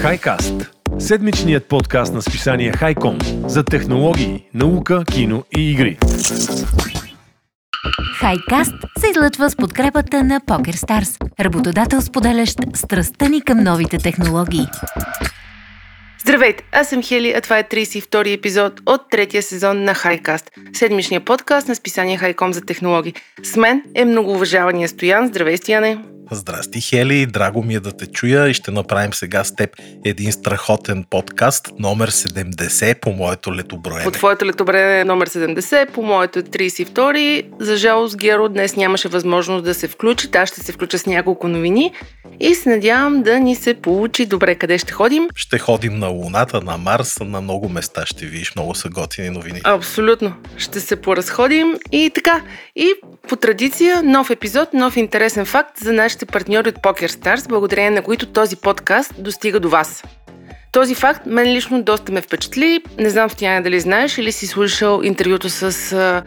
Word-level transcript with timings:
Хайкаст– 0.00 0.54
седмичният 0.98 1.64
подкаст 1.64 2.14
на 2.14 2.22
списание 2.22 2.72
Хайком 2.72 3.18
за 3.46 3.64
технологии, 3.64 4.44
наука, 4.54 5.04
кино 5.12 5.44
и 5.56 5.70
игри. 5.70 5.98
Хайкаст 8.18 8.72
се 8.98 9.10
излъчва 9.10 9.50
с 9.50 9.56
подкрепата 9.56 10.24
на 10.24 10.40
PokerStars, 10.40 11.40
работодател 11.40 12.00
споделящ 12.00 12.58
страстта 12.74 13.28
ни 13.28 13.40
към 13.40 13.58
новите 13.58 13.98
технологии. 13.98 14.66
Здравейте, 16.20 16.64
аз 16.72 16.88
съм 16.88 17.02
Хели, 17.02 17.34
а 17.36 17.40
това 17.40 17.58
е 17.58 17.64
32-и 17.64 18.32
епизод 18.32 18.80
от 18.86 19.00
третия 19.10 19.42
сезон 19.42 19.84
на 19.84 19.94
Хайкаст, 19.94 20.50
седмичния 20.72 21.20
подкаст 21.20 21.68
на 21.68 21.74
списание 21.74 22.16
Хайком 22.16 22.52
за 22.52 22.60
технологии. 22.60 23.14
С 23.42 23.56
мен 23.56 23.82
е 23.94 24.04
многоуважавания 24.04 24.88
Стоян. 24.88 25.26
Здравей, 25.26 25.56
Стояне! 25.56 25.98
Здрасти, 26.30 26.80
Хели, 26.80 27.26
драго 27.26 27.62
ми 27.62 27.74
е 27.74 27.80
да 27.80 27.92
те 27.92 28.06
чуя 28.06 28.48
и 28.48 28.54
ще 28.54 28.70
направим 28.70 29.14
сега 29.14 29.44
с 29.44 29.54
теб 29.54 29.70
един 30.04 30.32
страхотен 30.32 31.04
подкаст, 31.10 31.68
номер 31.78 32.10
70 32.10 33.00
по 33.00 33.12
моето 33.12 33.54
летоброене. 33.54 34.04
По 34.04 34.10
твоето 34.10 34.46
летоброене 34.46 35.00
е 35.00 35.04
номер 35.04 35.28
70, 35.28 35.90
по 35.90 36.02
моето 36.02 36.38
е 36.38 36.42
32. 36.42 37.44
За 37.60 37.76
жалост, 37.76 38.16
Геро 38.16 38.48
днес 38.48 38.76
нямаше 38.76 39.08
възможност 39.08 39.64
да 39.64 39.74
се 39.74 39.88
включи, 39.88 40.28
аз 40.34 40.48
ще 40.48 40.60
се 40.60 40.72
включа 40.72 40.98
с 40.98 41.06
няколко 41.06 41.48
новини 41.48 41.92
и 42.40 42.54
се 42.54 42.68
надявам 42.68 43.22
да 43.22 43.40
ни 43.40 43.54
се 43.54 43.74
получи 43.74 44.26
добре 44.26 44.54
къде 44.54 44.78
ще 44.78 44.92
ходим. 44.92 45.28
Ще 45.36 45.58
ходим 45.58 45.98
на 45.98 46.08
Луната, 46.08 46.60
на 46.60 46.76
Марс, 46.76 47.20
на 47.20 47.40
много 47.40 47.68
места 47.68 48.06
ще 48.06 48.26
видиш, 48.26 48.54
много 48.56 48.74
са 48.74 48.88
готини 48.88 49.30
новини. 49.30 49.60
Абсолютно. 49.64 50.34
Ще 50.56 50.80
се 50.80 50.96
поразходим 50.96 51.74
и 51.92 52.10
така. 52.14 52.42
И 52.76 52.92
по 53.28 53.36
традиция, 53.36 54.02
нов 54.02 54.30
епизод, 54.30 54.74
нов 54.74 54.96
интересен 54.96 55.46
факт 55.46 55.78
за 55.78 55.92
нашите 55.92 56.19
партньори 56.26 56.68
от 56.68 56.74
PokerStars, 56.74 57.48
благодарение 57.48 57.90
на 57.90 58.02
които 58.02 58.26
този 58.26 58.56
подкаст 58.56 59.14
достига 59.18 59.60
до 59.60 59.68
вас. 59.68 60.04
Този 60.72 60.94
факт 60.94 61.26
мен 61.26 61.52
лично 61.52 61.82
доста 61.82 62.12
ме 62.12 62.20
впечатли. 62.20 62.82
Не 62.98 63.10
знам, 63.10 63.30
Стояне, 63.30 63.60
дали 63.60 63.80
знаеш 63.80 64.18
или 64.18 64.32
си 64.32 64.46
слушал 64.46 65.00
интервюто 65.04 65.48
с 65.48 66.22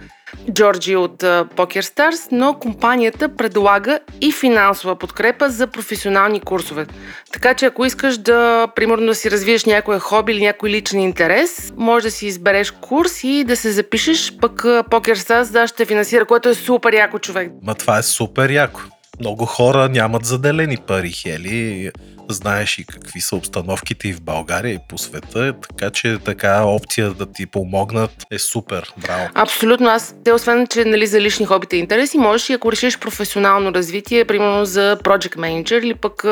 Джорджи 0.51 0.95
от 0.95 1.23
PokerStars, 1.23 2.27
но 2.31 2.53
компанията 2.53 3.35
предлага 3.35 3.99
и 4.21 4.31
финансова 4.31 4.95
подкрепа 4.95 5.49
за 5.49 5.67
професионални 5.67 6.39
курсове. 6.39 6.85
Така 7.31 7.53
че 7.53 7.65
ако 7.65 7.85
искаш 7.85 8.17
да, 8.17 8.67
примерно, 8.75 9.05
да 9.05 9.15
си 9.15 9.31
развиеш 9.31 9.65
някое 9.65 9.99
хоби 9.99 10.31
или 10.31 10.45
някой 10.45 10.69
личен 10.69 10.99
интерес, 10.99 11.73
може 11.77 12.03
да 12.03 12.11
си 12.11 12.27
избереш 12.27 12.71
курс 12.71 13.23
и 13.23 13.43
да 13.43 13.55
се 13.55 13.71
запишеш, 13.71 14.33
пък 14.41 14.61
PokerStars 14.63 15.51
да 15.51 15.67
ще 15.67 15.85
финансира, 15.85 16.25
което 16.25 16.49
е 16.49 16.53
супер 16.53 16.93
яко 16.93 17.19
човек. 17.19 17.51
Ма 17.63 17.75
това 17.75 17.97
е 17.97 18.03
супер 18.03 18.49
яко. 18.49 18.81
Много 19.19 19.45
хора 19.45 19.89
нямат 19.89 20.25
заделени 20.25 20.77
пари, 20.77 21.11
Хели. 21.11 21.91
Знаеш 22.29 22.77
и 22.77 22.85
какви 22.85 23.21
са 23.21 23.35
обстановките 23.35 24.07
и 24.07 24.13
в 24.13 24.21
България, 24.21 24.73
и 24.73 24.79
по 24.89 24.97
света, 24.97 25.53
така 25.69 25.89
че 25.91 26.17
така 26.25 26.63
опция 26.63 27.13
да 27.13 27.31
ти 27.31 27.45
помогнат 27.45 28.11
е 28.31 28.39
супер. 28.39 28.93
Браво. 28.97 29.29
Абсолютно. 29.33 29.89
Аз, 29.89 30.15
те 30.23 30.33
освен, 30.33 30.67
че 30.67 30.85
нали, 30.85 31.07
за 31.07 31.21
лични 31.21 31.45
хобите 31.45 31.75
и 31.75 31.79
интереси, 31.79 32.17
можеш 32.17 32.49
и 32.49 32.53
ако 32.53 32.71
решиш 32.71 32.99
професионално 32.99 33.73
развитие, 33.73 34.25
примерно 34.25 34.65
за 34.65 34.97
project 35.03 35.35
manager 35.35 35.83
или 35.83 35.95
пък 35.95 36.25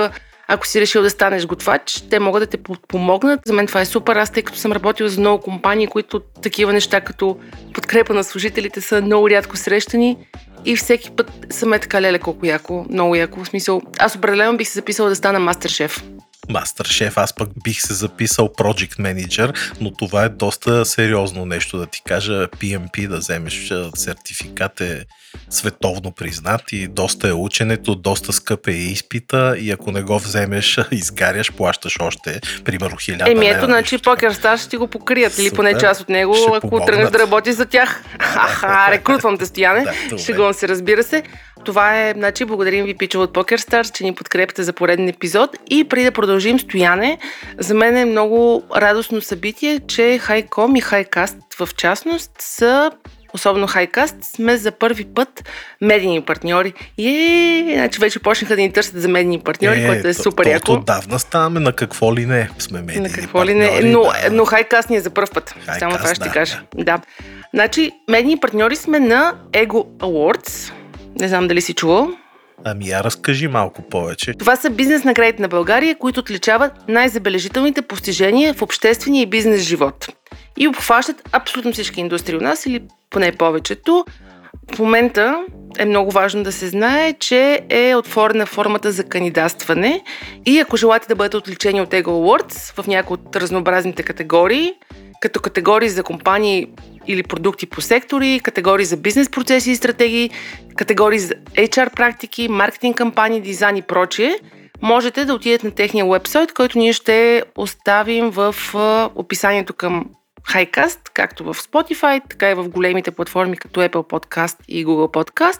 ако 0.53 0.67
си 0.67 0.81
решил 0.81 1.01
да 1.01 1.09
станеш 1.09 1.45
готвач, 1.45 2.03
те 2.09 2.19
могат 2.19 2.43
да 2.43 2.47
те 2.47 2.57
помогнат. 2.87 3.39
За 3.45 3.53
мен 3.53 3.67
това 3.67 3.81
е 3.81 3.85
супер. 3.85 4.15
Аз, 4.15 4.31
тъй 4.31 4.43
като 4.43 4.57
съм 4.57 4.71
работила 4.71 5.09
за 5.09 5.19
много 5.19 5.43
компании, 5.43 5.87
които 5.87 6.19
такива 6.19 6.73
неща 6.73 7.01
като 7.01 7.37
подкрепа 7.73 8.13
на 8.13 8.23
служителите 8.23 8.81
са 8.81 9.01
много 9.01 9.29
рядко 9.29 9.57
срещани 9.57 10.17
и 10.65 10.75
всеки 10.75 11.11
път 11.11 11.31
съм 11.49 11.73
е 11.73 11.79
така, 11.79 12.01
леле, 12.01 12.19
колко 12.19 12.45
яко, 12.45 12.85
много 12.89 13.15
яко. 13.15 13.43
В 13.43 13.47
смисъл, 13.47 13.81
аз 13.99 14.15
определено 14.15 14.57
бих 14.57 14.67
се 14.67 14.73
записала 14.73 15.09
да 15.09 15.15
стана 15.15 15.39
мастер-шеф. 15.39 16.03
Мастер-шеф, 16.49 17.17
аз 17.17 17.33
пък 17.35 17.49
бих 17.63 17.81
се 17.81 17.93
записал 17.93 18.47
Project 18.47 18.99
Manager, 18.99 19.73
но 19.81 19.91
това 19.91 20.23
е 20.23 20.29
доста 20.29 20.85
сериозно 20.85 21.45
нещо 21.45 21.77
да 21.77 21.85
ти 21.85 22.01
кажа. 22.05 22.47
PMP 22.47 23.07
да 23.07 23.17
вземеш 23.17 23.73
сертификат 23.95 24.81
е 24.81 25.05
световно 25.49 26.11
признат 26.11 26.61
и 26.71 26.87
доста 26.87 27.27
е 27.27 27.33
ученето, 27.33 27.95
доста 27.95 28.33
скъп 28.33 28.67
е 28.67 28.71
изпита 28.71 29.55
и 29.59 29.71
ако 29.71 29.91
не 29.91 30.01
го 30.01 30.19
вземеш, 30.19 30.79
изгаряш, 30.91 31.51
плащаш 31.51 31.97
още, 31.99 32.41
примерно, 32.65 32.97
хиляда 32.97 33.31
Еми 33.31 33.47
ето, 33.47 33.65
значи 33.65 33.97
Покер 33.97 34.31
Стар 34.31 34.57
ще 34.57 34.69
ти 34.69 34.77
го 34.77 34.87
покрият 34.87 35.37
или 35.37 35.51
поне 35.51 35.77
част 35.77 36.01
от 36.01 36.09
него, 36.09 36.33
ще 36.35 36.45
ако 36.45 36.59
помогнат. 36.59 36.87
тръгнеш 36.87 37.09
да 37.09 37.19
работиш 37.19 37.55
за 37.55 37.65
тях. 37.65 38.03
Аха, 38.19 38.91
рекрутвам 38.91 39.37
те, 39.37 39.45
Стояне. 39.45 39.85
Да, 40.09 40.17
Шегувам 40.17 40.53
се, 40.53 40.67
разбира 40.67 41.03
се. 41.03 41.23
Това 41.65 42.01
е, 42.01 42.13
значи, 42.13 42.45
благодарим 42.45 42.85
ви, 42.85 42.97
Пичо 42.97 43.21
от 43.21 43.33
Покер 43.33 43.61
Stars, 43.61 43.93
че 43.93 44.03
ни 44.03 44.15
подкрепите 44.15 44.63
за 44.63 44.73
пореден 44.73 45.07
епизод. 45.07 45.49
И 45.69 45.83
преди 45.83 46.05
да 46.05 46.11
продължим 46.11 46.59
стояне, 46.59 47.17
за 47.57 47.73
мен 47.73 47.97
е 47.97 48.05
много 48.05 48.63
радостно 48.75 49.21
събитие, 49.21 49.79
че 49.87 50.17
Хайком 50.17 50.75
и 50.75 50.81
Хайкаст 50.81 51.37
в 51.59 51.69
частност 51.77 52.31
са 52.39 52.91
особено 53.33 53.67
Хайкаст, 53.67 54.15
сме 54.23 54.57
за 54.57 54.71
първи 54.71 55.05
път 55.05 55.49
медийни 55.81 56.21
партньори. 56.21 56.73
И 56.97 57.73
значи 57.73 57.99
вече 57.99 58.19
почнаха 58.19 58.55
да 58.55 58.61
ни 58.61 58.71
търсят 58.71 59.01
за 59.01 59.07
медийни 59.07 59.39
партньори, 59.39 59.83
е, 59.83 59.87
което 59.87 60.07
е 60.07 60.13
супер 60.13 60.45
яко. 60.47 60.71
Отдавна 60.71 61.19
ставаме 61.19 61.59
на 61.59 61.73
какво 61.73 62.15
ли 62.15 62.25
не 62.25 62.49
сме 62.59 62.81
медийни 62.81 63.07
На 63.07 63.13
какво 63.13 63.45
ли 63.45 63.53
не, 63.53 63.79
но, 63.83 64.03
да. 64.03 64.29
но 64.31 64.45
Хайкаст 64.45 64.89
ни 64.89 64.95
е 64.95 65.01
за 65.01 65.09
първ 65.09 65.27
път. 65.33 65.55
Само 65.79 65.97
това 65.97 66.15
ще 66.15 66.23
да, 66.23 66.31
кажа. 66.31 66.61
Да. 66.75 66.83
да. 66.83 66.99
Значи, 67.53 67.91
медийни 68.09 68.39
партньори 68.39 68.75
сме 68.75 68.99
на 68.99 69.33
Ego 69.51 69.85
Awards, 69.99 70.71
не 71.21 71.27
знам 71.27 71.47
дали 71.47 71.61
си 71.61 71.73
чувал. 71.73 72.09
Ами 72.63 72.87
я 72.87 73.03
разкажи 73.03 73.47
малко 73.47 73.81
повече. 73.81 74.33
Това 74.33 74.55
са 74.55 74.69
бизнес 74.69 75.03
наградите 75.03 75.41
на 75.41 75.47
България, 75.47 75.95
които 75.95 76.19
отличават 76.19 76.71
най-забележителните 76.87 77.81
постижения 77.81 78.53
в 78.53 78.61
обществения 78.61 79.21
и 79.21 79.25
бизнес 79.25 79.61
живот. 79.61 80.07
И 80.57 80.67
обхващат 80.67 81.29
абсолютно 81.31 81.71
всички 81.71 81.99
индустрии 81.99 82.37
у 82.37 82.41
нас 82.41 82.65
или 82.65 82.83
поне 83.09 83.31
повечето. 83.31 84.05
В 84.75 84.79
момента 84.79 85.45
е 85.79 85.85
много 85.85 86.11
важно 86.11 86.43
да 86.43 86.51
се 86.51 86.67
знае, 86.67 87.13
че 87.13 87.61
е 87.69 87.95
отворена 87.95 88.45
формата 88.45 88.91
за 88.91 89.03
кандидатстване 89.03 90.03
и 90.45 90.59
ако 90.59 90.77
желаете 90.77 91.07
да 91.07 91.15
бъдете 91.15 91.37
отличени 91.37 91.81
от 91.81 91.89
Ego 91.89 92.05
Awards 92.05 92.81
в 92.81 92.87
някои 92.87 93.13
от 93.13 93.35
разнообразните 93.35 94.03
категории, 94.03 94.73
като 95.21 95.39
категории 95.39 95.89
за 95.89 96.03
компании 96.03 96.67
или 97.07 97.23
продукти 97.23 97.65
по 97.65 97.81
сектори, 97.81 98.39
категории 98.43 98.85
за 98.85 98.97
бизнес 98.97 99.31
процеси 99.31 99.71
и 99.71 99.75
стратегии, 99.75 100.29
категории 100.75 101.19
за 101.19 101.33
HR 101.55 101.95
практики, 101.95 102.47
маркетинг 102.47 102.97
кампании, 102.97 103.41
дизайн 103.41 103.77
и 103.77 103.81
прочие, 103.81 104.35
можете 104.81 105.25
да 105.25 105.33
отидете 105.33 105.67
на 105.67 105.71
техния 105.71 106.05
вебсайт, 106.05 106.53
който 106.53 106.77
ние 106.77 106.93
ще 106.93 107.43
оставим 107.55 108.29
в 108.29 108.55
описанието 109.15 109.73
към 109.73 110.05
Highcast, 110.49 110.99
както 111.13 111.43
в 111.43 111.53
Spotify, 111.53 112.21
така 112.29 112.51
и 112.51 112.53
в 112.53 112.69
големите 112.69 113.11
платформи 113.11 113.57
като 113.57 113.79
Apple 113.79 114.09
Podcast 114.09 114.57
и 114.67 114.85
Google 114.85 115.13
Podcast 115.13 115.59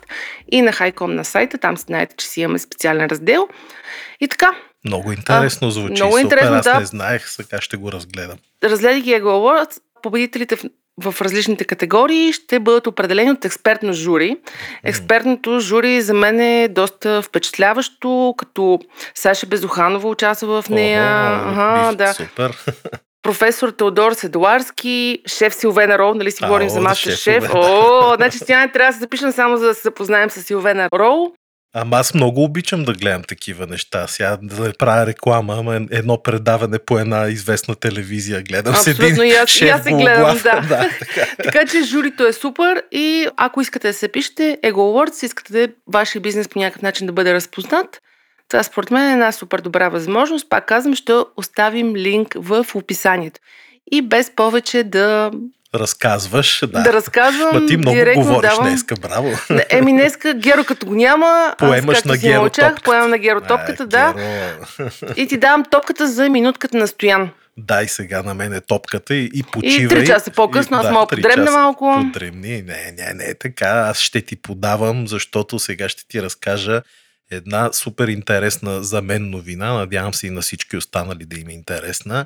и 0.51 0.61
на 0.61 0.71
Highcom 0.73 1.05
на 1.05 1.25
сайта. 1.25 1.57
Там 1.57 1.77
знаете, 1.77 2.15
че 2.17 2.27
си 2.27 2.41
имаме 2.41 2.59
специален 2.59 3.05
раздел. 3.05 3.47
И 4.19 4.27
така. 4.27 4.51
Много 4.85 5.11
интересно 5.11 5.67
а, 5.67 5.71
звучи. 5.71 5.93
Много 5.93 6.11
Супер, 6.11 6.23
интересно, 6.23 6.55
аз 6.55 6.63
да. 6.63 6.79
не 6.79 6.85
знаех, 6.85 7.29
сега 7.29 7.61
ще 7.61 7.77
го 7.77 7.91
разгледам. 7.91 8.37
Разгледайки 8.63 9.09
Ego 9.09 9.23
Awards, 9.23 9.79
победителите 10.01 10.55
в 10.55 10.63
в 10.97 11.15
различните 11.21 11.65
категории 11.65 12.33
ще 12.33 12.59
бъдат 12.59 12.87
определени 12.87 13.31
от 13.31 13.45
експертно 13.45 13.93
жури. 13.93 14.37
Експертното 14.83 15.59
жури 15.59 16.01
за 16.01 16.13
мен 16.13 16.39
е 16.39 16.67
доста 16.67 17.21
впечатляващо, 17.21 18.33
като 18.37 18.79
Саша 19.15 19.45
Безуханова 19.45 20.09
участва 20.09 20.61
в 20.61 20.69
нея. 20.69 21.03
О, 21.03 21.49
ага, 21.49 21.95
да. 21.95 22.13
Супер. 22.13 22.57
Професор 23.23 23.69
Теодор 23.69 24.13
Седуарски, 24.13 25.19
шеф 25.27 25.55
Силвена 25.55 25.97
Роу, 25.97 26.13
нали 26.13 26.31
си 26.31 26.43
говорим 26.43 26.69
за 26.69 26.81
мастер 26.81 27.11
шеф. 27.11 27.49
О, 27.53 28.13
значи 28.15 28.39
тя 28.47 28.59
не 28.59 28.71
трябва 28.71 28.89
да 28.89 28.93
се 28.93 28.99
запишем 28.99 29.31
само 29.31 29.57
за 29.57 29.65
да 29.65 29.73
се 29.73 29.81
запознаем 29.81 30.29
с 30.29 30.41
Силвена 30.41 30.89
Роу. 30.95 31.31
Ама 31.73 31.97
аз 31.97 32.13
много 32.13 32.43
обичам 32.43 32.83
да 32.83 32.93
гледам 32.93 33.23
такива 33.23 33.67
неща. 33.67 34.07
Сега 34.07 34.37
да 34.41 34.63
не 34.63 34.73
правя 34.73 35.05
реклама, 35.05 35.55
ама 35.57 35.75
едно 35.91 36.23
предаване 36.23 36.79
по 36.79 36.99
една 36.99 37.27
известна 37.27 37.75
телевизия 37.75 38.41
гледам 38.41 38.73
Абсолютно, 38.73 39.07
с 39.07 39.09
един 39.09 39.23
и 39.23 39.31
аз, 39.31 39.49
шеф 39.49 39.67
и 39.67 39.69
аз 39.69 39.83
се 39.83 39.91
гледам, 39.91 40.37
да. 40.43 40.61
да 40.61 40.89
така. 40.99 41.27
така 41.43 41.65
че 41.65 41.83
журито 41.83 42.25
е 42.25 42.33
супер 42.33 42.83
и 42.91 43.27
ако 43.37 43.61
искате 43.61 43.87
да 43.87 43.93
се 43.93 44.07
пишете 44.07 44.57
Ego 44.63 44.73
Awards, 44.73 45.25
искате 45.25 45.73
вашия 45.93 46.21
бизнес 46.21 46.47
по 46.47 46.59
някакъв 46.59 46.81
начин 46.81 47.07
да 47.07 47.13
бъде 47.13 47.33
разпознат, 47.33 48.01
това 48.49 48.63
според 48.63 48.91
мен 48.91 49.09
е 49.09 49.13
една 49.13 49.31
супер 49.31 49.61
добра 49.61 49.89
възможност. 49.89 50.49
Пак 50.49 50.67
казвам, 50.67 50.95
ще 50.95 51.13
оставим 51.37 51.95
линк 51.95 52.35
в 52.35 52.65
описанието. 52.75 53.39
И 53.91 54.01
без 54.01 54.31
повече 54.35 54.83
да 54.83 55.31
разказваш. 55.75 56.63
Да, 56.67 56.81
да 56.81 56.93
разказвам. 56.93 57.61
Ма 57.61 57.67
ти 57.67 57.77
много 57.77 57.97
говориш 58.15 58.49
давам... 58.51 58.67
днеска, 58.67 58.95
браво. 58.95 59.29
Еми 59.69 59.91
днеска 59.91 60.33
Геро 60.33 60.63
като 60.63 60.85
го 60.85 60.95
няма, 60.95 61.55
Поемаш 61.57 61.97
аз, 61.97 62.05
на 62.05 62.17
Геро 62.17 62.39
мълчах, 62.39 62.67
топката. 62.67 62.83
поемам 62.83 63.09
на 63.09 63.17
Геро 63.17 63.41
топката, 63.41 63.83
а, 63.83 63.87
да. 63.87 64.13
Геро. 64.13 64.89
И 65.15 65.27
ти 65.27 65.37
давам 65.37 65.65
топката 65.71 66.07
за 66.07 66.29
минутката 66.29 66.77
на 66.77 66.87
Стоян. 66.87 67.29
Дай 67.57 67.87
сега 67.87 68.23
на 68.23 68.33
мен 68.33 68.53
е 68.53 68.61
топката 68.61 69.15
и, 69.15 69.31
и 69.33 69.43
почивай. 69.43 69.85
И 69.85 69.87
три 69.87 70.07
часа 70.07 70.31
по-късно, 70.31 70.77
аз 70.77 70.85
да, 70.85 70.91
мога 70.91 71.07
подремна 71.07 71.51
малко. 71.51 71.99
Подремни, 72.13 72.61
не, 72.61 72.93
не, 72.97 73.13
не, 73.13 73.33
така. 73.33 73.67
Аз 73.67 73.99
ще 73.99 74.21
ти 74.21 74.41
подавам, 74.41 75.07
защото 75.07 75.59
сега 75.59 75.89
ще 75.89 76.07
ти 76.07 76.21
разкажа 76.21 76.81
една 77.31 77.73
супер 77.73 78.07
интересна 78.07 78.83
за 78.83 79.01
мен 79.01 79.29
новина, 79.29 79.73
надявам 79.73 80.13
се 80.13 80.27
и 80.27 80.29
на 80.29 80.41
всички 80.41 80.77
останали 80.77 81.25
да 81.25 81.39
им 81.39 81.49
е 81.49 81.53
интересна, 81.53 82.25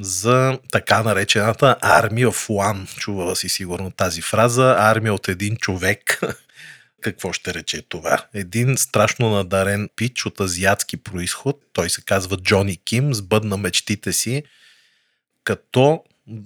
за 0.00 0.58
така 0.72 1.02
наречената 1.02 1.76
армия 1.80 2.30
в 2.30 2.48
One. 2.48 2.98
Чувала 2.98 3.36
си 3.36 3.48
сигурно 3.48 3.90
тази 3.90 4.22
фраза. 4.22 4.76
Армия 4.78 5.14
от 5.14 5.28
един 5.28 5.56
човек. 5.56 6.20
Какво 7.00 7.32
ще 7.32 7.54
рече 7.54 7.82
това? 7.82 8.26
Един 8.34 8.76
страшно 8.76 9.30
надарен 9.30 9.88
пич 9.96 10.26
от 10.26 10.40
азиатски 10.40 10.96
происход, 10.96 11.60
той 11.72 11.90
се 11.90 12.02
казва 12.02 12.36
Джони 12.36 12.76
Ким, 12.76 13.14
сбъдна 13.14 13.56
мечтите 13.56 14.12
си, 14.12 14.42
като 15.44 16.02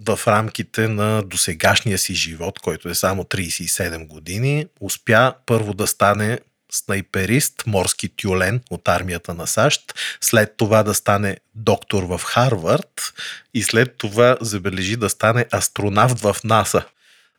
в 0.07 0.21
рамките 0.27 0.89
на 0.89 1.23
досегашния 1.23 1.99
си 1.99 2.15
живот, 2.15 2.59
който 2.59 2.89
е 2.89 2.95
само 2.95 3.25
37 3.25 4.07
години, 4.07 4.67
успя 4.81 5.35
първо 5.47 5.75
да 5.75 5.87
стане 5.87 6.39
снайперист, 6.73 7.67
морски 7.67 8.09
тюлен 8.09 8.61
от 8.71 8.89
армията 8.89 9.35
на 9.35 9.47
САЩ, 9.47 9.95
след 10.21 10.55
това 10.57 10.83
да 10.83 10.95
стане 10.95 11.37
доктор 11.55 12.03
в 12.03 12.21
Харвард 12.25 13.13
и 13.55 13.63
след 13.63 13.95
това 13.97 14.37
забележи 14.41 14.97
да 14.97 15.11
стане 15.11 15.47
астронавт 15.55 16.21
в 16.21 16.37
НАСА. 16.45 16.85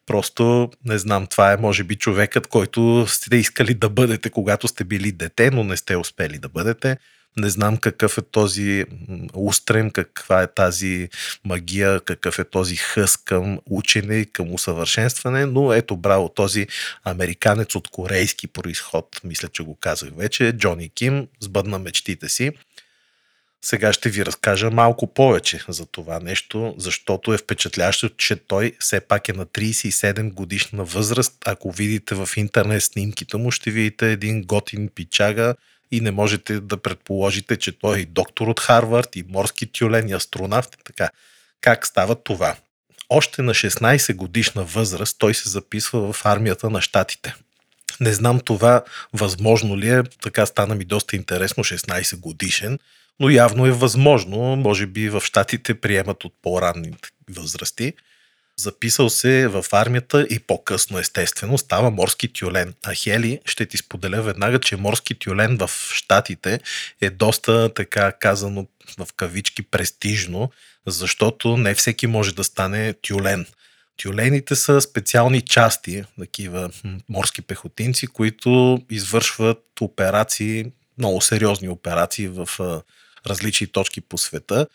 Просто 0.06 0.72
не 0.86 0.98
знам, 0.98 1.28
това 1.28 1.52
е 1.52 1.58
може 1.58 1.84
би 1.84 1.96
човекът, 1.96 2.48
който 2.48 3.06
сте 3.08 3.36
искали 3.36 3.74
да 3.74 3.90
бъдете, 3.90 4.30
когато 4.30 4.68
сте 4.68 4.84
били 4.84 5.12
дете, 5.12 5.52
но 5.52 5.64
не 5.64 5.78
сте 5.78 5.98
успели 5.98 6.38
да 6.38 6.50
бъдете. 6.50 6.98
Не 7.38 7.50
знам 7.50 7.78
какъв 7.78 8.18
е 8.18 8.22
този 8.22 8.86
устрем, 9.34 9.92
каква 9.92 10.42
е 10.42 10.54
тази 10.54 11.10
магия, 11.46 12.00
какъв 12.00 12.40
е 12.40 12.44
този 12.44 12.76
хъс 12.76 13.18
към 13.18 13.60
учене, 13.66 14.26
към 14.26 14.54
усъвършенстване, 14.54 15.46
но 15.46 15.74
ето 15.74 15.98
браво, 15.98 16.30
този 16.30 16.68
американец 17.04 17.76
от 17.76 17.88
корейски 17.88 18.48
происход, 18.48 19.22
мисля, 19.24 19.48
че 19.48 19.64
го 19.64 19.76
казах 19.76 20.10
вече, 20.18 20.54
Джони 20.58 20.90
Ким, 20.90 21.28
сбъдна 21.40 21.80
мечтите 21.80 22.30
си. 22.30 22.52
Сега 23.62 23.94
ще 23.94 24.10
ви 24.10 24.26
разкажа 24.26 24.72
малко 24.72 25.14
повече 25.14 25.64
за 25.68 25.86
това 25.86 26.20
нещо, 26.20 26.76
защото 26.78 27.34
е 27.34 27.38
впечатлящо, 27.38 28.10
че 28.10 28.36
той 28.36 28.74
все 28.80 29.00
пак 29.00 29.30
е 29.30 29.34
на 29.34 29.46
37 29.46 30.34
годишна 30.34 30.84
възраст. 30.84 31.34
Ако 31.46 31.72
видите 31.72 32.16
в 32.16 32.30
интернет 32.38 32.84
снимките 32.84 33.38
му, 33.38 33.52
ще 33.52 33.72
видите 33.72 34.12
един 34.12 34.44
готин 34.44 34.90
пичага, 34.96 35.56
и 35.92 36.02
не 36.02 36.12
можете 36.12 36.60
да 36.60 36.78
предположите, 36.78 37.58
че 37.58 37.80
той 37.80 37.98
е 37.98 38.02
и 38.02 38.06
доктор 38.06 38.48
от 38.48 38.60
Харвард, 38.60 39.16
и 39.16 39.24
морски 39.30 39.72
тюлен, 39.72 40.10
и 40.10 40.14
астронавт 40.14 40.76
и 40.76 40.84
така. 40.84 41.10
Как 41.62 41.88
става 41.88 42.16
това? 42.16 42.56
Още 43.10 43.42
на 43.42 43.54
16 43.54 44.16
годишна 44.16 44.64
възраст 44.64 45.20
той 45.20 45.34
се 45.34 45.50
записва 45.50 46.14
в 46.14 46.26
армията 46.26 46.70
на 46.70 46.82
щатите. 46.82 47.36
Не 48.00 48.14
знам 48.14 48.40
това 48.40 48.84
възможно 49.14 49.78
ли 49.78 49.90
е, 49.90 50.04
така 50.04 50.46
стана 50.46 50.76
ми 50.76 50.86
доста 50.86 51.16
интересно, 51.16 51.64
16 51.64 52.20
годишен, 52.20 52.80
но 53.20 53.30
явно 53.30 53.66
е 53.66 53.72
възможно, 53.72 54.56
може 54.56 54.86
би 54.86 55.10
в 55.10 55.22
щатите 55.22 55.82
приемат 55.82 56.24
от 56.24 56.34
по-ранни 56.42 56.94
възрасти. 57.30 57.94
Записал 58.60 59.10
се 59.10 59.48
в 59.48 59.66
армията 59.72 60.28
и 60.30 60.40
по-късно, 60.40 61.00
естествено, 61.00 61.58
става 61.58 61.92
морски 61.92 62.34
тюлен. 62.34 62.74
А 62.86 62.94
Хели 62.94 63.40
ще 63.46 63.66
ти 63.66 63.78
споделя 63.78 64.22
веднага, 64.22 64.60
че 64.60 64.76
морски 64.76 65.16
тюлен 65.16 65.58
в 65.58 65.70
Штатите 65.94 66.60
е 67.02 67.10
доста, 67.10 67.74
така 67.74 68.12
казано 68.12 68.68
в 68.98 69.08
кавички, 69.16 69.62
престижно, 69.64 70.52
защото 70.88 71.58
не 71.58 71.76
всеки 71.76 72.08
може 72.08 72.36
да 72.36 72.44
стане 72.44 72.94
тюлен. 72.94 73.46
Тюлените 73.98 74.56
са 74.56 74.82
специални 74.82 75.42
части, 75.42 76.04
такива 76.20 76.70
морски 77.10 77.42
пехотинци, 77.42 78.08
които 78.08 78.82
извършват 78.90 79.64
операции, 79.82 80.66
много 80.98 81.22
сериозни 81.22 81.70
операции 81.70 82.28
в 82.28 82.50
различни 83.28 83.68
точки 83.68 84.02
по 84.02 84.18
света 84.18 84.68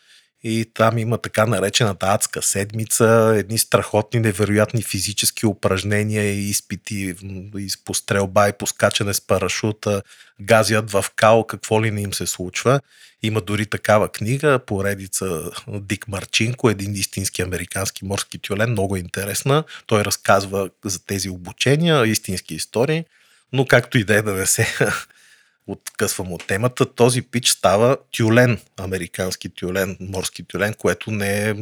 и 0.44 0.70
там 0.74 0.98
има 0.98 1.18
така 1.18 1.46
наречената 1.46 2.06
адска 2.06 2.42
седмица, 2.42 3.34
едни 3.36 3.58
страхотни, 3.58 4.20
невероятни 4.20 4.82
физически 4.82 5.46
упражнения 5.46 6.24
и 6.24 6.48
изпити 6.50 7.14
и 7.58 7.68
по 7.84 7.94
стрелба 7.94 8.48
и 8.48 8.52
по 8.52 8.66
скачане 8.66 9.14
с 9.14 9.20
парашута, 9.20 10.02
газят 10.40 10.90
в 10.90 11.04
као, 11.16 11.46
какво 11.46 11.82
ли 11.82 11.90
не 11.90 12.02
им 12.02 12.14
се 12.14 12.26
случва. 12.26 12.80
Има 13.22 13.40
дори 13.40 13.66
такава 13.66 14.08
книга, 14.08 14.58
поредица 14.66 15.50
Дик 15.68 16.08
Марчинко, 16.08 16.70
един 16.70 16.94
истински 16.94 17.42
американски 17.42 18.04
морски 18.04 18.38
тюлен, 18.38 18.70
много 18.70 18.96
интересна. 18.96 19.64
Той 19.86 20.04
разказва 20.04 20.70
за 20.84 21.04
тези 21.06 21.30
обучения, 21.30 22.06
истински 22.06 22.54
истории, 22.54 23.04
но 23.52 23.66
както 23.66 23.98
и 23.98 24.04
да 24.04 24.14
е 24.14 24.22
да 24.22 24.32
не 24.32 24.46
се 24.46 24.76
откъсвам 25.66 26.32
от 26.32 26.46
темата, 26.46 26.94
този 26.94 27.22
пич 27.22 27.48
става 27.48 27.96
тюлен, 28.16 28.60
американски 28.76 29.48
тюлен, 29.48 29.96
морски 30.00 30.44
тюлен, 30.44 30.74
което 30.74 31.10
не 31.10 31.48
е 31.48 31.54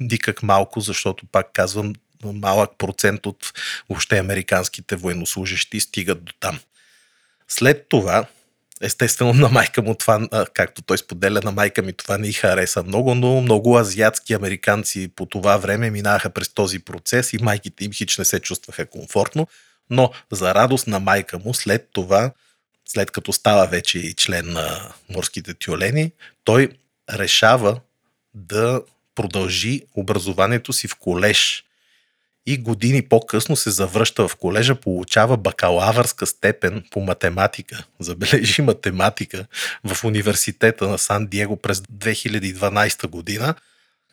никак 0.00 0.42
малко, 0.42 0.80
защото 0.80 1.26
пак 1.32 1.50
казвам, 1.52 1.92
малък 2.24 2.70
процент 2.78 3.26
от 3.26 3.52
въобще 3.88 4.18
американските 4.18 4.96
военнослужащи 4.96 5.80
стигат 5.80 6.24
до 6.24 6.32
там. 6.40 6.58
След 7.48 7.88
това, 7.88 8.26
естествено 8.80 9.32
на 9.32 9.48
майка 9.48 9.82
му 9.82 9.94
това, 9.94 10.28
както 10.54 10.82
той 10.82 10.98
споделя, 10.98 11.40
на 11.44 11.52
майка 11.52 11.82
ми 11.82 11.92
това 11.92 12.18
не 12.18 12.28
й 12.28 12.32
хареса 12.32 12.82
много, 12.82 13.14
но 13.14 13.40
много 13.40 13.78
азиатски 13.78 14.34
американци 14.34 15.08
по 15.16 15.26
това 15.26 15.56
време 15.56 15.90
минаха 15.90 16.30
през 16.30 16.48
този 16.48 16.78
процес 16.78 17.32
и 17.32 17.38
майките 17.38 17.84
им 17.84 17.92
хич 17.92 18.18
не 18.18 18.24
се 18.24 18.40
чувстваха 18.40 18.86
комфортно, 18.86 19.46
но 19.90 20.10
за 20.32 20.54
радост 20.54 20.86
на 20.86 21.00
майка 21.00 21.38
му 21.38 21.54
след 21.54 21.88
това 21.92 22.32
след 22.88 23.10
като 23.10 23.32
става 23.32 23.66
вече 23.66 23.98
и 23.98 24.14
член 24.14 24.52
на 24.52 24.92
морските 25.08 25.54
тюлени, 25.54 26.12
той 26.44 26.68
решава 27.10 27.80
да 28.34 28.82
продължи 29.14 29.82
образованието 29.94 30.72
си 30.72 30.88
в 30.88 30.94
колеж. 30.94 31.62
И 32.48 32.58
години 32.58 33.02
по-късно 33.02 33.56
се 33.56 33.70
завръща 33.70 34.28
в 34.28 34.36
колежа, 34.36 34.74
получава 34.74 35.36
бакалавърска 35.36 36.26
степен 36.26 36.84
по 36.90 37.00
математика. 37.00 37.84
Забележи 38.00 38.62
математика 38.62 39.46
в 39.84 40.04
университета 40.04 40.88
на 40.88 40.98
Сан 40.98 41.26
Диего 41.26 41.56
през 41.56 41.78
2012 41.78 43.06
година, 43.06 43.54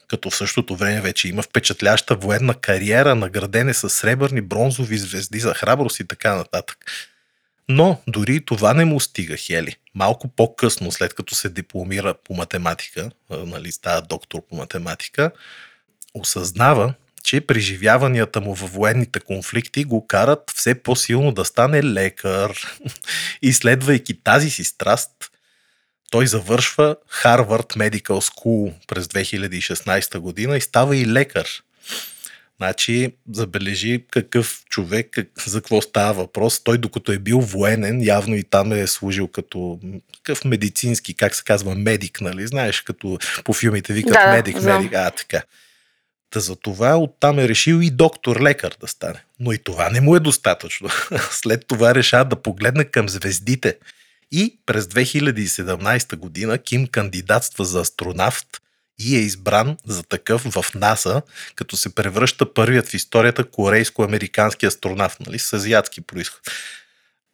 като 0.08 0.30
в 0.30 0.36
същото 0.36 0.76
време 0.76 1.02
вече 1.02 1.28
има 1.28 1.42
впечатляща 1.42 2.16
военна 2.16 2.54
кариера, 2.54 3.16
наградене 3.16 3.74
с 3.74 3.90
сребърни, 3.90 4.42
бронзови 4.42 4.98
звезди 4.98 5.40
за 5.40 5.54
храброст 5.54 6.00
и 6.00 6.08
така 6.08 6.36
нататък. 6.36 6.78
Но 7.70 8.02
дори 8.08 8.46
това 8.46 8.74
не 8.74 8.86
му 8.86 9.00
стига 9.00 9.38
Хели. 9.38 9.76
Малко 9.96 10.28
по-късно, 10.28 10.92
след 10.92 11.14
като 11.14 11.36
се 11.36 11.50
дипломира 11.50 12.14
по 12.14 12.34
математика, 12.34 13.12
нали, 13.30 13.72
става 13.72 14.02
доктор 14.02 14.42
по 14.50 14.56
математика, 14.56 15.32
осъзнава, 16.14 16.94
че 17.24 17.42
преживяванията 17.42 18.42
му 18.42 18.54
във 18.54 18.74
военните 18.74 19.20
конфликти 19.20 19.84
го 19.84 20.08
карат 20.08 20.54
все 20.56 20.76
по-силно 20.76 21.32
да 21.32 21.46
стане 21.46 21.84
лекар. 21.84 22.80
И 23.42 23.54
следвайки 23.54 24.24
тази 24.24 24.50
си 24.50 24.64
страст, 24.64 25.12
той 26.12 26.28
завършва 26.28 26.96
Harvard 27.24 27.78
Medical 27.78 28.32
School 28.32 28.74
през 28.88 29.08
2016 29.08 30.18
година 30.18 30.58
и 30.58 30.62
става 30.62 30.98
и 30.98 31.08
лекар. 31.08 31.48
Значи, 32.64 33.12
забележи 33.32 34.04
какъв 34.12 34.64
човек, 34.70 35.08
как, 35.12 35.28
за 35.46 35.62
какво 35.62 35.82
става 35.82 36.14
въпрос. 36.14 36.64
Той, 36.64 36.78
докато 36.78 37.12
е 37.12 37.18
бил 37.18 37.40
военен, 37.40 38.02
явно 38.04 38.36
и 38.36 38.44
там 38.44 38.72
е 38.72 38.88
служил 38.88 39.28
като 39.28 39.80
какъв 40.16 40.46
медицински, 40.46 41.14
как 41.14 41.36
се 41.36 41.44
казва, 41.44 41.76
медик, 41.76 42.22
нали? 42.22 42.48
Знаеш, 42.48 42.82
като 42.82 43.18
по 43.44 43.54
филмите 43.54 43.94
викат 43.94 44.14
да, 44.14 44.32
медик, 44.32 44.58
знам. 44.60 44.78
медик. 44.78 44.94
А, 44.96 45.12
така. 45.12 45.42
Та 46.30 46.40
за 46.40 46.56
това 46.56 46.98
оттам 46.98 47.40
е 47.40 47.48
решил 47.48 47.82
и 47.82 47.92
доктор-лекар 47.92 48.76
да 48.82 48.88
стане. 48.88 49.24
Но 49.40 49.54
и 49.54 49.58
това 49.58 49.90
не 49.90 50.02
му 50.02 50.16
е 50.16 50.20
достатъчно. 50.20 50.90
След 51.32 51.68
това 51.68 51.96
решава 51.96 52.26
да 52.26 52.36
погледне 52.36 52.86
към 52.86 53.10
звездите. 53.10 53.78
И 54.32 54.58
през 54.66 54.86
2017 54.86 56.16
година 56.16 56.58
Ким 56.58 56.88
кандидатства 56.88 57.66
за 57.66 57.82
астронавт 57.82 58.62
и 59.00 59.16
е 59.16 59.20
избран 59.20 59.78
за 59.86 60.04
такъв 60.04 60.42
в 60.42 60.66
НАСА, 60.76 61.22
като 61.56 61.78
се 61.78 61.96
превръща 61.96 62.54
първият 62.54 62.90
в 62.90 62.94
историята 62.94 63.44
корейско-американски 63.44 64.66
астронавт, 64.66 65.20
нали, 65.20 65.40
с 65.40 65.54
азиатски 65.54 66.02
происход. 66.02 66.42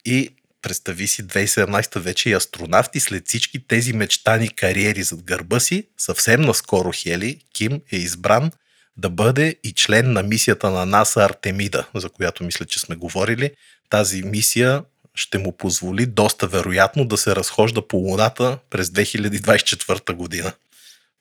И 0.04 0.30
представи 0.62 1.06
си 1.08 1.26
2017 1.26 1.98
вече 1.98 2.30
и 2.30 2.32
астронавт 2.32 2.90
след 2.98 3.28
всички 3.28 3.66
тези 3.66 3.92
мечтани 3.92 4.48
кариери 4.48 5.02
зад 5.02 5.22
гърба 5.22 5.60
си, 5.60 5.86
съвсем 5.98 6.40
наскоро 6.40 6.92
Хели, 6.94 7.40
Ким 7.52 7.80
е 7.92 7.96
избран 7.96 8.50
да 8.96 9.10
бъде 9.10 9.56
и 9.64 9.72
член 9.72 10.12
на 10.12 10.22
мисията 10.22 10.70
на 10.70 10.86
НАСА 10.86 11.24
Артемида, 11.24 11.86
за 11.94 12.08
която 12.08 12.44
мисля, 12.44 12.64
че 12.64 12.80
сме 12.80 12.96
говорили. 12.96 13.50
Тази 13.90 14.22
мисия 14.22 14.82
ще 15.14 15.38
му 15.38 15.56
позволи 15.56 16.06
доста 16.06 16.46
вероятно 16.46 17.04
да 17.04 17.16
се 17.16 17.36
разхожда 17.36 17.88
по 17.88 17.96
Луната 17.96 18.58
през 18.70 18.88
2024 18.88 20.12
година 20.12 20.52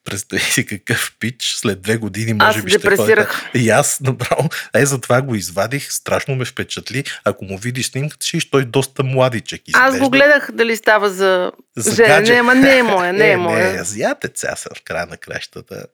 Представи 0.10 0.44
си 0.44 0.66
какъв 0.66 1.16
пич, 1.20 1.54
след 1.56 1.82
две 1.82 1.98
години 1.98 2.34
може 2.34 2.60
Аз 2.60 2.66
би 2.66 2.72
ще 2.72 2.96
ходя. 2.96 3.28
И 3.54 3.70
аз 3.70 4.00
направо, 4.00 4.50
е, 4.75 4.86
затова 4.86 5.22
го 5.22 5.36
извадих, 5.36 5.92
страшно 5.92 6.36
ме 6.36 6.46
впечатли. 6.46 7.04
Ако 7.24 7.46
му 7.46 7.58
видиш 7.58 7.86
снимката, 7.86 8.25
ще 8.25 8.50
той 8.51 8.66
доста 8.66 9.04
младичък 9.04 9.62
Аз 9.74 9.88
изглежда. 9.88 10.00
го 10.00 10.10
гледах 10.10 10.50
дали 10.54 10.75
става 10.75 11.10
за, 11.10 11.51
За 11.78 11.96
жена. 11.96 12.08
гадже. 12.08 12.42
Не, 12.42 12.78
е 12.78 12.84
моя, 12.84 13.13
не 13.13 13.32
е, 13.32 13.38
моя. 13.38 13.74
Не, 13.74 13.80
азиатеца 13.80 14.54
са 14.56 14.70
в 14.75 14.84
края 14.84 15.06
на 15.06 15.18
кращата. 15.18 15.86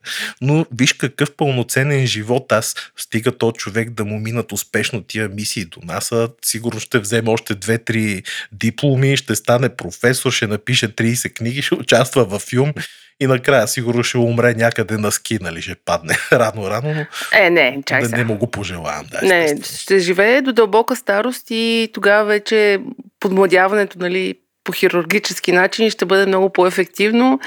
Но 0.42 0.66
виж 0.72 0.94
какъв 0.94 1.32
пълноценен 1.32 2.08
живот 2.08 2.52
аз 2.52 2.76
стига 2.98 3.38
то 3.38 3.52
човек 3.52 3.90
да 3.90 4.06
му 4.06 4.20
минат 4.20 4.52
успешно 4.52 5.02
тия 5.02 5.30
мисии 5.30 5.66
до 5.66 5.80
НАСА. 5.84 6.30
Сигурно 6.46 6.80
ще 6.80 7.00
вземе 7.00 7.30
още 7.30 7.56
две-три 7.56 8.24
дипломи, 8.52 9.18
ще 9.18 9.36
стане 9.36 9.70
професор, 9.70 10.32
ще 10.32 10.48
напише 10.48 10.96
30 10.96 11.34
книги, 11.34 11.62
ще 11.62 11.76
участва 11.76 12.26
във 12.26 12.42
филм 12.42 12.74
и 13.20 13.28
накрая 13.28 13.68
сигурно 13.68 14.04
ще 14.04 14.18
умре 14.18 14.54
някъде 14.54 14.98
на 14.98 15.12
ски, 15.12 15.38
нали, 15.42 15.62
ще 15.62 15.76
падне 15.76 16.14
рано-рано, 16.32 16.94
но 16.96 17.06
Е, 17.40 17.50
не, 17.50 17.84
чай 17.86 18.02
да 18.02 18.06
сега. 18.06 18.18
не 18.18 18.24
му 18.24 18.38
го 18.38 18.52
пожелавам. 18.52 19.06
Да, 19.12 19.28
Не, 19.28 19.44
естествено. 19.44 19.80
ще 19.80 20.00
живее 20.00 20.42
до 20.42 20.54
дълбока 20.54 20.96
старост 20.96 21.46
и 21.50 21.90
тогава 21.94 22.26
вече 22.26 22.80
подмладяването, 23.20 24.00
нали, 24.00 24.36
по 24.64 24.72
хирургически 24.72 25.52
начин 25.52 25.90
ще 25.90 26.06
бъде 26.06 26.26
много 26.26 26.50
по-ефективно 26.50 27.40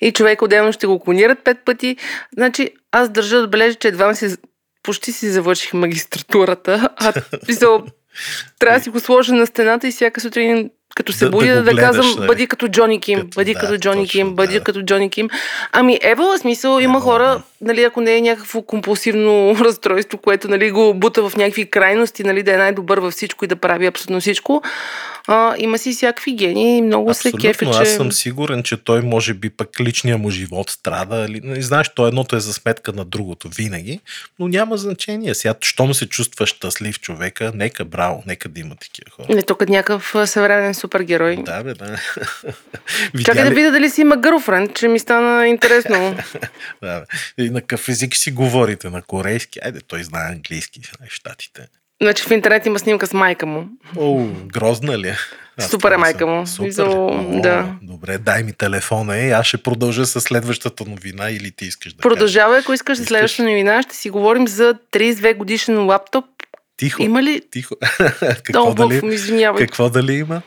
и 0.00 0.12
човек 0.12 0.42
отделно 0.42 0.72
ще 0.72 0.86
го 0.86 0.98
клонират 1.00 1.44
пет 1.44 1.58
пъти. 1.64 1.96
Значи, 2.32 2.70
аз 2.92 3.08
държа 3.08 3.36
да 3.36 3.42
отбележа, 3.42 3.74
че 3.74 3.88
едва 3.88 4.14
си, 4.14 4.36
почти 4.82 5.12
си 5.12 5.30
завърших 5.30 5.72
магистратурата, 5.72 6.88
а 6.96 7.12
писал, 7.46 7.84
трябва 8.58 8.78
да 8.78 8.82
си 8.82 8.90
го 8.90 9.00
сложа 9.00 9.34
на 9.34 9.46
стената 9.46 9.88
и 9.88 9.92
всяка 9.92 10.20
сутрин 10.20 10.70
като 10.94 11.12
се 11.12 11.24
Да- 11.24 11.30
да 11.30 11.36
будя 11.36 11.54
да, 11.54 11.62
да, 11.62 11.76
казвам, 11.76 12.14
нали? 12.16 12.26
бъди 12.26 12.46
като 12.46 12.68
Джони 12.68 13.00
Ким, 13.00 13.18
Като- 13.18 13.34
бъди 13.34 13.54
да, 13.54 13.60
като 13.60 13.78
Джони 13.78 14.02
точно, 14.02 14.10
Ким, 14.10 14.34
бъди 14.34 14.54
да. 14.54 14.64
като 14.64 14.82
Джони 14.82 15.10
Ким. 15.10 15.28
Ами, 15.72 15.98
ева, 16.02 16.38
смисъл, 16.38 16.78
има 16.80 16.92
Ева, 16.92 17.00
хора, 17.00 17.24
да. 17.24 17.40
нали, 17.60 17.82
ако 17.82 18.00
не 18.00 18.16
е 18.16 18.20
някакво 18.20 18.62
компулсивно 18.62 19.56
разстройство, 19.60 20.18
което 20.18 20.48
нали, 20.48 20.70
го 20.70 20.94
бута 20.94 21.28
в 21.28 21.36
някакви 21.36 21.70
крайности, 21.70 22.24
нали, 22.24 22.42
да 22.42 22.54
е 22.54 22.56
най-добър 22.56 22.98
във 22.98 23.12
всичко 23.12 23.44
и 23.44 23.48
да 23.48 23.56
прави 23.56 23.86
абсолютно 23.86 24.20
всичко, 24.20 24.62
а, 25.28 25.54
има 25.58 25.78
си 25.78 25.92
всякакви 25.92 26.34
гени 26.34 26.78
и 26.78 26.82
много 26.82 27.14
се 27.14 27.28
Абсолютно, 27.28 27.40
кефе, 27.50 27.64
че... 27.64 27.78
аз 27.78 27.94
съм 27.94 28.12
сигурен, 28.12 28.62
че 28.62 28.76
той 28.76 29.02
може 29.02 29.34
би 29.34 29.50
пък 29.50 29.80
личния 29.80 30.18
му 30.18 30.30
живот 30.30 30.70
страда. 30.70 31.26
Или, 31.28 31.62
знаеш, 31.62 31.88
то 31.94 32.06
едното 32.06 32.36
е 32.36 32.40
за 32.40 32.52
сметка 32.52 32.92
на 32.92 33.04
другото 33.04 33.48
винаги, 33.48 34.00
но 34.38 34.48
няма 34.48 34.76
значение. 34.76 35.34
Сега, 35.34 35.54
щом 35.60 35.94
се 35.94 36.08
чувства 36.08 36.46
щастлив 36.46 37.00
човека, 37.00 37.52
нека 37.54 37.84
браво, 37.84 38.22
нека 38.26 38.48
да 38.48 38.60
има 38.60 38.76
такива 38.76 39.10
хора. 39.10 39.26
Не, 39.34 39.42
тук 39.42 39.62
е 39.62 39.66
някакъв 39.66 40.14
съвременен 40.24 40.74
супергерой. 40.74 41.36
Да, 41.36 41.62
бе, 41.64 41.74
да. 41.74 41.84
Чакай 43.24 43.42
Видя 43.42 43.44
да 43.44 43.50
ли- 43.50 43.54
видя 43.54 43.70
дали 43.70 43.90
си 43.90 44.00
има 44.00 44.16
гърлфренд, 44.16 44.76
че 44.76 44.88
ми 44.88 44.98
стана 44.98 45.48
интересно. 45.48 46.16
Да, 46.82 47.00
бе. 47.00 47.06
И 47.44 47.50
на 47.50 47.60
какъв 47.60 47.88
език 47.88 48.16
си 48.16 48.30
говорите? 48.30 48.90
На 48.90 49.02
корейски? 49.02 49.58
Айде, 49.62 49.80
той 49.80 50.04
знае 50.04 50.32
английски 50.32 50.80
в 50.82 51.08
щатите. 51.08 51.68
Значи 52.02 52.22
в 52.22 52.30
интернет 52.30 52.66
има 52.66 52.78
снимка 52.78 53.06
с 53.06 53.12
майка 53.12 53.46
му. 53.46 53.68
О, 53.96 54.24
грозна 54.46 54.98
ли 54.98 55.08
е? 55.08 55.16
Аз 55.58 55.70
Супер 55.70 55.92
е 55.92 55.96
майка 55.96 56.26
му. 56.26 56.46
Супер. 56.46 56.64
Смисъл, 56.64 57.06
О, 57.06 57.40
да. 57.40 57.76
Добре, 57.82 58.18
дай 58.18 58.42
ми 58.42 58.52
телефона 58.52 59.18
и 59.18 59.30
аз 59.30 59.46
ще 59.46 59.58
продължа 59.58 60.06
с 60.06 60.20
следващата 60.20 60.84
новина 60.84 61.30
или 61.30 61.50
ти 61.50 61.64
искаш 61.64 61.92
да. 61.92 62.02
Продължавай, 62.02 62.58
ако 62.58 62.72
искаш 62.72 62.96
за 62.96 63.02
Искаш? 63.02 63.08
следващата 63.08 63.42
новина, 63.42 63.82
ще 63.82 63.96
си 63.96 64.10
говорим 64.10 64.48
за 64.48 64.74
32 64.92 65.36
годишен 65.36 65.86
лаптоп. 65.86 66.24
Тихо, 66.76 67.02
Има 67.02 67.22
ли 67.22 67.40
тихо. 67.50 67.76
какво, 68.20 68.52
Много 68.52 68.74
дали, 68.74 69.14
извинявай. 69.14 69.58
какво 69.58 69.90
дали 69.90 70.12
има? 70.14 70.42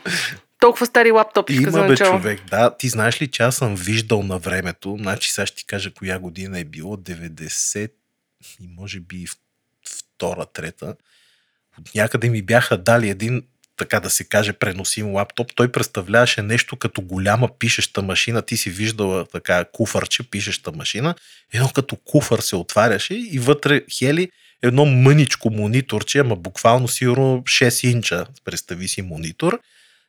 Толкова 0.59 0.85
стари 0.85 1.11
лаптопи 1.11 1.55
за 1.55 1.61
Има 1.61 1.81
бе 1.81 1.87
начало. 1.87 2.17
човек, 2.17 2.41
да. 2.49 2.77
Ти 2.77 2.89
знаеш 2.89 3.21
ли, 3.21 3.27
че 3.27 3.43
аз 3.43 3.55
съм 3.55 3.75
виждал 3.75 4.23
на 4.23 4.37
времето, 4.37 4.97
значи 4.99 5.31
сега 5.31 5.45
ще 5.45 5.57
ти 5.57 5.65
кажа 5.65 5.91
коя 5.93 6.19
година 6.19 6.59
е 6.59 6.63
било, 6.63 6.97
90 6.97 7.91
и 8.59 8.67
може 8.77 8.99
би 8.99 9.25
втора, 9.89 10.45
трета. 10.45 10.95
Някъде 11.95 12.29
ми 12.29 12.41
бяха 12.41 12.77
дали 12.77 13.09
един 13.09 13.43
така 13.77 13.99
да 13.99 14.09
се 14.09 14.23
каже, 14.23 14.53
преносим 14.53 15.13
лаптоп. 15.13 15.51
Той 15.55 15.71
представляваше 15.71 16.41
нещо 16.41 16.75
като 16.75 17.01
голяма 17.01 17.49
пишеща 17.59 18.01
машина. 18.01 18.41
Ти 18.41 18.57
си 18.57 18.69
виждала 18.69 19.25
така 19.25 19.65
куфърче, 19.73 20.29
пишеща 20.29 20.71
машина. 20.71 21.15
Едно 21.53 21.69
като 21.69 21.95
куфър 21.95 22.39
се 22.39 22.55
отваряше 22.55 23.13
и 23.13 23.39
вътре 23.39 23.81
хели 23.97 24.29
едно 24.61 24.85
мъничко 24.85 25.49
мониторче, 25.49 26.19
ама 26.19 26.35
буквално 26.35 26.87
сигурно 26.87 27.43
6 27.45 27.87
инча, 27.87 28.25
представи 28.45 28.87
си 28.87 29.01
монитор 29.01 29.59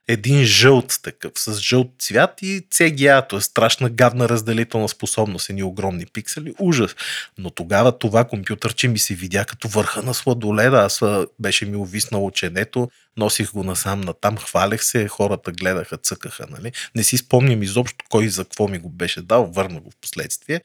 един 0.08 0.44
жълт 0.44 1.00
такъв, 1.02 1.32
с 1.36 1.60
жълт 1.60 1.90
цвят 1.98 2.42
и 2.42 2.60
CGA, 2.60 3.28
т.е. 3.28 3.40
страшна 3.40 3.90
гадна 3.90 4.28
разделителна 4.28 4.88
способност, 4.88 5.50
едни 5.50 5.62
огромни 5.62 6.06
пиксели, 6.06 6.54
ужас. 6.58 6.96
Но 7.38 7.50
тогава 7.50 7.98
това 7.98 8.24
компютърче 8.24 8.88
ми 8.88 8.98
се 8.98 9.14
видя 9.14 9.44
като 9.44 9.68
върха 9.68 10.02
на 10.02 10.14
сладоледа, 10.14 10.76
аз 10.76 11.00
беше 11.40 11.66
ми 11.66 11.76
увиснало 11.76 12.30
ченето, 12.30 12.88
носих 13.16 13.52
го 13.52 13.64
насам 13.64 14.00
натам, 14.00 14.36
хвалех 14.36 14.84
се, 14.84 15.08
хората 15.08 15.52
гледаха, 15.52 15.96
цъкаха, 15.96 16.46
нали? 16.50 16.72
Не 16.94 17.02
си 17.02 17.16
спомням 17.16 17.62
изобщо 17.62 18.04
кой 18.08 18.28
за 18.28 18.44
какво 18.44 18.68
ми 18.68 18.78
го 18.78 18.88
беше 18.88 19.22
дал, 19.22 19.46
върна 19.46 19.80
го 19.80 19.90
в 19.90 19.96
последствие, 20.00 20.60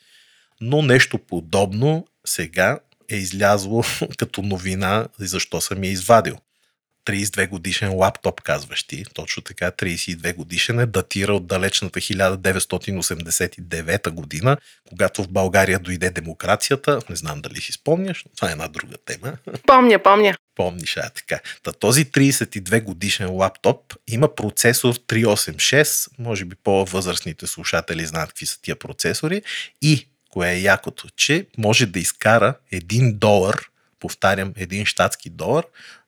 но 0.61 0.81
нещо 0.81 1.17
подобно 1.17 2.07
сега 2.25 2.79
е 3.09 3.15
излязло 3.15 3.83
като 4.17 4.41
новина, 4.41 5.07
и 5.21 5.27
защо 5.27 5.61
съм 5.61 5.83
я 5.83 5.91
извадил. 5.91 6.37
32 7.05 7.49
годишен 7.49 7.95
лаптоп, 7.95 8.41
казваш 8.41 8.83
ти. 8.83 9.05
Точно 9.13 9.43
така, 9.43 9.71
32 9.71 10.35
годишен 10.35 10.79
е, 10.79 10.85
датира 10.85 11.33
от 11.33 11.47
далечната 11.47 11.99
1989 11.99 14.09
година, 14.09 14.57
когато 14.89 15.23
в 15.23 15.27
България 15.27 15.79
дойде 15.79 16.09
демокрацията. 16.09 16.99
Не 17.09 17.15
знам 17.15 17.41
дали 17.41 17.61
си 17.61 17.71
спомняш, 17.71 18.25
но 18.25 18.31
това 18.35 18.49
е 18.49 18.51
една 18.51 18.67
друга 18.67 18.97
тема. 19.05 19.37
Помня, 19.67 19.99
помня. 19.99 20.35
Помниш, 20.55 20.97
а 20.97 21.09
така. 21.09 21.39
Та, 21.63 21.71
този 21.71 22.05
32 22.05 22.83
годишен 22.83 23.31
лаптоп 23.31 23.93
има 24.07 24.35
процесор 24.35 24.95
386, 24.95 26.09
може 26.19 26.45
би 26.45 26.55
по-възрастните 26.63 27.47
слушатели 27.47 28.05
знаят 28.05 28.29
какви 28.29 28.45
са 28.45 28.61
тия 28.61 28.75
процесори 28.75 29.41
и 29.81 30.07
кое 30.29 30.51
е 30.51 30.61
якото, 30.61 31.07
че 31.15 31.47
може 31.57 31.85
да 31.85 31.99
изкара 31.99 32.53
1 32.73 33.13
долар, 33.13 33.69
повтарям, 33.99 34.53
един 34.55 34.85
щатски 34.85 35.29
долар, 35.29 35.63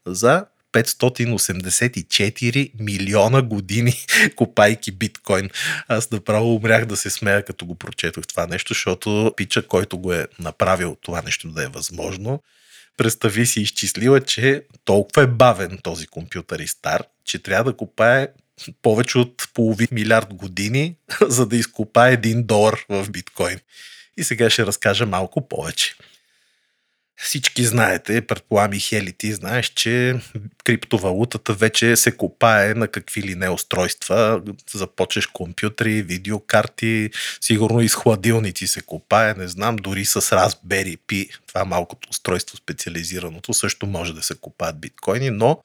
за 0.05 0.45
584 0.75 2.71
милиона 2.79 3.41
години 3.41 3.93
копайки 4.35 4.91
биткоин. 4.91 5.49
Аз 5.87 6.11
направо 6.11 6.55
умрях 6.55 6.85
да 6.85 6.97
се 6.97 7.09
смея, 7.09 7.45
като 7.45 7.65
го 7.65 7.75
прочетох 7.75 8.27
това 8.27 8.47
нещо, 8.47 8.73
защото 8.73 9.33
пича, 9.37 9.67
който 9.67 9.97
го 9.97 10.13
е 10.13 10.27
направил 10.39 10.97
това 11.01 11.21
нещо 11.21 11.47
да 11.47 11.63
е 11.63 11.67
възможно, 11.67 12.41
представи 12.97 13.45
си 13.45 13.61
изчислила, 13.61 14.21
че 14.21 14.63
толкова 14.85 15.23
е 15.23 15.27
бавен 15.27 15.79
този 15.83 16.07
компютър 16.07 16.59
и 16.59 16.67
стар, 16.67 17.03
че 17.25 17.39
трябва 17.39 17.71
да 17.71 17.77
копае 17.77 18.27
повече 18.81 19.17
от 19.17 19.47
половин 19.53 19.87
милиард 19.91 20.33
години, 20.33 20.95
за 21.21 21.45
да 21.45 21.57
изкопае 21.57 22.13
един 22.13 22.43
долар 22.43 22.85
в 22.89 23.09
биткоин. 23.09 23.59
И 24.17 24.23
сега 24.23 24.49
ще 24.49 24.65
разкажа 24.65 25.05
малко 25.05 25.47
повече. 25.47 25.95
Всички 27.17 27.63
знаете, 27.63 28.21
предполагам 28.21 28.73
и 28.73 28.79
Хели, 28.79 29.13
ти 29.13 29.33
знаеш, 29.33 29.67
че 29.67 30.19
криптовалутата 30.63 31.53
вече 31.53 31.95
се 31.95 32.17
копае 32.17 32.73
на 32.73 32.87
какви 32.87 33.23
ли 33.23 33.35
не 33.35 33.49
устройства. 33.49 34.41
Започнеш 34.73 35.27
компютри, 35.27 36.01
видеокарти, 36.01 37.09
сигурно 37.41 37.81
и 37.81 37.89
с 37.89 37.95
хладилници 37.95 38.67
се 38.67 38.81
копае, 38.81 39.33
не 39.33 39.47
знам, 39.47 39.75
дори 39.75 40.05
с 40.05 40.21
Raspberry 40.21 40.97
Pi, 41.07 41.29
това 41.47 41.65
малкото 41.65 42.09
устройство 42.09 42.57
специализираното, 42.57 43.53
също 43.53 43.87
може 43.87 44.13
да 44.13 44.23
се 44.23 44.35
копаят 44.35 44.79
биткоини, 44.79 45.29
но 45.29 45.63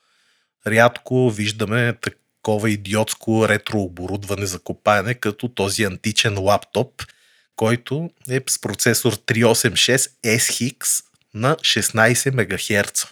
рядко 0.66 1.30
виждаме 1.30 1.94
такова 2.00 2.70
идиотско 2.70 3.48
ретро 3.48 3.78
оборудване 3.78 4.46
за 4.46 4.58
копаене, 4.58 5.14
като 5.14 5.48
този 5.48 5.84
античен 5.84 6.38
лаптоп, 6.38 7.02
който 7.56 8.10
е 8.30 8.40
с 8.48 8.60
процесор 8.60 9.14
386 9.14 10.10
SX 10.24 11.04
на 11.34 11.56
16 11.56 12.82
МГц. 12.82 13.06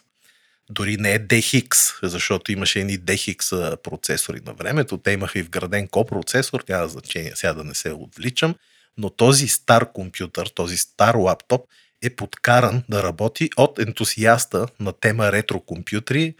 Дори 0.70 0.96
не 0.96 1.12
е 1.12 1.20
DHX, 1.20 1.98
защото 2.02 2.52
имаше 2.52 2.80
едни 2.80 2.98
DHX 2.98 3.76
процесори 3.76 4.40
на 4.46 4.52
времето. 4.52 4.98
Те 4.98 5.10
имаха 5.10 5.38
и 5.38 5.42
вграден 5.42 5.88
копроцесор, 5.88 6.64
няма 6.68 6.88
значение 6.88 7.32
сега 7.34 7.52
да 7.54 7.64
не 7.64 7.74
се 7.74 7.92
отвличам, 7.92 8.54
но 8.98 9.10
този 9.10 9.48
стар 9.48 9.92
компютър, 9.92 10.46
този 10.46 10.76
стар 10.76 11.14
лаптоп 11.14 11.66
е 12.02 12.10
подкаран 12.10 12.82
да 12.88 13.02
работи 13.02 13.50
от 13.56 13.78
ентусиаста 13.78 14.66
на 14.80 14.92
тема 14.92 15.32
ретро 15.32 15.60
компютри 15.60 16.34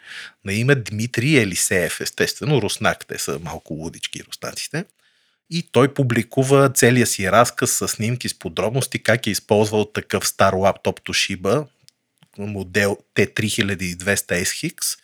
на 0.45 0.53
име 0.53 0.75
Дмитрий 0.75 1.39
Елисеев. 1.39 2.01
Естествено, 2.01 2.63
руснак, 2.63 3.07
те 3.07 3.19
са 3.19 3.39
малко 3.43 3.75
лудички 3.75 4.23
руснаците. 4.25 4.85
И 5.51 5.69
той 5.73 5.95
публикува 5.95 6.71
целия 6.75 7.07
си 7.07 7.31
разказ 7.31 7.71
с 7.71 7.89
снимки 7.89 8.29
с 8.29 8.39
подробности 8.39 9.03
как 9.03 9.27
е 9.27 9.31
използвал 9.31 9.85
такъв 9.85 10.29
стар 10.29 10.53
лаптоп 10.53 11.01
Toshiba, 11.01 11.67
модел 12.39 12.99
T3200 13.15 14.43
SX, 14.43 14.99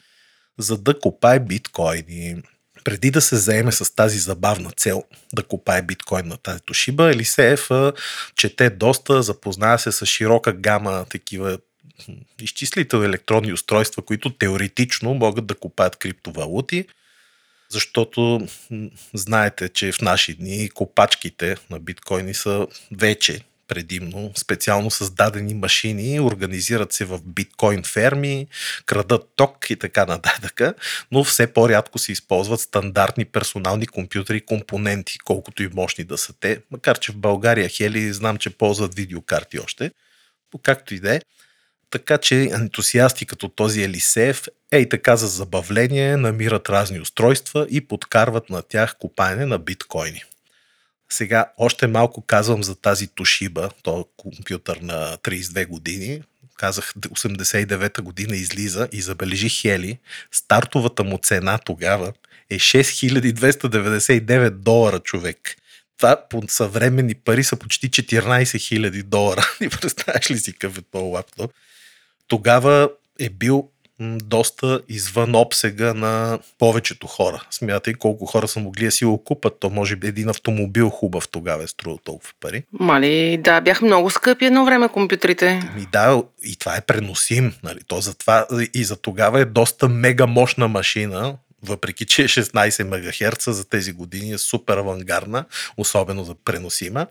за 0.59 0.79
да 0.79 1.01
копае 1.01 1.41
биткоини. 1.41 2.43
преди 2.85 3.11
да 3.11 3.21
се 3.21 3.37
заеме 3.37 3.73
с 3.73 3.95
тази 3.95 4.19
забавна 4.19 4.71
цел 4.71 5.05
да 5.33 5.43
купае 5.43 5.83
биткоин 5.83 6.29
на 6.29 6.37
тази 6.37 6.61
Тошиба, 6.61 7.11
Елисеев 7.11 7.69
чете 8.37 8.71
доста, 8.71 9.23
запознава 9.23 9.79
се 9.79 9.93
с 9.93 10.07
широка 10.07 10.53
гама 10.53 11.07
такива 11.11 11.59
изчислител 12.41 12.99
електронни 12.99 13.53
устройства, 13.53 14.03
които 14.03 14.31
теоретично 14.31 15.15
могат 15.15 15.47
да 15.47 15.55
купаят 15.55 15.97
криптовалути, 15.97 16.87
защото 17.75 18.47
знаете, 19.15 19.69
че 19.69 19.93
в 19.93 20.01
наши 20.01 20.35
дни 20.35 20.69
копачките 20.71 21.57
на 21.71 21.81
биткоини 21.81 22.35
са 22.35 22.67
вече 22.93 23.41
предимно 23.69 24.33
специално 24.35 24.91
създадени 24.91 25.55
машини, 25.55 26.21
организират 26.21 26.93
се 26.93 27.05
в 27.05 27.21
биткоин 27.25 27.83
ферми, 27.83 28.47
крадат 28.87 29.23
ток 29.37 29.71
и 29.71 29.77
така 29.77 30.07
нататък, 30.07 30.61
но 31.13 31.25
все 31.25 31.47
по-рядко 31.47 31.99
се 31.99 32.13
използват 32.13 32.61
стандартни 32.61 33.25
персонални 33.25 33.87
компютри 33.87 34.37
и 34.37 34.41
компоненти, 34.41 35.19
колкото 35.19 35.63
и 35.63 35.71
мощни 35.75 36.05
да 36.05 36.19
са 36.19 36.33
те, 36.41 36.61
макар 36.71 36.99
че 36.99 37.13
в 37.13 37.17
България 37.17 37.69
Хели 37.69 38.13
знам, 38.13 38.37
че 38.37 38.51
ползват 38.51 38.95
видеокарти 38.95 39.59
още, 39.59 39.91
както 40.63 40.95
и 40.95 41.01
да 41.01 41.15
е. 41.15 41.21
Така 41.95 42.19
че 42.19 42.51
ентусиасти 42.53 43.27
като 43.27 43.49
този 43.49 43.83
Елисеев, 43.83 44.43
ей 44.73 44.89
така 44.89 45.17
за 45.17 45.27
забавление, 45.27 46.17
намират 46.17 46.69
разни 46.69 47.01
устройства 47.01 47.67
и 47.71 47.89
подкарват 47.89 48.51
на 48.51 48.63
тях 48.63 48.97
купаене 48.99 49.47
на 49.47 49.59
биткоини. 49.59 50.23
Сега 51.13 51.53
още 51.59 51.87
малко 51.87 52.23
казвам 52.23 52.65
за 52.65 52.75
тази 52.75 53.09
Toshiba, 53.09 53.73
то 53.83 54.07
компютър 54.17 54.77
на 54.77 55.17
32 55.17 55.67
години. 55.67 56.23
Казах, 56.57 56.95
89-та 56.95 58.03
година 58.03 58.37
излиза 58.37 58.89
и 58.93 59.01
забележи 59.01 59.49
Хели. 59.49 59.99
Стартовата 60.33 61.05
му 61.05 61.19
цена 61.23 61.59
тогава 61.59 62.13
е 62.51 62.59
6299 62.59 64.51
долара 64.51 64.99
човек. 64.99 65.57
Това 65.97 66.29
по 66.31 66.43
съвременни 66.49 67.15
пари 67.15 67.45
са 67.45 67.57
почти 67.57 67.91
14 67.91 68.43
000 68.43 69.03
долара. 69.03 69.51
Не 69.61 69.69
представяш 69.69 70.31
ли 70.31 70.39
си 70.39 70.53
какъв 70.53 70.79
е 70.79 70.83
този 70.83 71.05
лаптоп? 71.05 71.53
Тогава 72.29 72.89
е 73.21 73.29
бил 73.29 73.69
доста 74.01 74.81
извън 74.89 75.35
обсега 75.35 75.95
на 75.95 76.39
повечето 76.59 77.07
хора. 77.07 77.43
Смятай 77.51 77.95
колко 77.95 78.27
хора 78.27 78.49
са 78.49 78.61
могли 78.61 78.85
да 78.85 78.91
си 78.91 79.05
го 79.05 79.25
купат. 79.25 79.61
То 79.61 79.71
може 79.71 79.97
би 79.97 80.07
един 80.07 80.29
автомобил 80.29 80.91
хубав 80.91 81.29
тогава 81.29 81.63
е 81.63 81.67
струвал 81.67 81.99
толкова 82.05 82.33
пари. 82.41 82.63
Мали, 82.73 83.37
да, 83.37 83.61
бяха 83.61 83.85
много 83.85 84.11
скъпи 84.11 84.45
едно 84.45 84.65
време 84.65 84.89
компютрите. 84.89 85.73
Ми 85.77 85.87
да, 85.93 86.23
и 86.45 86.57
това 86.57 86.77
е 86.77 86.81
преносим. 86.81 87.55
Нали? 87.63 87.81
То 87.87 88.01
за 88.01 88.15
това, 88.15 88.47
и 88.75 88.85
за 88.85 88.97
тогава 88.97 89.41
е 89.41 89.45
доста 89.45 89.89
мега 89.89 90.27
мощна 90.27 90.69
машина, 90.69 91.37
въпреки 91.63 92.07
че 92.07 92.23
е 92.23 92.29
16 92.29 92.85
МГц 92.85 93.45
за 93.45 93.69
тези 93.69 93.93
години 93.93 94.33
е 94.33 94.39
супер 94.39 94.77
авангарна, 94.77 95.45
особено 95.77 96.25
за 96.25 96.35
преносима. 96.45 97.07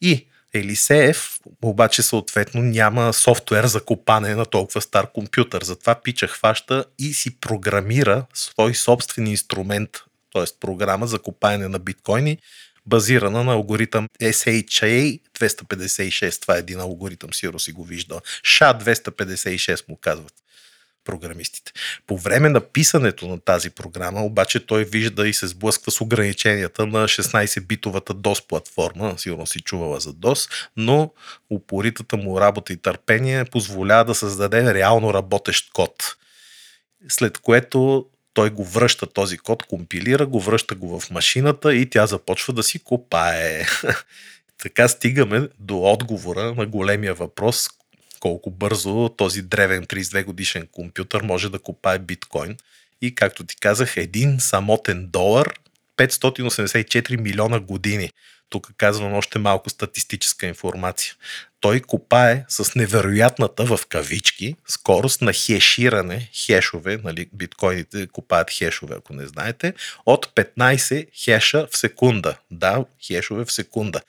И 0.00 0.26
Елисеев 0.54 1.38
обаче 1.62 2.02
съответно 2.02 2.62
няма 2.62 3.12
софтуер 3.12 3.66
за 3.66 3.84
копане 3.84 4.34
на 4.34 4.46
толкова 4.46 4.80
стар 4.80 5.12
компютър. 5.12 5.62
Затова 5.62 5.94
пича 6.02 6.26
хваща 6.26 6.84
и 6.98 7.14
си 7.14 7.40
програмира 7.40 8.26
свой 8.34 8.74
собствен 8.74 9.26
инструмент, 9.26 9.90
т.е. 10.32 10.44
програма 10.60 11.06
за 11.06 11.18
копаене 11.18 11.68
на 11.68 11.78
биткоини, 11.78 12.38
базирана 12.86 13.44
на 13.44 13.52
алгоритъм 13.52 14.08
SHA 14.20 15.20
256. 15.38 16.42
Това 16.42 16.56
е 16.56 16.58
един 16.58 16.80
алгоритъм, 16.80 17.32
сиро 17.32 17.58
си 17.58 17.72
го 17.72 17.84
виждал. 17.84 18.20
SHA-256 18.44 19.88
му 19.88 19.96
казват 19.96 20.41
програмистите. 21.04 21.72
По 22.06 22.18
време 22.18 22.48
на 22.48 22.60
писането 22.60 23.28
на 23.28 23.40
тази 23.40 23.70
програма, 23.70 24.24
обаче 24.24 24.66
той 24.66 24.84
вижда 24.84 25.28
и 25.28 25.34
се 25.34 25.46
сблъсква 25.46 25.92
с 25.92 26.00
ограниченията 26.00 26.86
на 26.86 27.08
16-битовата 27.08 28.12
DOS 28.12 28.48
платформа, 28.48 29.14
сигурно 29.18 29.46
си 29.46 29.60
чувала 29.60 30.00
за 30.00 30.12
DOS, 30.12 30.50
но 30.76 31.12
упоритата 31.50 32.16
му 32.16 32.40
работа 32.40 32.72
и 32.72 32.76
търпение 32.76 33.44
позволява 33.44 34.04
да 34.04 34.14
създаде 34.14 34.74
реално 34.74 35.14
работещ 35.14 35.72
код. 35.72 36.16
След 37.08 37.38
което 37.38 38.06
той 38.34 38.50
го 38.50 38.64
връща 38.64 39.06
този 39.06 39.38
код, 39.38 39.62
компилира 39.62 40.26
го, 40.26 40.40
връща 40.40 40.74
го 40.74 41.00
в 41.00 41.10
машината 41.10 41.74
и 41.74 41.90
тя 41.90 42.06
започва 42.06 42.52
да 42.52 42.62
си 42.62 42.78
копае. 42.78 43.66
така 44.62 44.88
стигаме 44.88 45.48
до 45.58 45.82
отговора 45.82 46.54
на 46.54 46.66
големия 46.66 47.14
въпрос, 47.14 47.68
колко 48.22 48.50
бързо 48.50 49.08
този 49.08 49.42
древен 49.42 49.84
32 49.84 50.24
годишен 50.24 50.66
компютър 50.72 51.22
може 51.22 51.50
да 51.50 51.58
купае 51.58 51.98
биткоин. 51.98 52.56
И 53.00 53.14
както 53.14 53.46
ти 53.46 53.56
казах, 53.56 53.96
един 53.96 54.40
самотен 54.40 55.06
долар 55.06 55.54
584 55.96 57.16
милиона 57.16 57.60
години. 57.60 58.10
Тук 58.48 58.72
казвам 58.76 59.14
още 59.14 59.38
малко 59.38 59.70
статистическа 59.70 60.46
информация. 60.46 61.14
Той 61.60 61.80
копае 61.80 62.44
с 62.48 62.74
невероятната 62.74 63.64
в 63.64 63.80
кавички 63.88 64.56
скорост 64.66 65.22
на 65.22 65.32
хеширане, 65.32 66.30
хешове, 66.46 66.96
нали, 67.04 67.28
биткоините 67.32 68.06
копаят 68.06 68.50
хешове, 68.50 68.94
ако 68.98 69.14
не 69.14 69.26
знаете, 69.26 69.74
от 70.06 70.26
15 70.34 71.06
хеша 71.14 71.66
в 71.70 71.76
секунда. 71.76 72.38
Да, 72.50 72.84
хешове 73.06 73.44
в 73.44 73.52
секунда. 73.52 74.00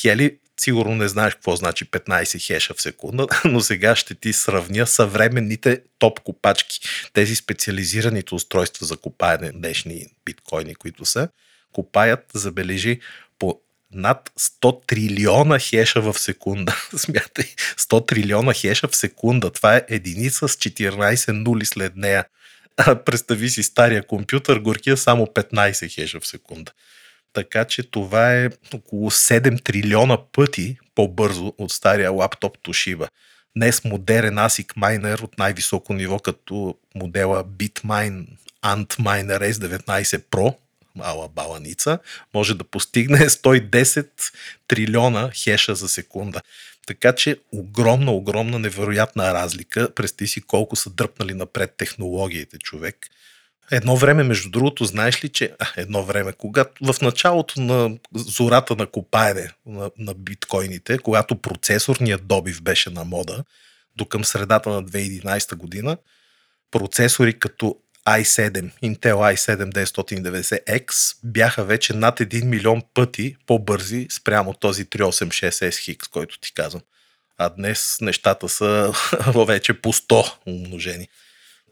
Хели 0.00 0.38
Сигурно 0.60 0.94
не 0.94 1.08
знаеш 1.08 1.34
какво 1.34 1.56
значи 1.56 1.84
15 1.84 2.46
хеша 2.46 2.74
в 2.74 2.82
секунда, 2.82 3.26
но 3.44 3.60
сега 3.60 3.96
ще 3.96 4.14
ти 4.14 4.32
сравня 4.32 4.86
съвременните 4.86 5.82
топ 5.98 6.20
копачки. 6.20 6.80
Тези 7.12 7.36
специализираните 7.36 8.34
устройства 8.34 8.86
за 8.86 8.96
копаене, 8.96 9.52
днешни 9.52 10.06
биткоини, 10.24 10.74
които 10.74 11.04
са, 11.04 11.28
копаят, 11.72 12.24
забележи, 12.34 13.00
по 13.38 13.60
над 13.92 14.30
100 14.40 14.86
трилиона 14.86 15.58
хеша 15.58 16.00
в 16.00 16.18
секунда. 16.18 16.76
Смятай, 16.96 17.54
100 17.78 18.08
трилиона 18.08 18.52
хеша 18.52 18.88
в 18.88 18.96
секунда. 18.96 19.50
Това 19.50 19.76
е 19.76 19.84
единица 19.88 20.48
с 20.48 20.56
14 20.56 21.32
нули 21.32 21.64
след 21.64 21.96
нея. 21.96 22.24
представи 23.04 23.48
си 23.48 23.62
стария 23.62 24.02
компютър, 24.02 24.58
горкия 24.58 24.96
само 24.96 25.26
15 25.26 25.94
хеша 25.94 26.20
в 26.20 26.26
секунда 26.26 26.72
така 27.36 27.64
че 27.64 27.82
това 27.82 28.34
е 28.34 28.50
около 28.74 29.10
7 29.10 29.64
трилиона 29.64 30.18
пъти 30.32 30.78
по-бързо 30.94 31.52
от 31.58 31.72
стария 31.72 32.12
лаптоп 32.12 32.58
Toshiba. 32.58 33.08
Днес 33.56 33.84
модерен 33.84 34.34
ASIC 34.34 34.72
майнер 34.76 35.18
от 35.18 35.38
най-високо 35.38 35.94
ниво, 35.94 36.18
като 36.18 36.74
модела 36.94 37.44
Bitmine 37.44 38.26
Antminer 38.64 39.52
S19 39.52 40.18
Pro, 40.30 40.56
мала 40.94 41.28
баланица, 41.28 41.98
може 42.34 42.54
да 42.54 42.64
постигне 42.64 43.18
110 43.28 44.08
трилиона 44.68 45.30
хеша 45.34 45.74
за 45.74 45.88
секунда. 45.88 46.40
Така 46.86 47.12
че 47.12 47.36
огромна, 47.52 48.12
огромна, 48.12 48.58
невероятна 48.58 49.34
разлика. 49.34 49.94
Представи 49.94 50.28
си 50.28 50.40
колко 50.40 50.76
са 50.76 50.90
дръпнали 50.90 51.34
напред 51.34 51.74
технологиите 51.76 52.58
човек. 52.58 53.06
Едно 53.70 53.96
време, 53.96 54.22
между 54.22 54.50
другото, 54.50 54.84
знаеш 54.84 55.24
ли, 55.24 55.28
че 55.28 55.52
едно 55.76 56.04
време, 56.04 56.32
когато 56.32 56.92
в 56.92 57.00
началото 57.00 57.60
на 57.60 57.98
зората 58.14 58.76
на 58.76 58.86
копаене 58.86 59.50
на, 59.66 59.90
на 59.98 60.14
биткоините, 60.14 60.98
когато 60.98 61.36
процесорният 61.36 62.26
добив 62.26 62.62
беше 62.62 62.90
на 62.90 63.04
мода, 63.04 63.44
до 63.96 64.04
към 64.04 64.24
средата 64.24 64.70
на 64.70 64.84
2011 64.84 65.54
година, 65.54 65.96
процесори 66.70 67.38
като 67.38 67.76
i7, 68.06 68.70
Intel 68.82 69.34
i7 69.34 69.72
990X 69.72 71.16
бяха 71.24 71.64
вече 71.64 71.94
над 71.94 72.18
1 72.20 72.44
милион 72.44 72.82
пъти 72.94 73.36
по-бързи 73.46 74.06
спрямо 74.10 74.54
този 74.54 74.84
386SX, 74.84 76.10
който 76.10 76.38
ти 76.38 76.54
казвам. 76.54 76.82
А 77.38 77.48
днес 77.48 77.98
нещата 78.00 78.48
са 78.48 78.92
вече 79.46 79.80
по 79.80 79.92
100 79.92 80.32
умножени. 80.46 81.08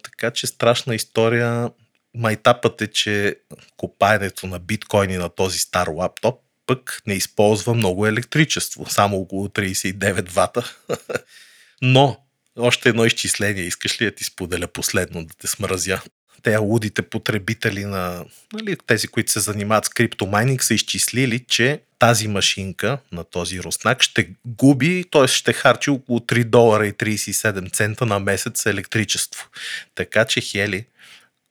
Така 0.02 0.30
че 0.30 0.46
страшна 0.46 0.94
история 0.94 1.70
Майтапът 2.14 2.82
е, 2.82 2.86
че 2.86 3.36
копаенето 3.76 4.46
на 4.46 4.58
биткоини 4.58 5.16
на 5.16 5.28
този 5.28 5.58
стар 5.58 5.86
лаптоп 5.88 6.40
пък 6.66 7.02
не 7.06 7.14
използва 7.14 7.74
много 7.74 8.06
електричество, 8.06 8.90
само 8.90 9.16
около 9.16 9.48
39 9.48 10.30
вата. 10.30 10.74
Но, 11.82 12.20
още 12.58 12.88
едно 12.88 13.04
изчисление, 13.04 13.62
искаш 13.62 14.00
ли 14.00 14.04
да 14.04 14.10
ти 14.10 14.24
споделя 14.24 14.66
последно, 14.66 15.24
да 15.24 15.34
те 15.34 15.46
смразя? 15.46 16.00
Те 16.42 16.56
лудите 16.56 17.02
потребители 17.02 17.84
на 17.84 18.24
нали, 18.52 18.76
тези, 18.86 19.08
които 19.08 19.32
се 19.32 19.40
занимават 19.40 19.84
с 19.84 19.88
криптомайнинг, 19.88 20.64
са 20.64 20.74
изчислили, 20.74 21.44
че 21.48 21.80
тази 21.98 22.28
машинка 22.28 22.98
на 23.12 23.24
този 23.24 23.60
руснак 23.60 24.02
ще 24.02 24.30
губи, 24.46 25.04
т.е. 25.10 25.28
ще 25.28 25.52
харчи 25.52 25.90
около 25.90 26.18
3 26.18 26.44
долара 26.44 26.86
и 26.86 26.92
37 26.92 27.72
цента 27.72 28.06
на 28.06 28.18
месец 28.18 28.66
електричество. 28.66 29.48
Така 29.94 30.24
че, 30.24 30.40
Хели, 30.40 30.86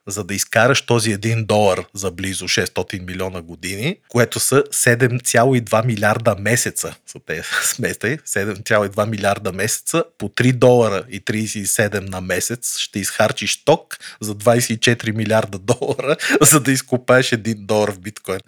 за 0.07 0.23
да 0.23 0.33
изкараш 0.33 0.81
този 0.81 1.17
1 1.17 1.45
долар 1.45 1.85
за 1.93 2.11
близо 2.11 2.47
600 2.47 3.05
милиона 3.05 3.41
години, 3.41 3.97
което 4.09 4.39
са 4.39 4.63
7,2 4.63 5.85
милиарда 5.85 6.35
месеца. 6.39 6.95
Са 7.07 7.19
те 7.25 7.43
сместай, 7.63 8.17
7,2 8.17 9.09
милиарда 9.09 9.51
месеца 9.51 10.03
по 10.17 10.29
3 10.29 10.53
долара 10.53 11.03
и 11.09 11.21
37 11.21 12.09
на 12.09 12.21
месец 12.21 12.77
ще 12.77 12.99
изхарчиш 12.99 13.63
ток 13.65 13.97
за 14.21 14.35
24 14.35 15.15
милиарда 15.15 15.59
долара, 15.59 16.15
за 16.41 16.59
да 16.59 16.71
изкопаеш 16.71 17.29
1 17.29 17.55
долар 17.55 17.91
в 17.91 17.99
биткоин. 17.99 18.39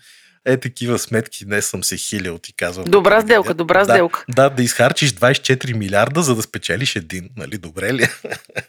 Е, 0.45 0.57
такива 0.57 0.99
сметки 0.99 1.45
не 1.47 1.61
съм 1.61 1.83
се 1.83 1.97
хилил, 1.97 2.37
ти 2.37 2.53
казвам. 2.53 2.85
Добра 2.85 3.21
сделка, 3.21 3.53
добра 3.53 3.85
да, 3.85 3.93
сделка. 3.93 4.25
Да, 4.29 4.49
да 4.49 4.63
изхарчиш 4.63 5.11
24 5.11 5.73
милиарда, 5.73 6.21
за 6.21 6.35
да 6.35 6.41
спечелиш 6.41 6.95
един, 6.95 7.29
нали, 7.37 7.57
добре 7.57 7.93
ли? 7.93 8.07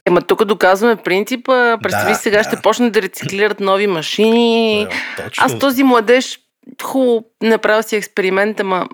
Ема 0.06 0.22
тук 0.22 0.44
доказваме 0.44 0.96
принципа. 0.96 1.78
Представи 1.82 2.12
Да, 2.12 2.18
сега 2.18 2.36
да. 2.36 2.44
ще 2.44 2.62
почнат 2.62 2.92
да 2.92 3.02
рециклират 3.02 3.60
нови 3.60 3.86
машини. 3.86 4.82
Е, 4.82 4.88
Точно. 5.16 5.44
Аз 5.44 5.58
този 5.58 5.82
младеж, 5.82 6.38
хубаво, 6.82 7.24
направил 7.42 7.82
си 7.82 7.96
експеримент, 7.96 8.60
ама 8.60 8.88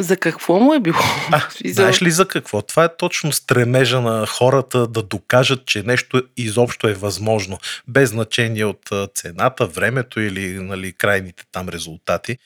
за 0.00 0.16
какво 0.16 0.60
му 0.60 0.74
е 0.74 0.80
било? 0.80 0.98
А, 1.32 1.38
за- 1.64 1.72
знаеш 1.72 2.02
ли 2.02 2.10
за 2.10 2.28
какво? 2.28 2.62
Това 2.62 2.84
е 2.84 2.96
точно 2.96 3.32
стремежа 3.32 4.00
на 4.00 4.26
хората 4.26 4.86
да 4.86 5.02
докажат, 5.02 5.66
че 5.66 5.82
нещо 5.82 6.22
изобщо 6.36 6.88
е 6.88 6.94
възможно, 6.94 7.58
без 7.88 8.10
значение 8.10 8.64
от 8.64 8.90
цената, 9.14 9.66
времето 9.66 10.20
или 10.20 10.58
нали, 10.58 10.92
крайните 10.92 11.44
там 11.52 11.68
резултати. 11.68 12.38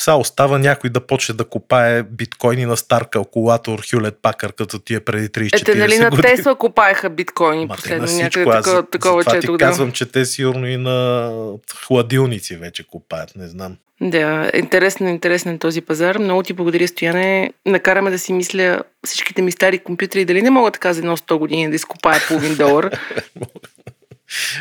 Сега 0.00 0.14
остава 0.14 0.58
някой 0.58 0.90
да 0.90 1.00
почне 1.00 1.34
да 1.34 1.44
копае 1.44 2.02
биткоини 2.02 2.66
на 2.66 2.76
стар 2.76 3.08
калкулатор 3.08 3.82
Хюлет 3.90 4.18
Пакър, 4.22 4.52
като 4.52 4.78
тия 4.78 5.04
преди 5.04 5.28
30-40 5.28 5.60
Ете, 5.62 5.74
нали 5.74 5.98
на 5.98 6.10
години. 6.10 6.36
Тесла 6.36 6.54
копаеха 6.54 7.10
биткоини 7.10 7.66
Ма 7.66 7.74
последно 7.74 8.06
на 8.06 8.22
някъде 8.22 8.50
аз 8.50 8.64
такова, 8.64 8.90
такова 8.90 9.22
затова 9.22 9.40
ти. 9.40 9.46
Да. 9.46 9.58
казвам, 9.58 9.92
че 9.92 10.06
те 10.06 10.24
сигурно 10.24 10.66
и 10.66 10.76
на 10.76 11.32
хладилници 11.86 12.56
вече 12.56 12.86
копаят, 12.86 13.36
не 13.36 13.48
знам. 13.48 13.76
Да, 14.00 14.50
интересен 14.54 15.54
е 15.54 15.58
този 15.58 15.80
пазар. 15.80 16.18
Много 16.18 16.42
ти 16.42 16.52
благодаря, 16.52 16.88
Стояне. 16.88 17.52
Накараме 17.66 18.10
да 18.10 18.18
си 18.18 18.32
мисля 18.32 18.82
всичките 19.06 19.42
ми 19.42 19.52
стари 19.52 19.78
компютри, 19.78 20.24
дали 20.24 20.42
не 20.42 20.50
могат 20.50 20.74
така 20.74 20.92
за 20.92 20.98
едно 20.98 21.16
100 21.16 21.38
години 21.38 21.68
да 21.68 21.76
изкопаят 21.76 22.28
половин 22.28 22.56
долар. 22.56 22.98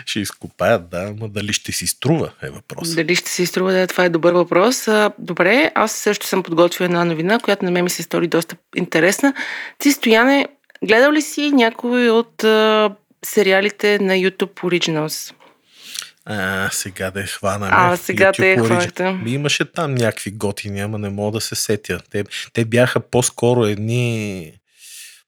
Ще 0.06 0.20
изкопаят, 0.20 0.90
да, 0.90 1.14
но 1.20 1.28
дали 1.28 1.54
ще 1.54 1.72
си 1.72 1.88
струва 1.88 2.32
е 2.44 2.50
въпрос. 2.50 2.96
Дали 2.96 3.16
ще 3.16 3.30
се 3.30 3.44
изтрува, 3.44 3.74
да, 3.74 3.88
това 3.88 4.06
е 4.06 4.10
добър 4.10 4.34
въпрос. 4.34 4.88
Добре, 5.20 5.72
аз 5.76 5.92
също 5.92 6.26
съм 6.26 6.44
подготвила 6.44 6.86
една 6.86 7.06
новина, 7.06 7.40
която 7.40 7.66
на 7.66 7.72
мен 7.72 7.84
ми 7.84 7.90
се 7.90 8.04
стори 8.04 8.28
доста 8.28 8.56
интересна. 8.76 9.34
Ти, 9.78 9.92
Стояне, 9.92 10.48
гледал 10.86 11.12
ли 11.12 11.22
си 11.22 11.52
някой 11.52 12.10
от 12.10 12.44
а, 12.44 12.96
сериалите 13.26 14.00
на 14.00 14.14
YouTube 14.14 14.54
Originals? 14.54 15.34
А, 16.30 16.70
сега 16.72 17.12
да 17.12 17.20
е 17.20 17.26
хванаме. 17.26 17.72
А, 17.74 17.98
сега 17.98 18.32
те 18.32 18.42
Origin. 18.42 18.66
хванахте. 18.66 19.12
Ми 19.12 19.32
имаше 19.32 19.66
там 19.66 19.96
някакви 19.96 20.32
готини, 20.32 20.82
ама 20.82 20.98
не 20.98 21.10
мога 21.10 21.32
да 21.32 21.42
се 21.42 21.56
сетя. 21.56 22.00
Те, 22.12 22.24
те 22.54 22.66
бяха 22.66 23.00
по-скоро 23.00 23.66
едни 23.66 24.52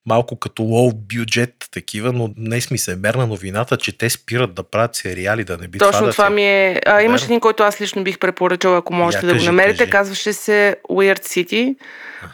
малко 0.05 0.39
като 0.39 0.63
лоу 0.63 0.91
бюджет 0.93 1.53
такива, 1.71 2.13
но 2.13 2.27
днес 2.27 2.71
ми 2.71 2.77
се 2.77 2.95
мерна 2.95 3.27
новината, 3.27 3.77
че 3.77 3.97
те 3.97 4.09
спират 4.09 4.53
да 4.53 4.63
правят 4.63 4.95
сериали, 4.95 5.43
да 5.43 5.57
не 5.57 5.67
би 5.67 5.79
Точно 5.79 5.91
това 5.91 6.05
да 6.05 6.11
това 6.11 6.27
се... 6.27 6.33
ми 6.33 6.43
е. 6.43 6.81
А, 6.85 7.01
имаше 7.01 7.21
Верно. 7.23 7.33
един, 7.33 7.39
който 7.39 7.63
аз 7.63 7.81
лично 7.81 8.03
бих 8.03 8.19
препоръчала, 8.19 8.77
ако 8.77 8.93
можете 8.93 9.25
Я 9.25 9.27
да 9.27 9.33
го 9.33 9.37
кажи, 9.37 9.45
намерите. 9.45 9.77
кажи. 9.77 9.91
Казваше 9.91 10.33
се 10.33 10.75
Weird 10.89 11.19
City. 11.19 11.75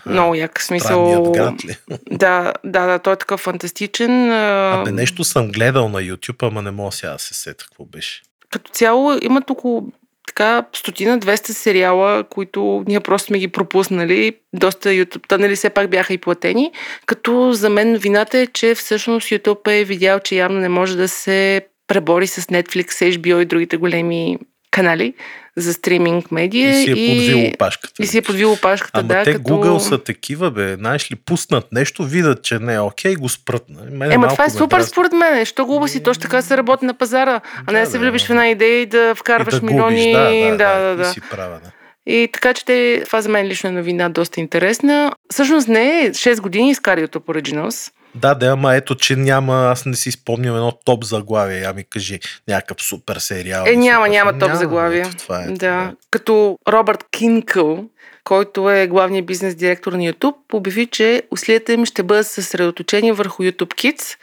Много 0.06 0.36
як 0.36 0.62
смисъл. 0.62 1.32
Град 1.32 1.66
ли? 1.66 1.76
Да, 2.12 2.54
да, 2.64 2.86
да, 2.86 3.00
той 3.00 3.14
е 3.14 3.18
такъв 3.18 3.40
фантастичен. 3.40 4.32
Абе, 4.32 4.92
нещо 4.92 5.24
съм 5.24 5.48
гледал 5.52 5.90
на 5.90 6.02
YouTube, 6.02 6.48
ама 6.48 6.62
не 6.62 6.72
мога 6.72 6.92
сега 6.92 7.12
да 7.12 7.20
се 7.20 7.34
сета 7.34 7.66
какво 7.66 7.86
беше. 7.86 8.22
Като 8.56 8.72
цяло 8.72 9.14
имат 9.22 9.50
около 9.50 9.88
така 10.28 10.66
стотина 10.74 11.20
200 11.20 11.52
сериала, 11.52 12.24
които 12.24 12.84
ние 12.88 13.00
просто 13.00 13.28
сме 13.28 13.40
ги 13.40 13.48
пропуснали. 13.48 14.34
Доста 14.54 14.90
YouTube, 14.90 15.38
нали 15.38 15.56
все 15.56 15.70
пак 15.70 15.90
бяха 15.90 16.14
и 16.14 16.18
платени. 16.18 16.72
Като 17.06 17.54
за 17.54 17.70
мен 17.70 17.92
новината 17.92 18.38
е, 18.38 18.48
че 18.48 18.76
всъщност 18.76 19.28
YouTube 19.28 19.82
е 19.82 19.84
видял, 19.84 20.20
че 20.20 20.36
явно 20.36 20.60
не 20.60 20.70
може 20.70 20.98
да 20.98 21.08
се 21.08 21.62
пребори 21.88 22.28
с 22.28 22.42
Netflix, 22.42 23.18
HBO 23.18 23.42
и 23.42 23.46
другите 23.46 23.78
големи 23.78 24.38
канали 24.76 25.14
за 25.58 25.74
стриминг 25.74 26.32
медия. 26.32 26.70
И 26.72 26.84
си 26.84 26.92
е 26.92 26.96
подвил 26.96 27.48
опашката. 27.48 28.04
и 28.04 28.08
си 28.08 28.18
е 28.18 28.22
подвил 28.22 28.52
опашката, 28.52 29.00
Ама 29.00 29.08
да. 29.08 29.24
те 29.24 29.34
като... 29.34 29.44
Google 29.44 29.78
са 29.78 30.04
такива, 30.04 30.52
бе. 30.52 30.76
Знаеш 30.76 31.12
ли, 31.12 31.16
пуснат 31.16 31.72
нещо, 31.72 32.04
видят, 32.04 32.44
че 32.44 32.60
не 32.60 32.74
е 32.74 32.80
окей, 32.80 33.16
го 33.16 33.30
спрат. 33.30 33.64
нали? 33.70 33.90
Мене 33.92 34.14
Ема 34.14 34.28
това 34.28 34.46
е 34.46 34.50
супер 34.50 34.78
дразни. 34.78 34.90
според 34.90 35.14
мен. 35.14 35.46
Що 35.46 35.66
глупо 35.66 35.88
си, 35.88 36.04
точно 36.04 36.22
така 36.22 36.42
се 36.42 36.58
работи 36.58 36.86
на 36.86 36.94
пазара, 36.94 37.42
а 37.66 37.72
не 37.72 37.80
да 37.80 37.86
Да, 37.86 37.92
се 37.92 37.98
влюбиш 37.98 38.22
да. 38.22 38.28
в 38.28 38.30
една 38.30 38.50
идея 38.50 38.82
и 38.82 38.86
да 38.86 39.16
вкарваш 39.16 39.54
и 39.54 39.60
да 39.60 39.66
милиони. 39.66 39.96
Губиш, 39.96 40.12
да, 40.12 40.58
да, 40.58 40.80
да, 40.80 40.90
да, 40.90 40.96
да. 40.96 41.10
И 41.10 41.14
си 41.14 41.22
права, 41.22 41.60
да. 41.64 41.72
И 42.08 42.30
така 42.34 42.54
че 42.54 42.66
те, 42.66 43.04
това 43.06 43.22
за 43.22 43.30
мен 43.30 43.46
лично 43.46 43.70
е 43.70 43.74
новина 43.74 44.10
доста 44.10 44.40
интересна. 44.40 45.12
Всъщност 45.32 45.68
не 45.68 46.00
е 46.00 46.10
6 46.10 46.42
години 46.42 46.70
изкари 46.70 47.04
от 47.04 47.16
Originals. 47.16 47.92
Да, 48.16 48.34
да, 48.36 48.46
ама 48.46 48.76
ето, 48.76 48.96
че 48.96 49.16
няма, 49.16 49.56
аз 49.56 49.86
не 49.86 49.96
си 49.96 50.12
спомням 50.12 50.56
едно 50.56 50.72
топ 50.86 51.04
заглавие. 51.04 51.60
Я 51.60 51.74
ми 51.74 51.84
кажи 51.84 52.20
някакъв 52.48 52.84
супер 52.84 53.16
сериал. 53.16 53.64
Е, 53.68 53.76
няма, 53.76 54.06
супер- 54.06 54.10
няма 54.10 54.40
топ 54.40 54.54
заглавие. 54.54 55.02
Ето, 55.02 55.18
това 55.18 55.44
е. 55.44 55.48
Да. 55.48 55.94
Като 56.12 56.58
Робърт 56.68 57.06
Кинкъл, 57.12 57.86
който 58.24 58.70
е 58.70 58.88
главният 58.88 59.26
бизнес 59.26 59.56
директор 59.56 59.94
на 59.94 60.00
YouTube, 60.00 60.36
обяви, 60.54 60.88
че 60.88 61.24
усилията 61.32 61.74
им 61.74 61.86
ще 61.86 62.04
бъдат 62.04 62.28
съсредоточени 62.28 63.12
върху 63.12 63.44
YouTube 63.44 63.74
Kids 63.74 64.18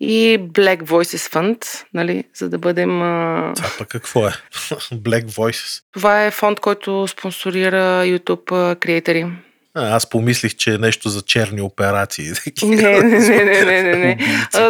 и 0.00 0.38
Black 0.40 0.82
Voices 0.82 1.32
Fund, 1.32 1.84
нали, 1.94 2.24
за 2.34 2.48
да 2.48 2.58
бъдем... 2.58 3.02
А... 3.02 3.52
Това 3.56 3.68
пък 3.78 3.88
какво 3.88 4.26
е? 4.26 4.30
Black 4.92 5.24
Voices. 5.24 5.82
Това 5.92 6.24
е 6.24 6.30
фонд, 6.30 6.60
който 6.60 7.08
спонсорира 7.08 8.02
YouTube 8.04 8.78
креатори. 8.78 9.26
А, 9.78 9.96
аз 9.96 10.10
помислих, 10.10 10.54
че 10.54 10.74
е 10.74 10.78
нещо 10.78 11.08
за 11.08 11.22
черни 11.22 11.60
операции. 11.60 12.30
Не, 12.62 12.76
не, 12.76 13.02
не, 13.02 13.44
не, 13.44 13.64
не, 13.64 13.82
не, 13.82 13.96
не. 13.96 14.18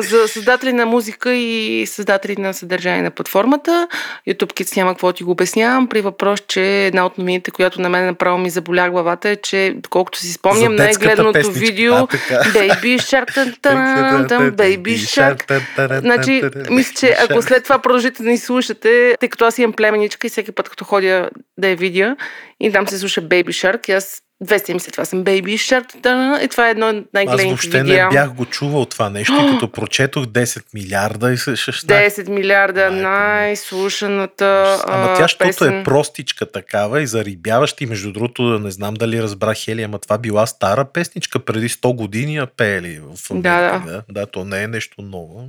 За 0.01 0.29
създатели 0.29 0.73
на 0.73 0.87
музика 0.87 1.35
и 1.35 1.87
създатели 1.87 2.37
на 2.39 2.55
съдържание 2.55 3.03
на 3.03 3.11
платформата. 3.11 3.89
YouTube 4.29 4.53
Kids 4.53 4.77
няма 4.77 4.91
какво 4.91 5.13
ти 5.13 5.25
го 5.25 5.31
обяснявам. 5.31 5.89
При 5.89 6.01
въпрос, 6.01 6.43
че 6.49 6.87
една 6.87 7.07
от 7.07 7.19
новините, 7.19 7.51
която 7.51 7.81
на 7.81 7.89
мен 7.89 8.07
направо 8.07 8.39
ми 8.39 8.51
заболя 8.51 8.91
главата 8.91 9.29
е, 9.29 9.37
че 9.37 9.75
доколкото 9.77 10.19
си 10.19 10.33
спомням, 10.33 10.77
най-гледаното 10.77 11.51
видео 11.53 11.95
А. 11.95 12.07
Baby 12.07 12.97
Shark, 12.97 13.61
тан, 13.63 14.51
Baby 14.51 14.97
Shark. 14.97 16.01
Значи, 16.01 16.43
мисля, 16.71 16.95
че 17.01 17.17
ако 17.31 17.43
след 17.43 17.65
това 17.65 17.79
продължите 17.79 18.23
да 18.23 18.29
ни 18.29 18.39
слушате, 18.39 19.15
тъй 19.21 19.29
като 19.29 19.45
аз 19.45 19.59
имам 19.59 19.73
племеничка 19.73 20.27
и 20.27 20.31
всеки 20.31 20.53
път, 20.53 20.69
като 20.69 20.85
ходя 20.85 21.31
да 21.59 21.69
я 21.69 21.77
видя, 21.77 22.17
и 22.61 22.73
там 22.73 22.89
се 22.89 22.99
слуша 22.99 23.23
Baby 23.23 23.49
Shark, 23.49 23.89
и 23.89 23.93
аз 23.93 24.23
две 24.45 24.59
седмици 24.59 24.91
това 24.91 25.05
съм 25.05 25.25
Baby 25.25 25.55
Shark, 25.55 26.03
та, 26.03 26.41
и 26.43 26.49
това 26.49 26.69
е 26.69 26.71
едно 26.71 26.89
от 26.89 26.97
Аз 26.97 27.05
най-гледаните 27.13 27.49
въобще 27.49 27.83
видеа. 27.83 28.05
не 28.05 28.11
бях 28.11 28.35
го 28.35 28.45
чувал 28.45 28.85
това 28.85 29.11
нещо, 29.11 29.35
и 29.35 29.51
като 29.53 29.73
прочетох 29.73 30.25
10 30.25 30.65
милиарда 30.75 31.33
и 31.33 31.37
се 31.37 31.57
ще 31.57 31.73
щах. 31.73 32.03
10 32.03 32.29
милиарда, 32.29 32.91
ми. 32.91 33.01
най-слушаната 33.01 34.79
Ама 34.87 35.15
тя, 35.19 35.29
щото 35.29 35.65
е 35.65 35.83
простичка 35.85 36.53
такава 36.53 37.03
и 37.03 37.07
зарибяваща 37.07 37.85
и 37.85 37.87
между 37.87 38.13
другото, 38.13 38.43
не 38.43 38.71
знам 38.71 38.95
дали 38.95 39.23
разбрах 39.23 39.59
Хели, 39.59 39.83
ама 39.83 39.99
това 39.99 40.19
била 40.19 40.47
стара 40.47 40.85
песничка 40.85 41.39
преди 41.39 41.69
100 41.69 41.97
години, 41.97 42.37
а 42.37 42.47
пеели 42.47 43.01
в 43.01 43.31
Америка. 43.31 43.83
Да, 43.87 43.93
да. 43.93 44.03
да, 44.11 44.27
то 44.27 44.45
не 44.45 44.63
е 44.63 44.67
нещо 44.67 45.03
ново. 45.03 45.49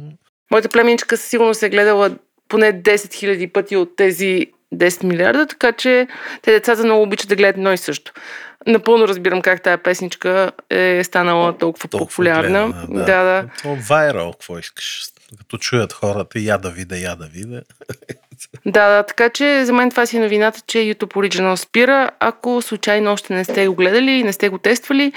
Моята 0.52 0.70
племеничка 0.70 1.18
със 1.18 1.30
сигурност 1.30 1.64
е 1.64 1.70
гледала 1.70 2.12
поне 2.50 2.82
10 2.82 2.96
000 2.96 3.52
пъти 3.52 3.76
от 3.76 3.96
тези 3.96 4.48
10 4.76 5.04
милиарда, 5.04 5.46
така 5.46 5.72
че 5.72 6.08
те 6.42 6.52
децата 6.52 6.84
много 6.84 7.04
обичат 7.04 7.30
да 7.30 7.36
гледат 7.36 7.58
едно 7.58 7.74
и 7.74 7.78
също. 7.78 8.12
Напълно 8.68 9.08
разбирам 9.08 9.42
как 9.42 9.64
тая 9.64 9.78
песничка 9.78 10.52
е 10.70 11.04
станала 11.04 11.58
толкова, 11.58 11.90
Толкова 11.90 12.10
популярна. 12.10 12.68
гледана, 12.68 13.06
да, 13.06 13.24
да. 13.24 13.50
То 13.64 13.78
вайрал, 13.90 14.32
какво 14.32 14.60
искаш? 14.60 15.04
Като 15.38 15.58
чуят 15.58 15.94
хората, 15.94 16.40
я 16.40 16.58
да 16.58 16.70
видя, 16.70 16.98
я 16.98 17.16
да 17.16 17.26
видя. 17.26 17.62
Да, 18.66 18.90
да, 18.90 19.04
така 19.04 19.30
че 19.30 19.66
за 19.66 19.74
мен 19.74 19.90
това 19.90 20.06
си 20.06 20.18
е 20.18 20.20
новината, 20.20 20.62
че 20.68 20.78
YouTube 20.78 21.14
Original 21.14 21.56
спира. 21.56 22.10
Ако 22.20 22.62
случайно 22.62 23.12
още 23.12 23.34
не 23.34 23.44
сте 23.44 23.68
го 23.68 23.76
гледали 23.76 24.12
и 24.12 24.24
не 24.24 24.34
сте 24.34 24.50
го 24.50 24.58
тествали, 24.58 25.14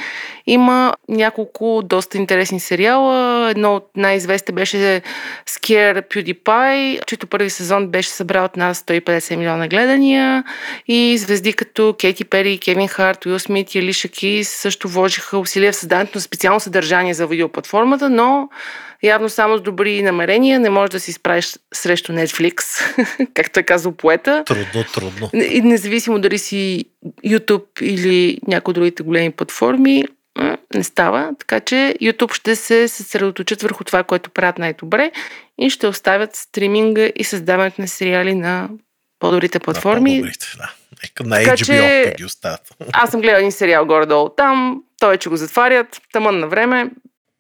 има 0.47 0.95
няколко 1.09 1.83
доста 1.85 2.19
интересни 2.19 2.61
сериала. 2.61 3.51
Едно 3.51 3.75
от 3.77 3.91
най-известните 3.97 4.53
беше 4.53 5.03
Scare 5.49 6.09
PewDiePie, 6.09 7.05
чието 7.07 7.27
първи 7.27 7.51
сезон 7.51 7.89
беше 7.89 8.11
събрал 8.11 8.45
от 8.45 8.57
нас 8.57 8.83
150 8.83 9.37
милиона 9.37 9.69
гледания 9.69 10.45
и 10.89 11.19
звезди 11.19 11.53
като 11.53 11.95
Кейти 12.01 12.25
Пери, 12.25 12.59
Кевин 12.59 12.89
Харт, 12.89 13.27
Уил 13.27 13.39
Смит 13.39 13.75
и 13.75 13.79
Алиша 13.79 14.09
Кейс 14.09 14.49
също 14.49 14.89
вложиха 14.89 15.39
усилия 15.39 15.73
в 15.73 15.77
създаването 15.77 16.19
на 16.19 16.23
специално 16.23 16.61
съдържание 16.61 17.15
за 17.15 17.27
видеоплатформата, 17.27 18.11
но 18.11 18.49
явно 19.03 19.29
само 19.29 19.59
с 19.59 19.63
добри 19.63 20.03
намерения 20.03 20.61
не 20.61 20.71
можеш 20.71 20.91
да 20.91 21.01
си 21.01 21.13
справиш 21.13 21.57
срещу 21.75 22.13
Netflix, 22.13 22.63
както 23.35 23.61
е 23.61 23.63
казал 23.63 23.93
поета. 23.93 24.45
Трудно, 24.47 24.85
трудно. 24.95 25.31
И 25.33 25.61
независимо 25.61 26.19
дали 26.19 26.39
си 26.39 26.85
YouTube 27.27 27.83
или 27.83 28.39
някои 28.47 28.75
другите 28.75 29.03
големи 29.03 29.31
платформи, 29.31 30.05
не 30.75 30.85
става, 30.85 31.31
така 31.39 31.61
че 31.61 31.95
YouTube 32.03 32.35
ще 32.35 32.57
се 32.57 32.89
съсредоточат 32.89 33.63
върху 33.63 33.85
това, 33.85 34.03
което 34.03 34.31
правят 34.31 34.59
най-добре 34.59 35.11
и 35.59 35.71
ще 35.71 35.87
оставят 35.87 36.37
стриминга 36.37 37.09
и 37.17 37.25
създаването 37.25 37.81
на 37.81 37.89
сериали 37.89 38.35
на 38.35 38.69
по-добрите 39.19 39.59
платформи. 39.59 40.11
На 40.11 40.17
по-добрите, 40.17 40.47
да. 40.57 40.73
Нека 41.03 41.25
на 41.25 41.37
така, 41.37 41.57
HBO 41.57 41.67
че... 41.67 42.15
ги 42.17 42.25
оставят. 42.25 42.61
Аз 42.93 43.11
съм 43.11 43.21
гледал 43.21 43.39
един 43.39 43.53
сериал 43.53 43.87
горе-долу 43.87 44.29
там, 44.29 44.83
той, 44.99 45.17
че 45.17 45.29
го 45.29 45.37
затварят, 45.37 46.01
тъмън 46.13 46.39
на 46.39 46.49
време. 46.49 46.91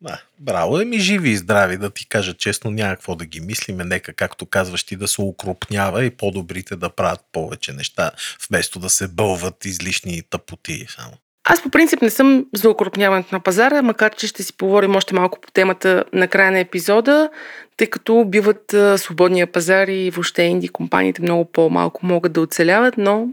Да, 0.02 0.22
браво, 0.38 0.76
ми 0.76 0.98
живи 0.98 1.30
и 1.30 1.36
здрави, 1.36 1.76
да 1.76 1.90
ти 1.90 2.08
кажа 2.08 2.34
честно, 2.34 2.70
няма 2.70 2.94
какво 2.94 3.14
да 3.14 3.26
ги 3.26 3.40
мислиме, 3.40 3.84
нека, 3.84 4.12
както 4.12 4.46
казваш 4.46 4.84
ти, 4.84 4.96
да 4.96 5.08
се 5.08 5.20
укрупнява 5.20 6.04
и 6.04 6.10
по-добрите 6.10 6.76
да 6.76 6.90
правят 6.90 7.20
повече 7.32 7.72
неща, 7.72 8.10
вместо 8.48 8.78
да 8.78 8.90
се 8.90 9.08
бълват 9.08 9.64
излишни 9.64 10.22
тъпоти 10.30 10.86
само. 10.88 11.12
Аз 11.44 11.62
по 11.62 11.70
принцип 11.70 12.02
не 12.02 12.10
съм 12.10 12.46
за 12.54 12.70
укрупняването 12.70 13.34
на 13.34 13.40
пазара, 13.40 13.82
макар 13.82 14.14
че 14.14 14.26
ще 14.26 14.42
си 14.42 14.56
поговорим 14.56 14.96
още 14.96 15.14
малко 15.14 15.40
по 15.40 15.50
темата 15.50 16.04
на 16.12 16.28
края 16.28 16.52
на 16.52 16.58
епизода, 16.58 17.30
тъй 17.76 17.86
като 17.86 18.24
биват 18.24 18.74
свободния 18.96 19.46
пазар 19.46 19.88
и 19.88 20.10
въобще 20.10 20.42
инди 20.42 20.68
компаниите 20.68 21.22
много 21.22 21.44
по-малко 21.44 22.06
могат 22.06 22.32
да 22.32 22.40
оцеляват, 22.40 22.94
но 22.98 23.28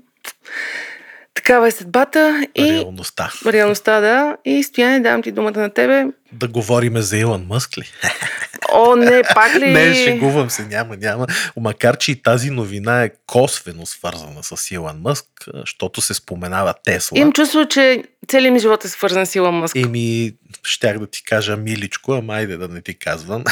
такава 1.33 1.67
е 1.67 1.71
съдбата 1.71 2.47
и... 2.55 2.63
Реалността. 2.63 3.31
Реалността, 3.45 3.99
да. 3.99 4.37
И 4.45 4.63
Стояне, 4.63 4.99
давам 4.99 5.23
ти 5.23 5.31
думата 5.31 5.59
на 5.59 5.69
тебе. 5.69 6.05
Да 6.31 6.47
говориме 6.47 7.01
за 7.01 7.17
Илон 7.17 7.45
Мъск 7.49 7.77
ли? 7.77 7.83
О, 8.73 8.95
не, 8.95 9.21
пак 9.33 9.55
ли? 9.55 9.71
не, 9.71 9.93
шегувам 9.93 10.49
се, 10.49 10.65
няма, 10.65 10.97
няма. 10.97 11.27
Макар, 11.57 11.97
че 11.97 12.11
и 12.11 12.21
тази 12.21 12.49
новина 12.49 13.03
е 13.03 13.09
косвено 13.27 13.85
свързана 13.85 14.43
с 14.43 14.71
Илон 14.71 15.01
Мъск, 15.01 15.25
защото 15.53 16.01
се 16.01 16.13
споменава 16.13 16.73
Тесла. 16.83 17.19
Имам 17.19 17.33
чувство, 17.33 17.67
че 17.67 18.03
целият 18.27 18.53
ми 18.53 18.59
живот 18.59 18.85
е 18.85 18.87
свързан 18.87 19.25
с 19.25 19.35
Илон 19.35 19.55
Мъск. 19.55 19.75
Еми, 19.75 20.33
щях 20.63 20.99
да 20.99 21.07
ти 21.07 21.23
кажа 21.23 21.57
миличко, 21.57 22.13
ама 22.13 22.33
айде 22.33 22.57
да 22.57 22.67
не 22.67 22.81
ти 22.81 22.99
казвам. 22.99 23.43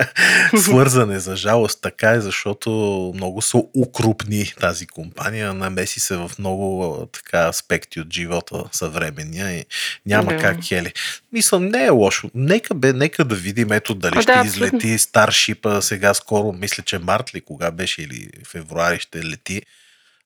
Свързан 0.56 1.10
е, 1.10 1.18
за 1.18 1.36
жалост, 1.36 1.80
така 1.82 2.10
е, 2.10 2.20
защото 2.20 2.70
много 3.14 3.42
са 3.42 3.62
укрупни 3.78 4.52
тази 4.60 4.86
компания, 4.86 5.54
намеси 5.54 6.00
се 6.00 6.16
в 6.16 6.30
много 6.38 6.96
така 7.12 7.48
аспекти 7.48 8.00
от 8.00 8.12
живота 8.12 8.64
съвременния 8.72 9.58
и 9.58 9.64
няма 10.06 10.32
да. 10.32 10.38
как 10.38 10.64
хели. 10.64 10.92
Мисля, 11.32 11.60
не 11.60 11.84
е 11.84 11.90
лошо. 11.90 12.15
Нека 12.34 12.74
бе, 12.74 12.92
нека 12.92 13.24
да 13.24 13.34
видим 13.34 13.72
ето 13.72 13.94
дали 13.94 14.18
а, 14.18 14.22
ще 14.22 14.32
да, 14.32 14.46
излети 14.46 14.98
Старшипа 14.98 15.82
сега 15.82 16.14
скоро, 16.14 16.52
мисля, 16.52 16.82
че 16.82 16.98
март 16.98 17.34
ли 17.34 17.40
кога 17.40 17.70
беше 17.70 18.02
или 18.02 18.28
февруари 18.46 18.98
ще 19.00 19.24
лети. 19.24 19.62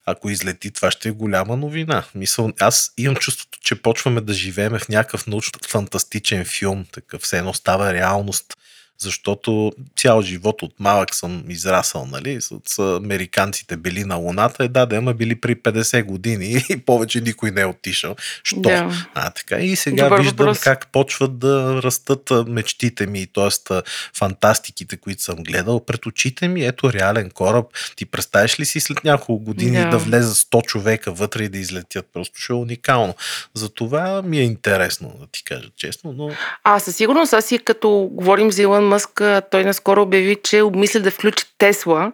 Ако 0.05 0.29
излети, 0.29 0.71
това 0.71 0.91
ще 0.91 1.09
е 1.09 1.11
голяма 1.11 1.57
новина. 1.57 2.03
Мисъл, 2.15 2.51
аз 2.59 2.93
имам 2.97 3.15
чувството, 3.15 3.59
че 3.61 3.81
почваме 3.81 4.21
да 4.21 4.33
живеем 4.33 4.79
в 4.79 4.89
някакъв 4.89 5.25
научно-фантастичен 5.25 6.45
филм, 6.45 6.85
такъв 6.91 7.21
все 7.21 7.37
едно 7.37 7.53
става 7.53 7.93
реалност 7.93 8.53
защото 9.01 9.71
цял 9.97 10.21
живот 10.21 10.61
от 10.61 10.79
малък 10.79 11.15
съм 11.15 11.43
израсъл, 11.49 12.05
нали, 12.05 12.39
с, 12.41 12.79
американците 12.79 13.77
били 13.77 14.03
на 14.03 14.15
Луната, 14.15 14.63
е 14.63 14.67
да, 14.67 14.85
да, 14.85 14.95
ама 14.95 15.13
били 15.13 15.41
при 15.41 15.55
50 15.55 16.03
години 16.03 16.65
и 16.69 16.77
повече 16.77 17.21
никой 17.21 17.51
не 17.51 17.61
е 17.61 17.65
отишъл. 17.65 18.15
Що? 18.43 18.59
Да. 18.59 19.07
А, 19.13 19.29
така. 19.29 19.59
И 19.59 19.75
сега 19.75 20.03
Добър 20.03 20.19
виждам 20.19 20.45
въпрос. 20.45 20.59
как 20.59 20.87
почват 20.91 21.39
да 21.39 21.83
растат 21.83 22.31
мечтите 22.47 23.07
ми, 23.07 23.27
т.е. 23.27 23.73
фантастиките, 24.17 24.97
които 24.97 25.21
съм 25.21 25.35
гледал 25.35 25.85
пред 25.85 26.05
очите 26.05 26.47
ми. 26.47 26.65
Ето 26.65 26.93
реален 26.93 27.29
кораб. 27.29 27.65
Ти 27.95 28.05
представяш 28.05 28.59
ли 28.59 28.65
си 28.65 28.79
след 28.79 29.03
няколко 29.03 29.43
години 29.43 29.77
да, 29.77 29.89
да 29.89 29.97
влезат 29.97 30.37
100 30.37 30.65
човека 30.65 31.11
вътре 31.11 31.43
и 31.43 31.49
да 31.49 31.57
излетят? 31.57 32.05
Просто 32.13 32.39
ще 32.39 32.53
е 32.53 32.55
уникално. 32.55 33.15
Затова 33.53 34.21
ми 34.21 34.39
е 34.39 34.43
интересно, 34.43 35.15
да 35.19 35.27
ти 35.31 35.43
кажа 35.43 35.69
честно. 35.77 36.13
Но... 36.13 36.29
А, 36.63 36.79
със 36.79 36.95
сигурност, 36.95 37.33
аз 37.33 37.51
и 37.51 37.59
като 37.59 38.09
говорим 38.11 38.51
за 38.51 38.61
Илон 38.61 38.90
Мъск, 38.91 39.21
той 39.51 39.63
наскоро 39.63 40.01
обяви, 40.01 40.37
че 40.43 40.61
обмисля 40.61 40.99
да 40.99 41.11
включи 41.11 41.45
Тесла 41.57 42.11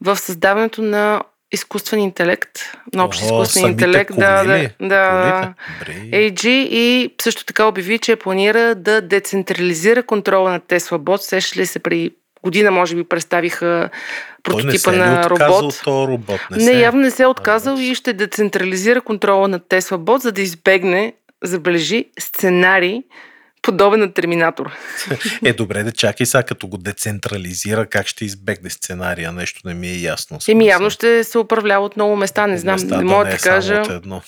в 0.00 0.16
създаването 0.16 0.82
на 0.82 1.22
изкуствен 1.52 2.00
интелект, 2.00 2.50
на 2.94 3.04
общ 3.04 3.22
изкуствен 3.22 3.70
интелект, 3.70 4.10
коли, 4.10 4.20
да, 4.20 4.44
да, 4.44 4.70
да, 4.80 5.54
AG 5.86 6.48
и 6.48 7.14
също 7.22 7.44
така 7.44 7.66
обяви, 7.66 7.98
че 7.98 8.16
планира 8.16 8.74
да 8.74 9.00
децентрализира 9.00 10.02
контрола 10.02 10.50
на 10.50 10.60
Тесла 10.60 10.98
Бот. 10.98 11.22
Сеща 11.22 11.60
ли 11.60 11.66
се 11.66 11.78
при 11.78 12.10
година, 12.42 12.70
може 12.70 12.96
би, 12.96 13.04
представиха 13.04 13.90
прототипа 14.42 14.90
Той 14.90 14.96
не 14.96 15.04
се 15.04 15.10
на 15.10 15.30
робот. 15.30 15.80
То 15.84 16.08
робот? 16.08 16.40
Не, 16.50 16.56
не 16.56 16.64
се... 16.64 16.80
явно 16.80 17.00
не 17.00 17.10
се 17.10 17.22
е 17.22 17.26
отказал 17.26 17.76
и 17.76 17.94
ще 17.94 18.12
децентрализира 18.12 19.00
контрола 19.00 19.48
на 19.48 19.58
Тесла 19.58 19.98
Бот, 19.98 20.22
за 20.22 20.32
да 20.32 20.42
избегне, 20.42 21.12
забележи, 21.44 22.04
сценарий, 22.18 23.02
подобен 23.66 24.00
на 24.00 24.12
Терминатор. 24.12 24.72
Е, 25.44 25.52
добре, 25.52 25.82
да 25.82 25.92
чакай 25.92 26.26
сега, 26.26 26.42
като 26.42 26.66
го 26.66 26.78
децентрализира, 26.78 27.86
как 27.86 28.06
ще 28.06 28.24
избегне 28.24 28.70
сценария? 28.70 29.32
Нещо 29.32 29.60
не 29.64 29.74
ми 29.74 29.88
е 29.88 30.00
ясно. 30.00 30.38
Еми, 30.48 30.66
явно 30.66 30.90
ще 30.90 31.24
се 31.24 31.38
управлява 31.38 31.86
от 31.86 31.96
много 31.96 32.16
места, 32.16 32.46
не 32.46 32.58
знам, 32.58 32.74
места, 32.74 32.96
не 32.96 33.04
мога 33.04 33.24
да, 33.24 33.30
да 33.30 33.36
ти 33.36 33.42
кажа. 33.42 33.80
От 33.80 33.90
едно. 33.90 34.22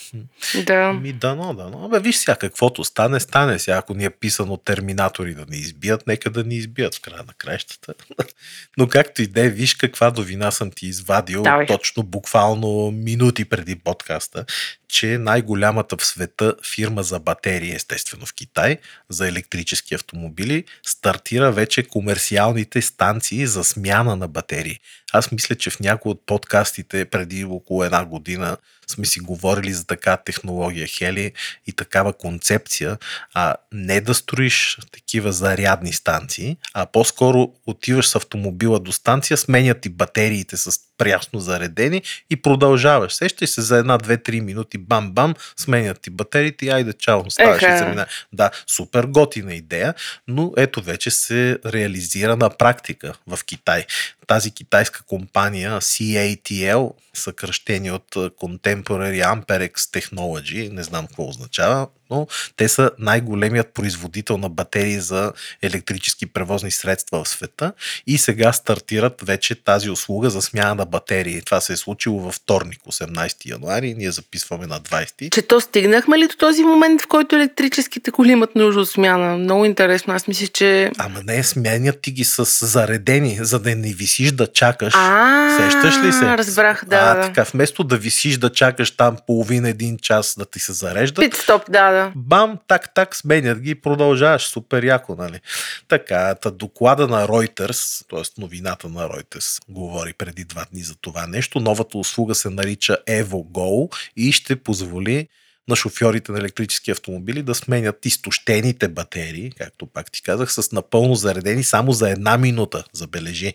Да. 0.64 0.92
Ми, 0.92 1.12
дано, 1.12 1.54
дано. 1.54 1.88
Бе, 1.88 2.00
виж 2.00 2.16
сега, 2.16 2.36
каквото 2.36 2.84
стане, 2.84 3.20
стане 3.20 3.58
сега. 3.58 3.76
Ако 3.76 3.94
ни 3.94 4.04
е 4.04 4.10
писано 4.10 4.56
терминатори 4.56 5.34
да 5.34 5.44
ни 5.50 5.56
избият, 5.56 6.06
нека 6.06 6.30
да 6.30 6.44
ни 6.44 6.54
избият 6.54 6.94
в 6.94 7.00
края 7.00 7.22
на 7.26 7.32
краищата. 7.38 7.94
Но 8.78 8.88
както 8.88 9.22
и 9.22 9.26
да 9.26 9.44
е, 9.44 9.48
виж 9.48 9.74
каква 9.74 10.12
новина 10.16 10.50
съм 10.50 10.70
ти 10.70 10.86
извадил, 10.86 11.42
Давай. 11.42 11.66
точно 11.66 12.02
буквално 12.02 12.90
минути 12.90 13.44
преди 13.44 13.76
подкаста, 13.76 14.44
че 14.88 15.18
най-голямата 15.18 15.96
в 15.96 16.06
света 16.06 16.54
фирма 16.74 17.02
за 17.02 17.18
батерии, 17.18 17.74
естествено 17.74 18.26
в 18.26 18.34
Китай, 18.34 18.78
за 19.08 19.28
електрически 19.28 19.94
автомобили, 19.94 20.64
стартира 20.86 21.52
вече 21.52 21.82
комерциалните 21.82 22.82
станции 22.82 23.46
за 23.46 23.64
смяна 23.64 24.16
на 24.16 24.28
батерии. 24.28 24.80
Аз 25.12 25.32
мисля, 25.32 25.54
че 25.54 25.70
в 25.70 25.80
някои 25.80 26.12
от 26.12 26.26
подкастите 26.26 27.04
преди 27.04 27.44
около 27.44 27.84
една 27.84 28.04
година 28.04 28.56
сме 28.90 29.06
си 29.06 29.20
говорили 29.20 29.72
за 29.72 29.86
така 29.86 30.16
технология 30.16 30.86
Хели 30.86 31.32
и 31.66 31.72
такава 31.72 32.12
концепция, 32.12 32.98
а 33.34 33.54
не 33.72 34.00
да 34.00 34.14
строиш 34.14 34.78
такива 34.92 35.32
зарядни 35.32 35.92
станции, 35.92 36.56
а 36.74 36.86
по-скоро 36.86 37.52
отиваш 37.66 38.08
с 38.08 38.14
автомобила 38.14 38.80
до 38.80 38.92
станция, 38.92 39.36
сменят 39.36 39.80
ти 39.80 39.88
батериите 39.88 40.56
с 40.56 40.80
прясно 40.98 41.40
заредени 41.40 42.02
и 42.30 42.42
продължаваш. 42.42 43.14
Сещай 43.14 43.48
се 43.48 43.62
за 43.62 43.76
една, 43.76 43.98
две, 43.98 44.16
три 44.16 44.40
минути, 44.40 44.78
бам-бам, 44.78 45.34
сменят 45.56 46.00
ти 46.00 46.10
батериите 46.10 46.66
и 46.66 46.68
айде 46.68 46.92
чао, 46.92 47.30
ставаш 47.30 47.62
и 47.62 47.78
замина. 47.78 48.06
Да, 48.32 48.50
супер 48.66 49.04
готина 49.04 49.54
идея, 49.54 49.94
но 50.28 50.52
ето 50.56 50.82
вече 50.82 51.10
се 51.10 51.58
реализира 51.66 52.36
на 52.36 52.50
практика 52.50 53.14
в 53.26 53.38
Китай 53.44 53.86
тази 54.28 54.50
китайска 54.50 55.02
компания 55.02 55.80
CATL, 55.80 56.92
съкръщение 57.14 57.92
от 57.92 58.14
Contemporary 58.14 59.22
Amperex 59.34 59.72
Technology, 59.72 60.72
не 60.72 60.82
знам 60.82 61.06
какво 61.06 61.28
означава, 61.28 61.88
но 62.10 62.26
те 62.56 62.68
са 62.68 62.90
най-големият 62.98 63.74
производител 63.74 64.38
на 64.38 64.48
батерии 64.48 65.00
за 65.00 65.32
електрически 65.62 66.26
превозни 66.26 66.70
средства 66.70 67.24
в 67.24 67.28
света 67.28 67.72
и 68.06 68.18
сега 68.18 68.52
стартират 68.52 69.22
вече 69.22 69.54
тази 69.54 69.90
услуга 69.90 70.30
за 70.30 70.42
смяна 70.42 70.74
на 70.74 70.84
батерии. 70.84 71.42
Това 71.42 71.60
се 71.60 71.72
е 71.72 71.76
случило 71.76 72.20
във 72.20 72.34
вторник, 72.34 72.80
18 72.90 73.50
януари, 73.50 73.94
ние 73.94 74.10
записваме 74.10 74.66
на 74.66 74.80
20. 74.80 75.30
Че 75.30 75.42
то 75.42 75.60
стигнахме 75.60 76.18
ли 76.18 76.26
до 76.28 76.36
този 76.36 76.64
момент, 76.64 77.02
в 77.02 77.06
който 77.06 77.36
електрическите 77.36 78.10
коли 78.10 78.32
имат 78.32 78.54
нужда 78.54 78.80
от 78.80 78.90
смяна? 78.90 79.36
Много 79.36 79.64
интересно. 79.64 80.14
Аз 80.14 80.28
мисля, 80.28 80.46
че...Ама 80.46 81.20
не, 81.24 81.44
сменят 81.44 82.00
ти 82.00 82.10
ги 82.10 82.24
с 82.24 82.66
заредени, 82.66 83.38
за 83.40 83.58
да 83.58 83.76
не 83.76 83.92
висиш 83.92 84.32
да 84.32 84.46
чакаш. 84.46 84.94
А, 84.96 85.58
Сещаш 85.58 86.04
ли 86.04 86.12
се? 86.12 86.24
Разбрах, 86.24 86.84
да. 86.86 86.96
А, 86.96 87.20
така, 87.20 87.42
вместо 87.52 87.84
да 87.84 87.96
висиш 87.96 88.36
да 88.36 88.52
чакаш 88.52 88.90
там 88.90 89.16
половин-един 89.26 89.98
час 89.98 90.34
да 90.38 90.44
ти 90.44 90.60
се 90.60 90.72
зарежда. 90.72 91.22
Пит-стоп, 91.22 91.70
да, 91.70 91.90
да. 91.90 91.97
Бам, 92.16 92.58
так, 92.68 92.94
так, 92.94 93.16
сменят 93.16 93.60
ги 93.60 93.70
и 93.70 93.74
продължаваш. 93.74 94.46
Супер 94.46 94.82
яко, 94.84 95.14
нали? 95.14 95.40
Така, 95.88 96.34
та 96.34 96.50
доклада 96.50 97.08
на 97.08 97.28
Reuters, 97.28 98.06
т.е. 98.10 98.40
новината 98.40 98.88
на 98.88 99.08
Reuters, 99.08 99.62
говори 99.68 100.12
преди 100.12 100.44
два 100.44 100.64
дни 100.72 100.82
за 100.82 100.94
това 100.94 101.26
нещо. 101.26 101.60
Новата 101.60 101.98
услуга 101.98 102.34
се 102.34 102.50
нарича 102.50 102.98
EvoGo 103.08 103.96
и 104.16 104.32
ще 104.32 104.56
позволи 104.56 105.28
на 105.68 105.76
шофьорите 105.76 106.32
на 106.32 106.38
електрически 106.38 106.90
автомобили 106.90 107.42
да 107.42 107.54
сменят 107.54 108.06
изтощените 108.06 108.88
батерии, 108.88 109.52
както 109.58 109.86
пак 109.86 110.12
ти 110.12 110.22
казах, 110.22 110.52
с 110.52 110.72
напълно 110.72 111.14
заредени 111.14 111.64
само 111.64 111.92
за 111.92 112.10
една 112.10 112.38
минута, 112.38 112.84
забележи. 112.92 113.54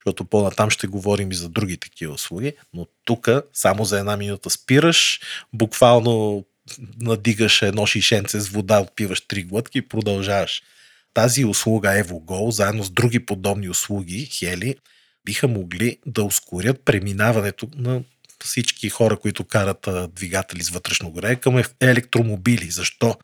Защото 0.00 0.24
по-натам 0.24 0.70
ще 0.70 0.86
говорим 0.86 1.32
и 1.32 1.34
за 1.34 1.48
други 1.48 1.76
такива 1.76 2.14
услуги, 2.14 2.52
но 2.74 2.86
тук 3.04 3.28
само 3.52 3.84
за 3.84 3.98
една 3.98 4.16
минута 4.16 4.50
спираш, 4.50 5.20
буквално 5.52 6.44
надигаш 7.00 7.62
едно 7.62 7.86
шишенце 7.86 8.40
с 8.40 8.48
вода, 8.48 8.80
отпиваш 8.80 9.20
три 9.20 9.42
глътки 9.42 9.78
и 9.78 9.88
продължаваш. 9.88 10.62
Тази 11.14 11.44
услуга 11.44 11.88
EvoGo, 11.88 12.50
заедно 12.50 12.84
с 12.84 12.90
други 12.90 13.26
подобни 13.26 13.68
услуги, 13.68 14.26
Хели, 14.26 14.76
биха 15.24 15.48
могли 15.48 15.98
да 16.06 16.22
ускорят 16.22 16.84
преминаването 16.84 17.68
на 17.76 18.02
всички 18.44 18.88
хора, 18.88 19.16
които 19.16 19.44
карат 19.44 19.88
двигатели 20.14 20.62
с 20.62 20.68
вътрешно 20.68 21.10
горе 21.10 21.36
към 21.36 21.62
електромобили. 21.80 22.70
Защо? 22.70 23.16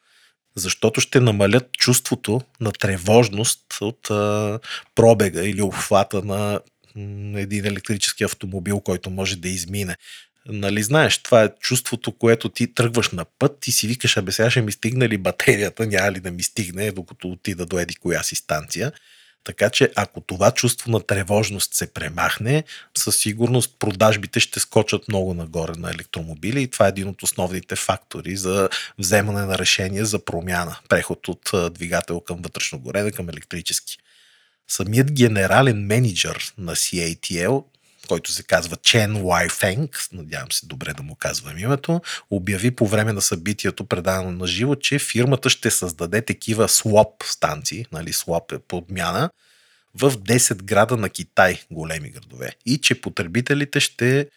защото 0.57 1.01
ще 1.01 1.21
намалят 1.21 1.73
чувството 1.73 2.41
на 2.61 2.73
тревожност 2.73 3.61
от 3.81 4.11
а, 4.11 4.59
пробега 4.95 5.43
или 5.43 5.63
обхвата 5.63 6.23
на 6.23 6.61
един 7.37 7.67
електрически 7.67 8.25
автомобил, 8.25 8.81
който 8.81 9.11
може 9.11 9.37
да 9.37 9.49
измине. 9.49 9.97
Нали 10.49 10.83
знаеш, 10.83 11.19
това 11.19 11.43
е 11.43 11.55
чувството, 11.61 12.13
което 12.13 12.49
ти 12.49 12.75
тръгваш 12.75 13.11
на 13.11 13.25
път 13.39 13.67
и 13.67 13.73
си 13.73 13.87
викаш, 13.87 14.17
абе 14.17 14.33
сега 14.33 14.51
ще 14.51 14.63
ми 14.63 14.73
стигне 14.73 15.09
ли 15.09 15.19
батерията, 15.19 15.87
няма 15.87 16.13
ли 16.13 16.21
да 16.21 16.31
ми 16.31 16.43
стигне, 16.43 16.91
докато 16.91 17.29
отида 17.29 17.67
до 17.67 17.79
еди 17.79 17.95
коя 17.95 18.23
си 18.23 18.35
станция. 18.35 18.93
Така 19.45 19.71
че 19.71 19.93
ако 19.97 20.21
това 20.21 20.51
чувство 20.51 20.91
на 20.91 21.01
тревожност 21.01 21.75
се 21.75 21.93
премахне, 21.93 22.65
със 22.97 23.17
сигурност 23.17 23.79
продажбите 23.79 24.41
ще 24.41 24.61
скочат 24.61 25.09
много 25.09 25.35
нагоре 25.35 25.73
на 25.77 25.91
електромобили 25.91 26.63
и 26.63 26.69
това 26.69 26.87
е 26.87 26.89
един 26.89 27.09
от 27.09 27.23
основните 27.23 27.77
фактори 27.77 28.37
за 28.37 28.69
вземане 28.99 29.43
на 29.43 29.59
решение 29.59 30.05
за 30.05 30.25
промяна, 30.25 30.79
преход 30.89 31.29
от 31.29 31.75
двигател 31.75 32.21
към 32.21 32.43
вътрешно 32.43 32.79
горене 32.79 33.11
към 33.11 33.29
електрически. 33.29 33.97
Самият 34.69 35.13
генерален 35.13 35.87
менеджер 35.87 36.55
на 36.59 36.77
CATL 36.77 37.65
който 38.07 38.33
се 38.33 38.43
казва 38.43 38.77
Чен 38.77 39.25
Уай 39.25 39.49
Фенг, 39.49 40.07
надявам 40.13 40.53
се 40.53 40.67
добре 40.67 40.93
да 40.93 41.03
му 41.03 41.15
казвам 41.15 41.59
името, 41.59 42.01
обяви 42.31 42.71
по 42.71 42.87
време 42.87 43.13
на 43.13 43.21
събитието, 43.21 43.85
предадено 43.85 44.33
на 44.33 44.47
живо, 44.47 44.75
че 44.75 44.99
фирмата 44.99 45.51
ще 45.51 45.71
създаде 45.71 46.23
такива 46.23 46.69
слоп 46.69 47.23
станции, 47.25 47.87
нали, 47.93 48.13
слоп 48.13 48.53
е 48.53 48.59
подмяна, 48.59 49.31
в 49.95 50.11
10 50.11 50.63
града 50.63 50.97
на 50.97 51.09
Китай, 51.09 51.61
големи 51.71 52.11
градове. 52.11 52.53
И 52.67 52.79
че 52.79 53.01
потребителите 53.01 53.81
ще 53.81 54.29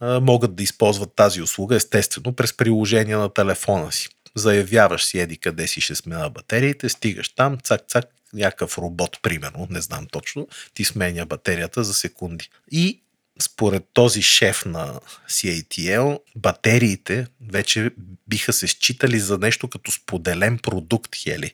могат 0.00 0.54
да 0.54 0.62
използват 0.62 1.14
тази 1.16 1.42
услуга, 1.42 1.76
естествено, 1.76 2.32
през 2.32 2.56
приложение 2.56 3.16
на 3.16 3.34
телефона 3.34 3.92
си. 3.92 4.08
Заявяваш 4.34 5.04
си 5.04 5.18
еди 5.18 5.36
къде 5.36 5.66
си 5.66 5.80
ще 5.80 5.94
смена 5.94 6.30
батериите, 6.30 6.88
стигаш 6.88 7.28
там, 7.28 7.58
цак-цак, 7.58 8.04
някакъв 8.32 8.78
робот, 8.78 9.18
примерно, 9.22 9.66
не 9.70 9.80
знам 9.80 10.06
точно, 10.06 10.48
ти 10.74 10.84
сменя 10.84 11.26
батерията 11.26 11.84
за 11.84 11.94
секунди. 11.94 12.50
И 12.70 13.02
според 13.42 13.84
този 13.92 14.22
шеф 14.22 14.64
на 14.64 15.00
CATL, 15.28 16.18
батериите 16.36 17.26
вече 17.50 17.90
биха 18.28 18.52
се 18.52 18.66
считали 18.66 19.20
за 19.20 19.38
нещо 19.38 19.68
като 19.68 19.92
споделен 19.92 20.58
продукт, 20.58 21.16
Хели 21.16 21.52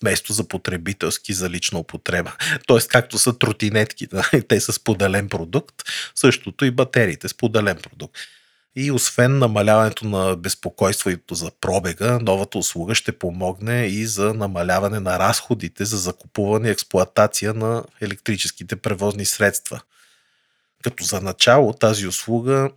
вместо 0.00 0.32
за 0.32 0.48
потребителски 0.48 1.32
за 1.32 1.50
лична 1.50 1.78
употреба. 1.78 2.32
Тоест, 2.66 2.88
както 2.88 3.18
са 3.18 3.38
тротинетки, 3.38 4.06
да, 4.06 4.30
те 4.48 4.60
са 4.60 4.72
споделен 4.72 5.28
продукт, 5.28 5.74
същото 6.14 6.64
и 6.64 6.70
батериите, 6.70 7.28
споделен 7.28 7.76
продукт. 7.76 8.16
И 8.76 8.90
освен 8.90 9.38
намаляването 9.38 10.06
на 10.06 10.36
безпокойството 10.36 11.34
за 11.34 11.50
пробега, 11.60 12.18
новата 12.22 12.58
услуга 12.58 12.94
ще 12.94 13.18
помогне 13.18 13.86
и 13.86 14.06
за 14.06 14.34
намаляване 14.34 15.00
на 15.00 15.18
разходите 15.18 15.84
за 15.84 15.96
закупуване 15.96 16.68
и 16.68 16.70
експлоатация 16.70 17.54
на 17.54 17.84
електрическите 18.00 18.76
превозни 18.76 19.24
средства– 19.24 19.80
като 20.82 21.04
за 21.04 21.20
начало 21.20 21.72
тази 21.72 22.06
услуга, 22.06 22.70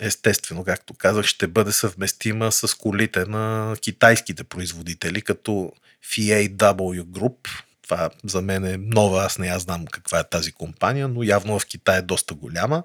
естествено, 0.00 0.64
както 0.64 0.94
казах, 0.94 1.26
ще 1.26 1.46
бъде 1.46 1.72
съвместима 1.72 2.52
с 2.52 2.74
колите 2.74 3.24
на 3.24 3.76
китайските 3.80 4.44
производители, 4.44 5.22
като 5.22 5.72
FAW 6.06 7.02
Group. 7.02 7.48
Това 7.82 8.10
за 8.24 8.42
мен 8.42 8.64
е 8.64 8.76
нова, 8.76 9.24
аз 9.24 9.38
не 9.38 9.46
я 9.46 9.58
знам 9.58 9.86
каква 9.86 10.20
е 10.20 10.28
тази 10.28 10.52
компания, 10.52 11.08
но 11.08 11.22
явно 11.22 11.58
в 11.58 11.66
Китай 11.66 11.98
е 11.98 12.02
доста 12.02 12.34
голяма. 12.34 12.82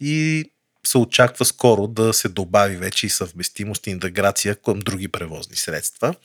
И 0.00 0.44
се 0.86 0.98
очаква 0.98 1.44
скоро 1.44 1.86
да 1.86 2.12
се 2.12 2.28
добави 2.28 2.76
вече 2.76 3.06
и 3.06 3.10
съвместимост 3.10 3.86
и 3.86 3.90
интеграция 3.90 4.56
към 4.56 4.78
други 4.78 5.08
превозни 5.08 5.56
средства– 5.56 6.14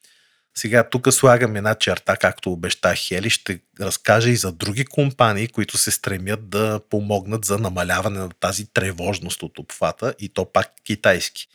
сега 0.58 0.89
тук 0.89 1.13
слагам 1.13 1.56
една 1.56 1.76
черта, 1.76 2.17
както 2.17 2.52
обещах 2.52 2.98
Хели, 2.98 3.30
ще 3.30 3.60
разкажа 3.80 4.30
и 4.30 4.36
за 4.36 4.52
други 4.52 4.86
компании, 4.86 5.48
които 5.48 5.78
се 5.78 5.91
стремят 5.91 6.50
да 6.50 6.80
помогнат 6.89 7.46
за 7.46 7.58
намаляване 7.58 8.20
на 8.20 8.30
тази 8.30 8.65
тревожност 8.65 9.43
от 9.43 9.60
обхвата 9.60 10.13
и 10.20 10.30
то 10.30 10.46
пак 10.46 10.74
китайски. 10.84 11.48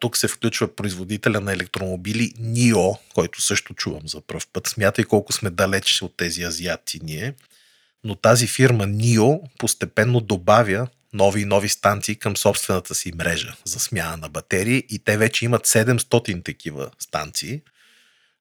Тук 0.00 0.16
се 0.16 0.28
включва 0.28 0.76
производителя 0.76 1.40
на 1.40 1.52
електромобили 1.52 2.32
NIO, 2.40 2.98
който 3.14 3.42
също 3.42 3.74
чувам 3.74 4.08
за 4.08 4.20
пръв 4.20 4.46
път. 4.52 4.66
Смятай 4.66 5.04
колко 5.04 5.32
сме 5.32 5.50
далеч 5.50 6.02
от 6.02 6.16
тези 6.16 6.42
азиати 6.42 7.00
ние. 7.02 7.34
Но 8.04 8.14
тази 8.14 8.46
фирма 8.46 8.84
NIO 8.84 9.40
постепенно 9.58 10.20
добавя 10.20 10.88
нови 11.12 11.40
и 11.40 11.44
нови 11.44 11.68
станции 11.68 12.14
към 12.14 12.36
собствената 12.36 12.94
си 12.94 13.12
мрежа 13.14 13.56
за 13.64 13.80
смяна 13.80 14.16
на 14.16 14.28
батерии 14.28 14.84
и 14.88 14.98
те 14.98 15.16
вече 15.16 15.44
имат 15.44 15.66
700 15.66 16.44
такива 16.44 16.90
станции– 16.98 17.62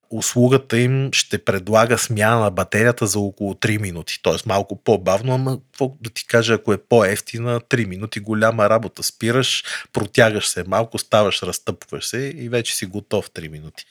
услугата 0.09 0.79
им 0.79 1.09
ще 1.13 1.43
предлага 1.45 1.97
смяна 1.97 2.39
на 2.39 2.51
батерията 2.51 3.07
за 3.07 3.19
около 3.19 3.53
3 3.53 3.77
минути. 3.77 4.19
Т.е. 4.23 4.33
малко 4.45 4.83
по-бавно, 4.83 5.33
ама 5.33 5.57
какво 5.71 5.95
да 6.01 6.09
ти 6.09 6.27
кажа, 6.27 6.53
ако 6.53 6.73
е 6.73 6.77
по-ефтина, 6.77 7.61
3 7.61 7.85
минути 7.85 8.19
голяма 8.19 8.69
работа. 8.69 9.03
Спираш, 9.03 9.63
протягаш 9.93 10.47
се 10.47 10.63
малко, 10.67 10.97
ставаш, 10.97 11.43
разтъпваш 11.43 12.05
се 12.05 12.33
и 12.35 12.49
вече 12.49 12.75
си 12.75 12.85
готов 12.85 13.29
3 13.31 13.47
минути. 13.47 13.85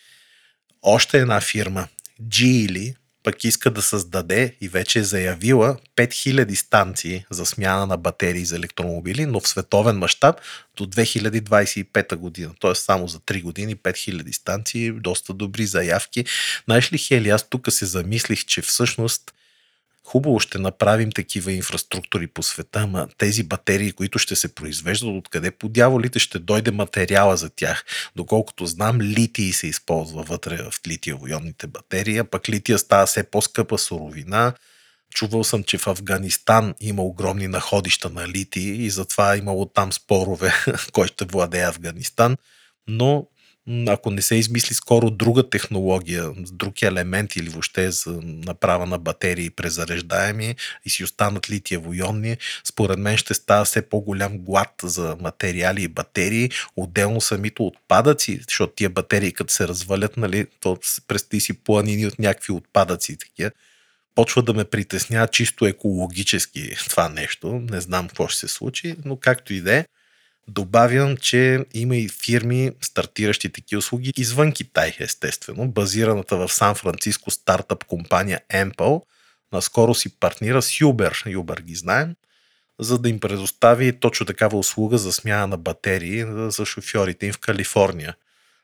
Още 0.83 1.19
една 1.19 1.41
фирма, 1.41 1.89
Geely, 2.23 2.95
пък 3.29 3.45
иска 3.45 3.71
да 3.71 3.83
създаде 3.83 4.55
и 4.61 4.69
вече 4.69 4.99
е 4.99 5.05
заявила 5.05 5.77
5000 5.97 6.55
станции 6.55 7.25
за 7.31 7.47
смяна 7.47 7.87
на 7.87 7.97
батерии 7.97 8.45
за 8.45 8.57
електромобили, 8.57 9.27
но 9.27 9.41
в 9.41 9.49
световен 9.49 9.97
мащаб 9.97 10.37
до 10.77 10.87
2025 10.87 12.17
година. 12.17 12.51
Т.е. 12.61 12.75
само 12.75 13.09
за 13.09 13.19
3 13.19 13.43
години 13.43 13.77
5000 13.77 14.33
станции, 14.33 14.91
доста 14.91 15.35
добри 15.35 15.67
заявки. 15.67 16.25
Знаеш 16.65 16.93
ли, 16.93 16.99
Хели, 16.99 17.29
аз 17.29 17.49
тук 17.49 17.73
се 17.73 17.87
замислих, 17.87 18.45
че 18.45 18.63
всъщност 18.63 19.35
хубаво 20.09 20.41
ще 20.41 20.59
направим 20.59 21.13
такива 21.13 21.53
инфраструктури 21.53 22.27
по 22.27 22.43
света, 22.43 22.81
ама 22.81 23.09
тези 23.19 23.43
батерии, 23.43 23.93
които 23.93 24.19
ще 24.19 24.37
се 24.37 24.55
произвеждат, 24.55 25.11
откъде 25.11 25.51
по 25.51 25.69
дяволите 25.69 26.19
ще 26.19 26.39
дойде 26.39 26.71
материала 26.71 27.37
за 27.37 27.51
тях. 27.51 27.85
Доколкото 28.17 28.67
знам, 28.67 29.01
литий 29.01 29.53
се 29.53 29.67
използва 29.67 30.23
вътре 30.23 30.57
в 30.57 30.73
литиево-ионните 30.73 31.67
батерии, 31.67 32.19
а 32.19 32.25
пък 32.25 32.49
лития 32.49 32.79
става 32.79 33.07
все 33.07 33.23
по-скъпа 33.23 33.79
суровина. 33.79 34.53
Чувал 35.15 35.45
съм, 35.45 35.63
че 35.63 35.79
в 35.79 35.87
Афганистан 35.87 36.75
има 36.81 37.03
огромни 37.03 37.49
находища 37.49 38.11
на 38.11 38.29
литии 38.29 38.85
и 38.85 38.91
затова 38.91 39.35
е 39.35 39.39
имало 39.39 39.67
там 39.67 39.93
спорове 39.93 40.53
кой 40.93 41.07
ще 41.07 41.25
владее 41.25 41.65
Афганистан. 41.65 42.37
Но 42.87 43.27
ако 43.89 44.11
не 44.11 44.23
се 44.23 44.35
измисли 44.35 44.75
скоро 44.75 45.11
друга 45.11 45.51
технология, 45.51 46.31
друг 46.37 46.83
елемент 46.83 47.37
или 47.37 47.49
въобще 47.49 47.91
за 47.91 48.21
направа 48.23 48.87
на 48.87 48.99
батерии 48.99 49.51
презареждаеми 49.51 50.55
и 50.85 50.91
си 50.91 51.05
останат 51.05 51.47
литиево-ионни, 51.51 52.37
според 52.65 52.99
мен 52.99 53.17
ще 53.17 53.35
става 53.35 53.65
все 53.65 53.83
по-голям 53.83 54.39
глад 54.39 54.71
за 54.83 55.17
материали 55.21 55.83
и 55.83 55.89
батерии, 55.89 56.51
отделно 56.77 57.21
самите 57.21 57.63
отпадъци, 57.63 58.41
защото 58.49 58.73
тия 58.77 58.91
батерии 58.91 59.33
като 59.33 59.53
се 59.53 59.69
развалят, 59.69 60.17
нали, 60.17 60.47
то 60.61 60.79
представи 61.09 61.41
си 61.41 61.53
планини 61.53 62.07
от 62.07 62.19
някакви 62.19 62.53
отпадъци 62.53 63.19
такива 63.19 63.51
почва 64.15 64.43
да 64.43 64.55
ме 64.55 64.65
притеснява 64.65 65.29
чисто 65.29 65.67
екологически 65.67 66.75
това 66.89 67.09
нещо. 67.09 67.63
Не 67.71 67.81
знам 67.81 68.09
какво 68.09 68.29
ще 68.29 68.41
се 68.41 68.49
случи, 68.49 68.97
но 69.05 69.17
както 69.17 69.55
и 69.55 69.61
да 69.61 69.75
е. 69.77 69.85
Добавям, 70.49 71.17
че 71.17 71.65
има 71.75 71.97
и 71.97 72.09
фирми, 72.09 72.73
стартиращи 72.81 73.49
такива 73.49 73.79
услуги 73.79 74.13
извън 74.17 74.53
Китай, 74.53 74.97
естествено. 74.99 75.69
Базираната 75.69 76.37
в 76.37 76.53
Сан-Франциско 76.53 77.31
стартъп 77.31 77.85
компания 77.85 78.41
Ample 78.53 79.03
наскоро 79.53 79.95
си 79.95 80.19
партнира 80.21 80.63
с 80.63 80.71
Uber, 80.71 81.37
Uber 81.37 81.61
ги 81.61 81.75
знаем, 81.75 82.15
за 82.79 82.99
да 82.99 83.09
им 83.09 83.21
предостави 83.21 84.01
точно 84.01 84.27
такава 84.27 84.59
услуга 84.59 84.99
за 84.99 85.13
смяна 85.13 85.47
на 85.47 85.57
батерии 85.57 86.25
за 86.49 86.67
шофьорите 86.67 87.27
им 87.27 87.33
в 87.33 87.39
Калифорния. 87.39 88.15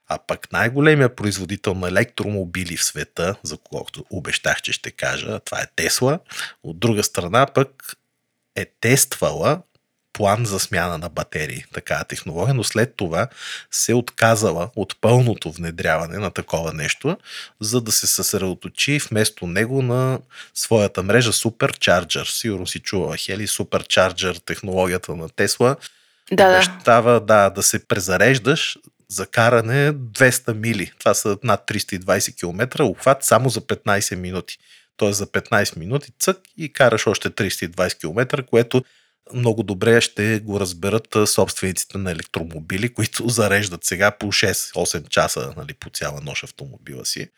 А 0.09 0.19
пък 0.19 0.53
най-големия 0.53 1.17
производител 1.17 1.75
на 1.75 1.89
електромобили 1.89 2.77
в 2.77 2.85
света, 2.85 3.37
за 3.43 3.57
колкото 3.57 4.05
обещах, 4.11 4.63
че 4.63 4.73
ще 4.73 4.91
кажа, 4.91 5.41
това 5.41 5.61
е 5.61 5.67
Тесла, 5.77 6.19
от 6.63 6.79
друга 6.79 7.03
страна 7.03 7.47
пък 7.47 7.97
е 8.57 8.67
тествала 8.81 9.63
план 10.15 10.47
за 10.47 10.59
смяна 10.59 10.99
на 10.99 11.09
батерии, 11.09 11.65
такава 11.73 12.05
технология, 12.05 12.55
но 12.55 12.65
след 12.65 12.95
това 12.97 13.29
се 13.71 13.95
отказала 13.95 14.71
от 14.77 15.01
пълното 15.01 15.53
внедряване 15.53 16.19
на 16.19 16.31
такова 16.31 16.73
нещо, 16.73 17.17
за 17.61 17.81
да 17.81 17.93
се 17.93 18.07
съсредоточи 18.07 18.99
вместо 18.99 19.47
него 19.47 19.83
на 19.83 20.19
своята 20.55 21.03
мрежа 21.03 21.33
Supercharger. 21.33 22.39
Сигурно 22.39 22.67
си 22.67 22.79
чува, 22.79 23.17
Хели, 23.17 23.47
Supercharger, 23.47 24.45
технологията 24.47 25.17
на 25.17 25.29
Тесла. 25.29 25.77
Да, 26.33 26.49
обещава 26.49 27.21
да, 27.21 27.51
да 27.51 27.63
се 27.63 27.87
презареждаш 27.87 28.79
за 29.09 29.27
каране 29.27 29.93
200 29.93 30.53
мили. 30.53 30.93
Това 30.99 31.15
са 31.15 31.39
над 31.43 31.61
320 31.67 32.39
км, 32.39 32.85
обхват 32.85 33.25
само 33.25 33.49
за 33.49 33.61
15 33.61 34.15
минути. 34.15 34.59
Тоест 34.97 35.19
за 35.19 35.27
15 35.27 35.77
минути 35.77 36.13
цък 36.19 36.39
и 36.57 36.73
караш 36.73 37.07
още 37.07 37.31
320 37.31 38.01
км, 38.01 38.43
което 38.43 38.85
много 39.33 39.63
добре 39.63 40.01
ще 40.01 40.41
го 40.41 40.61
разберат 40.61 41.17
собствениците 41.27 41.99
на 41.99 42.11
електромобили, 42.11 42.95
които 42.95 43.29
зареждат 43.29 43.85
сега 43.85 44.11
по 44.11 44.27
6-8 44.27 45.09
часа 45.09 45.55
нали, 45.57 45.75
по 45.75 45.91
цяла 45.91 46.21
нощ 46.21 46.45
автомобила 46.45 47.07
си. 47.07 47.29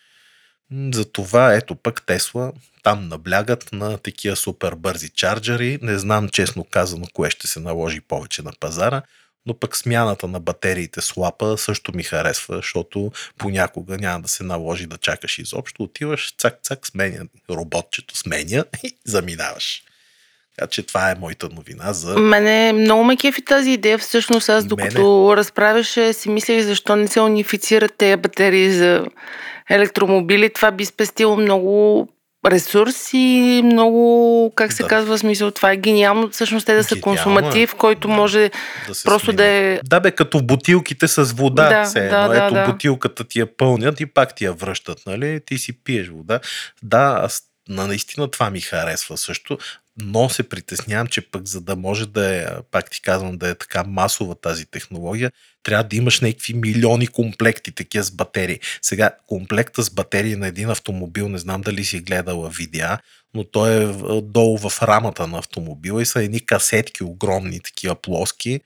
Затова 0.93 1.55
ето 1.55 1.75
пък 1.75 2.07
Тесла 2.07 2.53
там 2.83 3.09
наблягат 3.09 3.73
на 3.73 3.99
такива 3.99 4.37
супер 4.37 4.75
бързи 4.75 5.09
чарджери. 5.09 5.79
Не 5.83 5.99
знам 5.99 6.29
честно 6.29 6.65
казано 6.65 7.07
кое 7.15 7.31
ще 7.31 7.47
се 7.47 7.61
наложи 7.61 8.01
повече 8.01 8.43
на 8.43 8.53
пазара, 8.61 9.03
но 9.47 9.59
пък 9.59 9.77
смяната 9.77 10.29
на 10.29 10.41
батериите 10.41 11.01
с 11.01 11.17
лапа 11.17 11.59
също 11.59 11.93
ми 11.97 12.03
харесва, 12.03 12.57
защото 12.57 13.13
понякога 13.39 13.99
няма 13.99 14.21
да 14.21 14.29
се 14.29 14.45
наложи 14.45 14.87
да 14.87 14.99
чакаш 14.99 15.39
изобщо. 15.39 15.83
Отиваш, 15.83 16.35
цак-цак, 16.39 16.87
сменя 16.87 17.27
роботчето, 17.51 18.17
сменя 18.17 18.65
и 18.83 18.97
заминаваш. 19.05 19.83
Така 20.57 20.71
че 20.71 20.83
това 20.83 21.11
е 21.11 21.15
моята 21.15 21.49
новина 21.49 21.93
за... 21.93 22.19
Мене 22.19 22.73
много 22.73 23.05
ме 23.05 23.17
кефи 23.17 23.45
тази 23.45 23.71
идея. 23.71 23.99
Всъщност 23.99 24.49
аз 24.49 24.65
докато 24.65 25.27
Мене... 25.29 25.37
разправяше 25.37 26.13
си 26.13 26.29
мислех 26.29 26.63
защо 26.63 26.97
не 26.97 27.09
се 27.09 27.21
унифицират 27.21 27.95
тези 27.99 28.17
батерии 28.17 28.71
за 28.71 29.07
електромобили. 29.71 30.53
Това 30.53 30.71
би 30.71 30.85
спестило 30.85 31.37
много 31.37 32.09
ресурс 32.47 33.11
и 33.13 33.63
много, 33.65 34.53
как 34.55 34.73
се 34.73 34.83
да. 34.83 34.89
казва 34.89 35.19
смисъл, 35.19 35.51
това 35.51 35.73
е 35.73 35.77
гениално 35.77 36.31
всъщност 36.31 36.67
те 36.67 36.75
да 36.75 36.85
са 36.85 36.95
гениално, 36.95 37.13
е. 37.13 37.17
консуматив, 37.17 37.75
който 37.75 38.09
да, 38.09 38.15
може 38.15 38.51
да 38.89 38.95
просто 39.05 39.27
смина. 39.27 39.37
да 39.37 39.45
е... 39.45 39.81
Да 39.85 40.01
бе, 40.01 40.11
като 40.11 40.43
бутилките 40.43 41.09
с 41.09 41.23
вода, 41.23 41.69
да, 41.69 41.87
се, 41.87 42.09
да, 42.09 42.23
но 42.23 42.29
да, 42.29 42.45
ето 42.45 42.55
да. 42.55 42.67
бутилката 42.67 43.25
ти 43.25 43.41
я 43.41 43.57
пълнят 43.57 44.01
и 44.01 44.07
пак 44.07 44.35
ти 44.35 44.45
я 44.45 44.53
връщат, 44.53 44.99
нали? 45.07 45.41
Ти 45.47 45.59
си 45.59 45.85
пиеш 45.85 46.09
вода. 46.09 46.41
Да, 46.83 47.21
аз 47.23 47.43
наистина 47.69 48.31
това 48.31 48.51
ми 48.51 48.61
харесва 48.61 49.17
също 49.17 49.59
но 50.03 50.29
се 50.29 50.49
притеснявам, 50.49 51.07
че 51.07 51.31
пък 51.31 51.47
за 51.47 51.61
да 51.61 51.77
може 51.77 52.07
да 52.07 52.37
е, 52.37 52.47
пак 52.71 52.91
ти 52.91 53.03
казвам, 53.03 53.39
да 53.39 53.49
е 53.49 53.55
така 53.55 53.85
масова 53.85 54.35
тази 54.35 54.67
технология, 54.67 55.33
трябва 55.63 55.85
да 55.85 55.97
имаш 55.97 56.21
някакви 56.21 56.55
милиони 56.55 57.07
комплекти 57.07 57.73
такива 57.73 58.05
с 58.05 58.11
батерии. 58.11 58.61
Сега, 58.83 59.11
комплекта 59.27 59.83
с 59.83 59.91
батерии 59.91 60.37
на 60.37 60.47
един 60.47 60.71
автомобил, 60.71 61.29
не 61.29 61.39
знам 61.39 61.61
дали 61.61 61.85
си 61.85 62.01
гледала 62.01 62.51
видеа, 62.51 62.99
но 63.35 63.45
той 63.45 63.85
е 63.85 63.87
долу 64.23 64.59
в 64.59 64.83
рамата 64.83 65.27
на 65.27 65.39
автомобила 65.39 66.03
и 66.03 66.07
са 66.07 66.23
едни 66.23 66.47
касетки 66.47 67.05
огромни, 67.05 67.61
такива 67.61 67.95
плоски. 67.95 68.61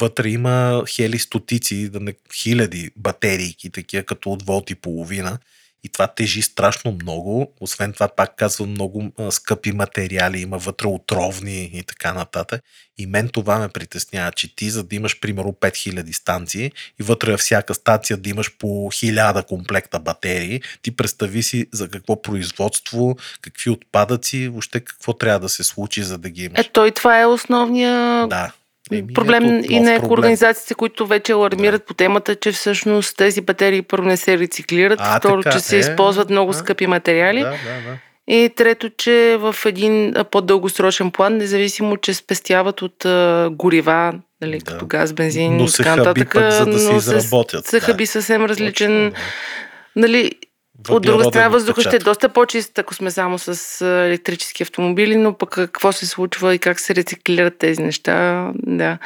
Вътре 0.00 0.28
има 0.28 0.84
хели 0.88 1.18
стотици, 1.18 1.88
да 1.88 2.00
не, 2.00 2.14
хиляди 2.34 2.90
батерийки, 2.96 3.70
такива 3.70 4.02
като 4.02 4.32
от 4.32 4.42
волт 4.42 4.70
и 4.70 4.74
половина 4.74 5.38
и 5.84 5.88
това 5.88 6.06
тежи 6.06 6.42
страшно 6.42 6.98
много. 7.02 7.52
Освен 7.60 7.92
това, 7.92 8.08
пак 8.08 8.36
казвам, 8.36 8.70
много 8.70 9.12
скъпи 9.30 9.72
материали, 9.72 10.40
има 10.40 10.58
вътре 10.58 10.86
отровни 10.86 11.70
и 11.74 11.82
така 11.82 12.12
нататък. 12.12 12.62
И 12.98 13.06
мен 13.06 13.28
това 13.28 13.58
ме 13.58 13.68
притеснява, 13.68 14.32
че 14.32 14.56
ти, 14.56 14.70
за 14.70 14.84
да 14.84 14.96
имаш 14.96 15.20
примерно 15.20 15.52
5000 15.52 16.12
станции 16.12 16.72
и 17.00 17.02
вътре 17.02 17.30
във 17.30 17.40
всяка 17.40 17.74
станция 17.74 18.16
да 18.16 18.30
имаш 18.30 18.56
по 18.58 18.66
1000 18.66 19.46
комплекта 19.46 19.98
батерии, 19.98 20.60
ти 20.82 20.96
представи 20.96 21.42
си 21.42 21.66
за 21.72 21.88
какво 21.88 22.22
производство, 22.22 23.16
какви 23.40 23.70
отпадъци, 23.70 24.48
въобще 24.48 24.80
какво 24.80 25.12
трябва 25.12 25.40
да 25.40 25.48
се 25.48 25.64
случи, 25.64 26.02
за 26.02 26.18
да 26.18 26.30
ги 26.30 26.44
имаш. 26.44 26.66
Ето 26.66 26.86
и 26.86 26.92
това 26.92 27.20
е 27.20 27.26
основния 27.26 28.26
да 28.28 28.52
Еми, 28.92 29.14
проблем 29.14 29.62
и 29.70 29.80
на 29.80 29.94
екоорганизациите, 29.94 30.74
които 30.74 31.06
вече 31.06 31.32
алармират 31.32 31.80
да. 31.80 31.84
по 31.84 31.94
темата, 31.94 32.34
че 32.34 32.52
всъщност 32.52 33.16
тези 33.16 33.40
батерии 33.40 33.82
първо 33.82 34.06
не 34.06 34.16
се 34.16 34.38
рециклират, 34.38 35.00
а, 35.02 35.18
второ, 35.18 35.42
така, 35.42 35.56
че 35.56 35.64
се 35.64 35.76
е, 35.76 35.78
използват 35.78 36.30
много 36.30 36.50
а, 36.50 36.54
скъпи 36.54 36.86
материали. 36.86 37.40
Да, 37.40 37.50
да, 37.50 37.90
да. 37.90 37.98
И 38.28 38.50
трето, 38.56 38.90
че 38.90 39.36
в 39.40 39.56
един 39.66 40.14
по-дългосрочен 40.30 41.10
план, 41.10 41.36
независимо, 41.36 41.96
че 41.96 42.14
спестяват 42.14 42.82
от 42.82 43.04
а, 43.04 43.48
горива, 43.52 44.14
нали, 44.40 44.58
да. 44.58 44.72
като 44.72 44.86
газ, 44.86 45.12
бензин 45.12 45.60
и 45.60 45.72
така 45.76 45.96
нататък, 45.96 46.34
за 46.34 46.66
да 46.66 46.78
се 46.78 46.94
изработят. 46.94 47.66
Съхъби 47.66 48.04
да. 48.04 48.10
съвсем 48.10 48.44
различен. 48.44 49.10
Точно, 49.10 49.10
да. 49.10 50.00
Нали, 50.00 50.32
от 50.90 51.02
друга 51.02 51.24
страна, 51.24 51.48
въздуха 51.48 51.80
ще 51.80 51.96
е 51.96 51.98
доста 51.98 52.28
по-чист, 52.28 52.78
ако 52.78 52.94
сме 52.94 53.10
само 53.10 53.38
с 53.38 53.80
електрически 54.06 54.62
автомобили, 54.62 55.16
но 55.16 55.32
пък 55.32 55.50
какво 55.50 55.92
се 55.92 56.06
случва 56.06 56.54
и 56.54 56.58
как 56.58 56.80
се 56.80 56.94
рециклират 56.94 57.58
тези 57.58 57.82
неща. 57.82 58.50
Да. 58.54 58.98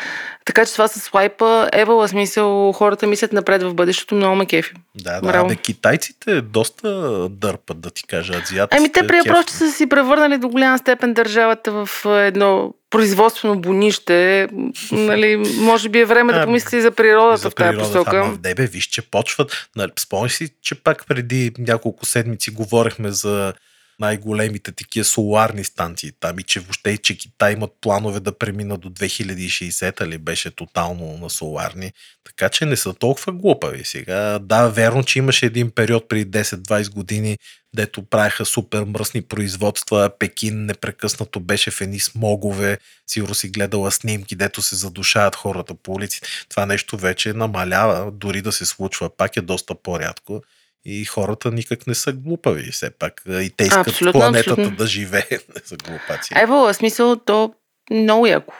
Така 0.45 0.67
че 0.67 0.73
това 0.73 0.89
с 0.89 1.15
лайпа 1.15 1.69
е 1.73 1.85
във 1.85 2.11
смисъл, 2.11 2.73
хората 2.73 3.07
мислят 3.07 3.33
напред 3.33 3.63
в 3.63 3.75
бъдещето, 3.75 4.15
много 4.15 4.37
ме 4.37 4.47
кефи. 4.47 4.73
Да, 4.95 5.21
да. 5.21 5.45
Бе, 5.45 5.57
китайците 5.57 6.41
доста 6.41 6.89
дърпат, 7.31 7.81
да 7.81 7.91
ти 7.91 8.07
кажа, 8.07 8.33
азиатите. 8.33 8.77
Ами 8.77 8.93
те 8.93 9.07
просто 9.27 9.53
са 9.53 9.71
си 9.71 9.89
превърнали 9.89 10.39
до 10.39 10.49
голяма 10.49 10.79
степен 10.79 11.15
държавата 11.15 11.73
в 11.73 11.89
едно 12.07 12.75
производствено 12.91 13.61
бонище, 13.61 14.49
нали, 14.93 15.37
може 15.59 15.89
би 15.89 15.99
е 15.99 16.05
време 16.05 16.33
да 16.33 16.45
помисли 16.45 16.81
за 16.81 16.91
природата 16.91 17.37
за 17.37 17.51
в 17.51 17.55
тази 17.55 17.79
посока. 17.79 18.17
Ама 18.17 18.33
в 18.33 18.39
небе, 18.45 18.67
виж, 18.67 18.85
че 18.85 19.03
почват. 19.03 19.69
Нали, 19.77 19.91
спомняш 19.99 20.33
си, 20.33 20.49
че 20.63 20.75
пак 20.75 21.07
преди 21.07 21.53
няколко 21.59 22.07
седмици 22.07 22.51
говорихме 22.51 23.11
за 23.13 23.53
най-големите 24.01 24.73
такива 24.73 25.05
соларни 25.05 25.65
станции 25.65 26.13
там 26.21 26.39
и 26.39 26.43
че 26.43 26.61
въобще 26.61 26.99
че 26.99 27.19
Китай 27.19 27.53
имат 27.53 27.71
планове 27.81 28.21
да 28.21 28.39
преминат 28.39 28.81
до 28.81 28.91
2060 28.91 30.07
ли 30.07 30.19
беше 30.19 30.51
тотално 30.51 31.19
на 31.19 31.31
соларни. 31.31 31.93
Така 32.25 32.49
че 32.49 32.67
не 32.67 32.77
са 32.77 32.95
толкова 32.95 33.33
глупави 33.33 33.85
сега. 33.85 34.39
Да, 34.39 34.69
верно, 34.69 35.05
че 35.05 35.19
имаше 35.19 35.47
един 35.47 35.71
период 35.71 36.09
при 36.09 36.25
10-20 36.25 36.91
години, 36.91 37.39
дето 37.75 38.03
правеха 38.03 38.45
супер 38.45 38.85
мръсни 38.85 39.23
производства. 39.23 40.11
Пекин 40.19 40.67
непрекъснато 40.67 41.41
беше 41.41 41.71
в 41.71 41.81
едни 41.81 42.01
смогове. 42.01 42.79
Сигурно 43.07 43.35
си 43.35 43.49
гледала 43.49 43.91
снимки, 43.91 44.37
дето 44.37 44.63
се 44.63 44.77
задушават 44.77 45.37
хората 45.37 45.75
по 45.75 45.93
улици. 45.93 46.21
Това 46.49 46.67
нещо 46.67 46.97
вече 46.97 47.33
намалява, 47.33 48.13
дори 48.13 48.43
да 48.43 48.53
се 48.53 48.67
случва. 48.67 49.17
Пак 49.17 49.37
е 49.37 49.41
доста 49.41 49.75
по-рядко. 49.75 50.43
И 50.85 51.05
хората 51.05 51.51
никак 51.51 51.87
не 51.87 51.95
са 51.95 52.13
глупави. 52.13 52.71
Все 52.71 52.91
пак 52.91 53.23
и 53.29 53.51
те 53.57 53.65
искат 53.65 53.89
абсолютно, 53.89 54.21
планетата 54.21 54.51
абсолютно. 54.51 54.77
да 54.77 54.87
живее. 54.87 55.29
Не 55.31 55.63
са 55.65 55.77
глупаци. 55.77 56.35
Ево, 56.37 56.75
смисъл, 56.75 57.17
то 57.17 57.55
много 57.91 58.27
яко. 58.27 58.55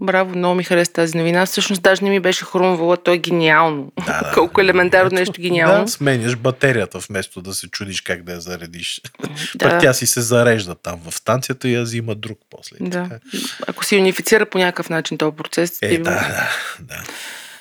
Браво, 0.00 0.36
много 0.36 0.54
ми 0.54 0.64
хареса 0.64 0.92
тази 0.92 1.18
новина. 1.18 1.46
Всъщност 1.46 1.82
даже 1.82 2.04
не 2.04 2.10
ми 2.10 2.20
беше 2.20 2.44
хрумвала, 2.44 2.96
то 2.96 3.12
е 3.12 3.18
гениално. 3.18 3.92
Да, 4.06 4.22
да. 4.22 4.32
Колко 4.34 4.60
елементарно 4.60 5.10
нещо 5.12 5.40
гениално. 5.40 5.84
Да, 5.84 5.90
сменяш 5.90 6.36
батерията 6.36 6.98
вместо 6.98 7.42
да 7.42 7.54
се 7.54 7.68
чудиш 7.68 8.00
как 8.00 8.22
да 8.22 8.32
я 8.32 8.40
заредиш. 8.40 9.00
Да. 9.54 9.70
Пък 9.70 9.80
тя 9.80 9.92
си 9.92 10.06
се 10.06 10.20
зарежда 10.20 10.74
там 10.74 11.00
в 11.08 11.14
станцията 11.14 11.68
и 11.68 11.74
я 11.74 11.82
взима 11.82 12.14
друг 12.14 12.38
после. 12.50 12.76
Да. 12.80 13.02
Така. 13.02 13.18
Ако 13.66 13.84
си 13.84 13.96
унифицира 13.96 14.46
по 14.46 14.58
някакъв 14.58 14.90
начин 14.90 15.18
този 15.18 15.36
процес. 15.36 15.78
Е, 15.82 15.88
ти... 15.88 15.98
да, 15.98 16.10
да, 16.10 16.48
да. 16.80 17.02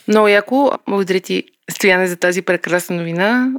Много 0.08 0.28
яко. 0.28 0.72
Благодаря 0.90 1.20
ти, 1.20 1.44
Стояне, 1.72 2.08
за 2.08 2.16
тази 2.16 2.42
прекрасна 2.42 2.96
новина 2.96 3.52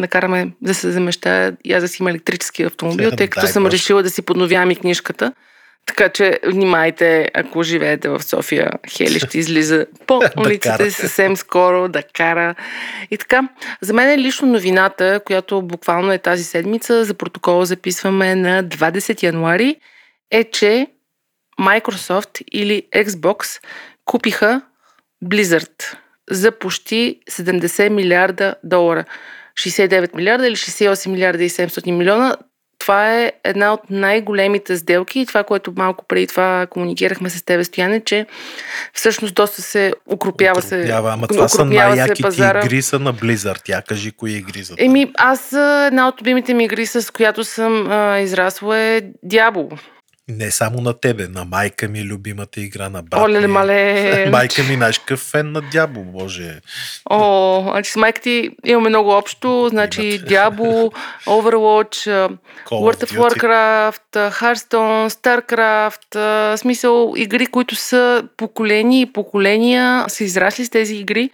накараме 0.00 0.50
да 0.60 0.74
се 0.74 0.92
замещая 0.92 1.56
и 1.64 1.72
аз 1.72 1.82
да 1.82 1.88
си 1.88 1.96
има 2.00 2.10
електрически 2.10 2.62
автомобил, 2.62 3.10
тъй 3.10 3.28
като 3.28 3.46
съм 3.46 3.66
решила 3.66 4.02
да 4.02 4.10
си 4.10 4.22
подновявам 4.22 4.70
и 4.70 4.76
книжката. 4.76 5.32
Така 5.86 6.08
че 6.08 6.38
внимайте, 6.46 7.30
ако 7.34 7.62
живеете 7.62 8.08
в 8.08 8.22
София, 8.22 8.70
Хели 8.90 9.20
ще 9.20 9.38
излиза 9.38 9.86
по 10.06 10.20
улиците 10.36 10.90
съвсем 10.90 11.36
скоро 11.36 11.88
да 11.88 12.02
кара. 12.02 12.54
И 13.10 13.18
така, 13.18 13.48
за 13.80 13.92
мен 13.92 14.08
е 14.08 14.18
лично 14.18 14.48
новината, 14.48 15.20
която 15.26 15.62
буквално 15.62 16.12
е 16.12 16.18
тази 16.18 16.44
седмица, 16.44 17.04
за 17.04 17.14
протокола 17.14 17.66
записваме 17.66 18.34
на 18.34 18.64
20 18.64 19.22
януари, 19.22 19.76
е, 20.30 20.44
че 20.44 20.86
Microsoft 21.60 22.42
или 22.52 22.82
Xbox 22.94 23.60
купиха 24.04 24.60
Blizzard 25.24 25.96
за 26.30 26.52
почти 26.52 27.20
70 27.30 27.88
милиарда 27.88 28.54
долара. 28.64 29.04
69 29.60 30.16
милиарда 30.16 30.46
или 30.46 30.56
68 30.56 31.06
милиарда 31.06 31.44
и 31.44 31.50
700 31.50 31.90
милиона. 31.90 32.36
Това 32.78 33.18
е 33.18 33.32
една 33.44 33.72
от 33.72 33.80
най-големите 33.90 34.76
сделки 34.76 35.20
и 35.20 35.26
това, 35.26 35.44
което 35.44 35.72
малко 35.76 36.04
преди 36.08 36.26
това 36.26 36.66
комуникирахме 36.70 37.30
с 37.30 37.42
тебе, 37.42 37.64
Стояне, 37.64 38.00
че 38.00 38.26
всъщност 38.94 39.34
доста 39.34 39.62
се 39.62 39.92
укропява 40.12 40.62
се. 40.62 40.90
Ама 40.92 41.28
това 41.28 41.48
са 41.48 41.64
най-яките 41.64 42.28
игри 42.64 42.82
са 42.82 42.98
на 42.98 43.14
Blizzard. 43.14 43.60
Тя 43.64 43.82
кажи 43.82 44.10
кои 44.10 44.32
игри 44.32 44.62
за 44.62 44.76
това. 44.76 44.84
Еми, 44.84 45.12
аз 45.18 45.52
една 45.86 46.08
от 46.08 46.20
любимите 46.20 46.54
ми 46.54 46.64
игри, 46.64 46.86
с 46.86 47.12
която 47.12 47.44
съм 47.44 47.86
а, 47.90 48.18
израсла 48.18 48.78
е 48.78 49.02
Diablo. 49.26 49.78
Не 50.30 50.50
само 50.50 50.80
на 50.80 50.92
тебе, 50.92 51.28
на 51.28 51.44
майка 51.44 51.88
ми 51.88 52.00
е 52.00 52.04
любимата 52.04 52.60
игра 52.60 52.88
на 52.88 53.02
брат 53.02 53.20
Оле, 53.20 53.46
мале. 53.46 54.26
Майка 54.30 54.62
ми 54.62 54.76
наш 54.76 54.98
какъв 54.98 55.20
фен 55.20 55.52
на 55.52 55.60
Дябо, 55.60 56.00
боже. 56.04 56.60
О, 57.10 57.62
значи 57.70 57.90
с 57.90 57.96
майка 57.96 58.20
ти 58.20 58.50
имаме 58.64 58.88
много 58.88 59.10
общо, 59.10 59.68
значи 59.68 60.18
Дябо, 60.18 60.64
Overwatch, 61.26 62.28
World 62.70 63.04
of 63.04 63.18
Warcraft, 63.18 64.30
Hearthstone, 64.30 65.08
Starcraft, 65.08 66.56
смисъл 66.56 67.12
игри, 67.16 67.46
които 67.46 67.76
са 67.76 68.22
поколени 68.36 69.00
и 69.00 69.12
поколения 69.12 70.04
са 70.08 70.24
израсли 70.24 70.64
с 70.64 70.70
тези 70.70 70.94
игри. 70.94 71.30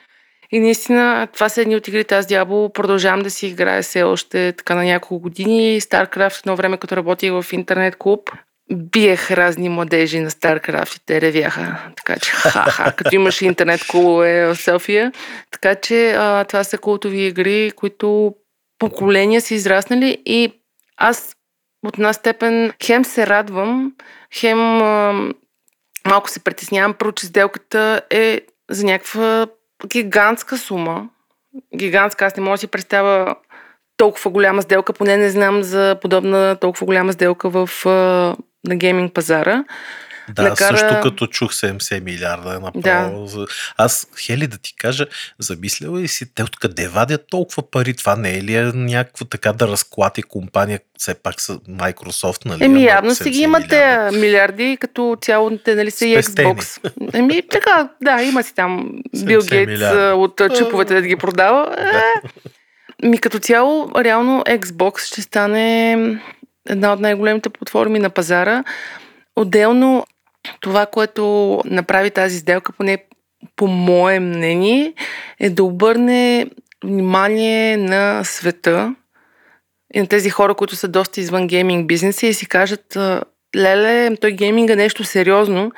И 0.52 0.60
наистина, 0.60 1.28
това 1.32 1.48
са 1.48 1.60
едни 1.62 1.76
от 1.76 1.88
игрите. 1.88 2.14
Аз 2.14 2.26
Дябо 2.26 2.70
продължавам 2.72 3.20
да 3.20 3.30
си 3.30 3.46
играя 3.46 3.82
все 3.82 4.02
още 4.02 4.52
така 4.52 4.74
на 4.74 4.84
няколко 4.84 5.18
години. 5.18 5.80
StarCraft 5.80 6.38
едно 6.40 6.56
време, 6.56 6.76
като 6.76 6.96
работих 6.96 7.32
в 7.32 7.46
интернет 7.52 7.96
клуб, 7.96 8.30
биех 8.72 9.30
разни 9.30 9.68
младежи 9.68 10.20
на 10.20 10.30
StarCraft 10.30 10.96
и 10.96 11.00
те 11.06 11.20
ревяха. 11.20 11.92
Така 11.96 12.18
че, 12.18 12.30
ха-ха, 12.30 12.92
като 12.92 13.14
имаше 13.14 13.46
интернет 13.46 13.86
кулове 13.86 14.46
в 14.46 14.56
София. 14.56 15.12
Така 15.50 15.74
че 15.74 16.12
а, 16.12 16.44
това 16.44 16.64
са 16.64 16.78
култови 16.78 17.26
игри, 17.26 17.72
които 17.76 18.34
поколения 18.78 19.40
са 19.40 19.54
израснали 19.54 20.22
и 20.26 20.52
аз 20.96 21.36
от 21.86 21.94
една 21.94 22.12
степен 22.12 22.72
хем 22.84 23.04
се 23.04 23.26
радвам, 23.26 23.92
хем 24.34 24.82
а, 24.82 25.12
малко 26.06 26.30
се 26.30 26.44
притеснявам, 26.44 26.94
първо, 26.94 27.12
че 27.12 27.26
сделката 27.26 28.02
е 28.10 28.40
за 28.70 28.84
някаква 28.84 29.46
гигантска 29.86 30.58
сума. 30.58 31.08
Гигантска, 31.76 32.24
аз 32.24 32.36
не 32.36 32.42
мога 32.42 32.54
да 32.54 32.58
си 32.58 32.66
представя 32.66 33.36
толкова 33.96 34.30
голяма 34.30 34.62
сделка, 34.62 34.92
поне 34.92 35.16
не 35.16 35.30
знам 35.30 35.62
за 35.62 35.98
подобна 36.02 36.56
толкова 36.60 36.86
голяма 36.86 37.12
сделка 37.12 37.48
в, 37.50 37.70
на 38.66 38.76
гейминг 38.76 39.14
пазара. 39.14 39.64
Да, 40.34 40.42
накара... 40.42 40.78
също 40.78 41.00
като 41.02 41.26
чух 41.26 41.52
70 41.52 42.00
милиарда 42.00 42.54
е 42.54 42.58
направо. 42.58 43.26
Да. 43.26 43.46
Аз, 43.76 44.06
Хели, 44.26 44.46
да 44.46 44.58
ти 44.58 44.74
кажа, 44.76 45.06
замисляла 45.38 46.00
ли 46.00 46.08
си 46.08 46.34
те 46.34 46.42
откъде 46.42 46.88
вадят 46.88 47.24
толкова 47.30 47.70
пари? 47.70 47.94
Това 47.94 48.16
не 48.16 48.36
е 48.36 48.42
ли 48.42 48.54
е 48.54 48.62
някаква 48.74 49.26
така 49.30 49.52
да 49.52 49.68
разклати 49.68 50.22
компания, 50.22 50.80
все 50.98 51.14
пак 51.14 51.40
са 51.40 51.58
Microsoft, 51.58 52.46
нали? 52.46 52.64
Еми, 52.64 52.84
явно 52.84 53.14
си 53.14 53.30
ги 53.30 53.40
имате 53.40 54.10
милиарди, 54.12 54.76
като 54.80 55.16
цяло 55.20 55.58
те, 55.58 55.74
нали 55.74 55.90
са 55.90 56.06
и 56.06 56.16
Xbox. 56.16 56.90
Еми, 57.14 57.42
така, 57.50 57.88
да, 58.02 58.22
има 58.22 58.42
си 58.42 58.54
там 58.54 58.90
Бил 59.24 59.40
Гейтс 59.40 59.82
от 60.14 60.40
чиповете 60.56 60.94
да 60.94 61.02
ги 61.02 61.16
продава. 61.16 61.70
Да. 61.76 61.98
Е, 61.98 63.08
ми 63.08 63.18
като 63.18 63.38
цяло, 63.38 63.90
реално 63.98 64.42
Xbox 64.46 65.06
ще 65.06 65.22
стане 65.22 65.96
една 66.68 66.92
от 66.92 67.00
най-големите 67.00 67.48
платформи 67.48 67.98
на 67.98 68.10
пазара. 68.10 68.64
Отделно 69.36 70.06
това, 70.60 70.86
което 70.86 71.62
направи 71.64 72.10
тази 72.10 72.38
сделка, 72.38 72.72
поне 72.72 73.04
по 73.56 73.66
мое 73.66 74.20
мнение, 74.20 74.94
е 75.40 75.50
да 75.50 75.64
обърне 75.64 76.46
внимание 76.84 77.76
на 77.76 78.24
света 78.24 78.94
и 79.94 80.00
на 80.00 80.06
тези 80.06 80.30
хора, 80.30 80.54
които 80.54 80.76
са 80.76 80.88
доста 80.88 81.20
извън 81.20 81.46
гейминг 81.46 81.86
бизнеса 81.86 82.26
и 82.26 82.34
си 82.34 82.46
кажат 82.46 82.98
леле, 83.56 84.16
той 84.16 84.32
гейминг 84.32 84.70
е 84.70 84.76
нещо 84.76 85.04
сериозно. 85.04 85.72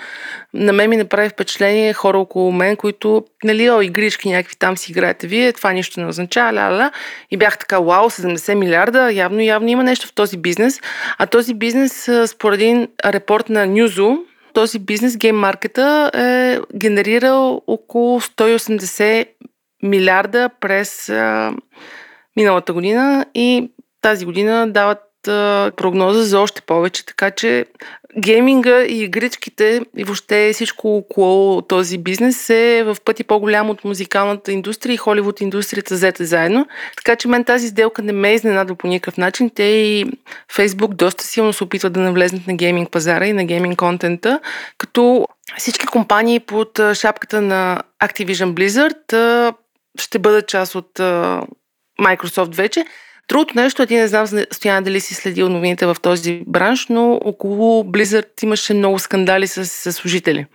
На 0.54 0.72
мен 0.72 0.90
ми 0.90 0.96
направи 0.96 1.28
впечатление 1.28 1.92
хора 1.92 2.18
около 2.18 2.52
мен, 2.52 2.76
които, 2.76 3.24
нали, 3.44 3.70
о, 3.70 3.82
игрички 3.82 4.28
някакви 4.28 4.56
там 4.56 4.76
си 4.76 4.92
играете 4.92 5.26
вие, 5.26 5.52
това 5.52 5.72
нищо 5.72 6.00
не 6.00 6.06
означава, 6.06 6.52
ля, 6.52 6.78
ля. 6.78 6.90
И 7.30 7.36
бях 7.36 7.58
така, 7.58 7.78
вау, 7.78 8.10
70 8.10 8.54
милиарда, 8.54 9.12
явно, 9.12 9.40
явно 9.40 9.68
има 9.68 9.84
нещо 9.84 10.06
в 10.06 10.12
този 10.12 10.36
бизнес. 10.36 10.80
А 11.18 11.26
този 11.26 11.54
бизнес, 11.54 12.10
според 12.26 12.60
един 12.60 12.88
репорт 13.04 13.48
на 13.48 13.66
Нюзо, 13.66 14.18
този 14.52 14.78
бизнес, 14.78 15.16
гейм 15.16 15.36
маркета, 15.36 16.10
е 16.14 16.58
генерирал 16.76 17.62
около 17.66 18.20
180 18.20 19.26
милиарда 19.82 20.50
през 20.60 21.08
а, 21.08 21.52
миналата 22.36 22.72
година 22.72 23.26
и 23.34 23.70
тази 24.00 24.24
година 24.24 24.70
дават 24.70 24.98
прогноза 25.76 26.22
за 26.22 26.40
още 26.40 26.62
повече, 26.62 27.06
така 27.06 27.30
че 27.30 27.66
гейминга 28.18 28.82
и 28.82 29.02
игричките 29.02 29.80
и 29.96 30.04
въобще 30.04 30.50
всичко 30.52 30.96
около 30.96 31.62
този 31.62 31.98
бизнес 31.98 32.50
е 32.50 32.82
в 32.86 32.96
пъти 33.04 33.24
по-голям 33.24 33.70
от 33.70 33.84
музикалната 33.84 34.52
индустрия 34.52 34.94
и 34.94 34.96
Холивуд 34.96 35.40
индустрията 35.40 35.94
взете 35.94 36.24
заедно. 36.24 36.66
Така 36.96 37.16
че 37.16 37.28
мен 37.28 37.44
тази 37.44 37.68
сделка 37.68 38.02
не 38.02 38.12
ме 38.12 38.34
изненадва 38.34 38.74
по 38.74 38.86
никакъв 38.86 39.16
начин. 39.16 39.50
Те 39.54 39.62
и 39.62 40.06
Фейсбук 40.52 40.94
доста 40.94 41.24
силно 41.24 41.52
се 41.52 41.64
опитват 41.64 41.92
да 41.92 42.00
навлезнат 42.00 42.46
на 42.46 42.56
гейминг 42.56 42.90
пазара 42.90 43.26
и 43.26 43.32
на 43.32 43.44
гейминг 43.44 43.78
контента, 43.78 44.40
като 44.78 45.26
всички 45.58 45.86
компании 45.86 46.40
под 46.40 46.80
шапката 46.94 47.40
на 47.40 47.82
Activision 48.04 48.52
Blizzard 48.54 49.54
ще 50.00 50.18
бъдат 50.18 50.48
част 50.48 50.74
от 50.74 50.98
Microsoft 52.00 52.54
вече. 52.54 52.84
Другото 53.28 53.52
нещо, 53.56 53.86
ти 53.86 53.96
не 53.96 54.08
знам, 54.08 54.26
Стояна, 54.50 54.82
дали 54.82 55.00
си 55.00 55.14
следил 55.14 55.48
новините 55.48 55.86
в 55.86 55.96
този 56.02 56.42
бранш, 56.46 56.86
но 56.90 57.12
около 57.24 57.84
Blizzard 57.84 58.42
имаше 58.42 58.74
много 58.74 58.98
скандали 58.98 59.46
с, 59.46 59.66
с 59.66 59.92
служители. 59.92 60.46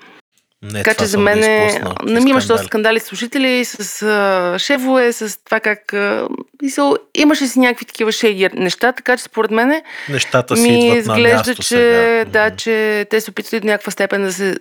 Не, 0.63 0.83
така 0.83 0.93
че 0.93 1.05
за 1.05 1.17
мен 1.17 1.43
е... 1.43 1.81
Не 2.03 2.29
имаше 2.29 2.47
доста 2.47 2.65
скандали 2.65 2.99
с 2.99 3.03
служители, 3.03 3.65
с 3.65 4.01
а, 4.01 4.59
шефове, 4.59 5.13
с 5.13 5.43
това 5.43 5.59
как... 5.59 5.93
А, 5.93 6.27
мисъл, 6.61 6.95
имаше 7.15 7.47
си 7.47 7.59
някакви 7.59 7.85
такива 7.85 8.11
шейги 8.11 8.49
неща, 8.53 8.91
така 8.91 9.17
че 9.17 9.23
според 9.23 9.51
мен 9.51 9.81
Нещата 10.09 10.57
си 10.57 10.61
ми 10.61 10.97
изглежда, 10.97 11.55
че, 11.55 11.63
сега. 11.63 12.25
да, 12.25 12.55
че 12.55 13.05
те 13.09 13.21
се 13.21 13.31
опитват 13.31 13.61
до 13.61 13.67
някаква 13.67 13.91
степен 13.91 14.23
да 14.23 14.33
се 14.33 14.57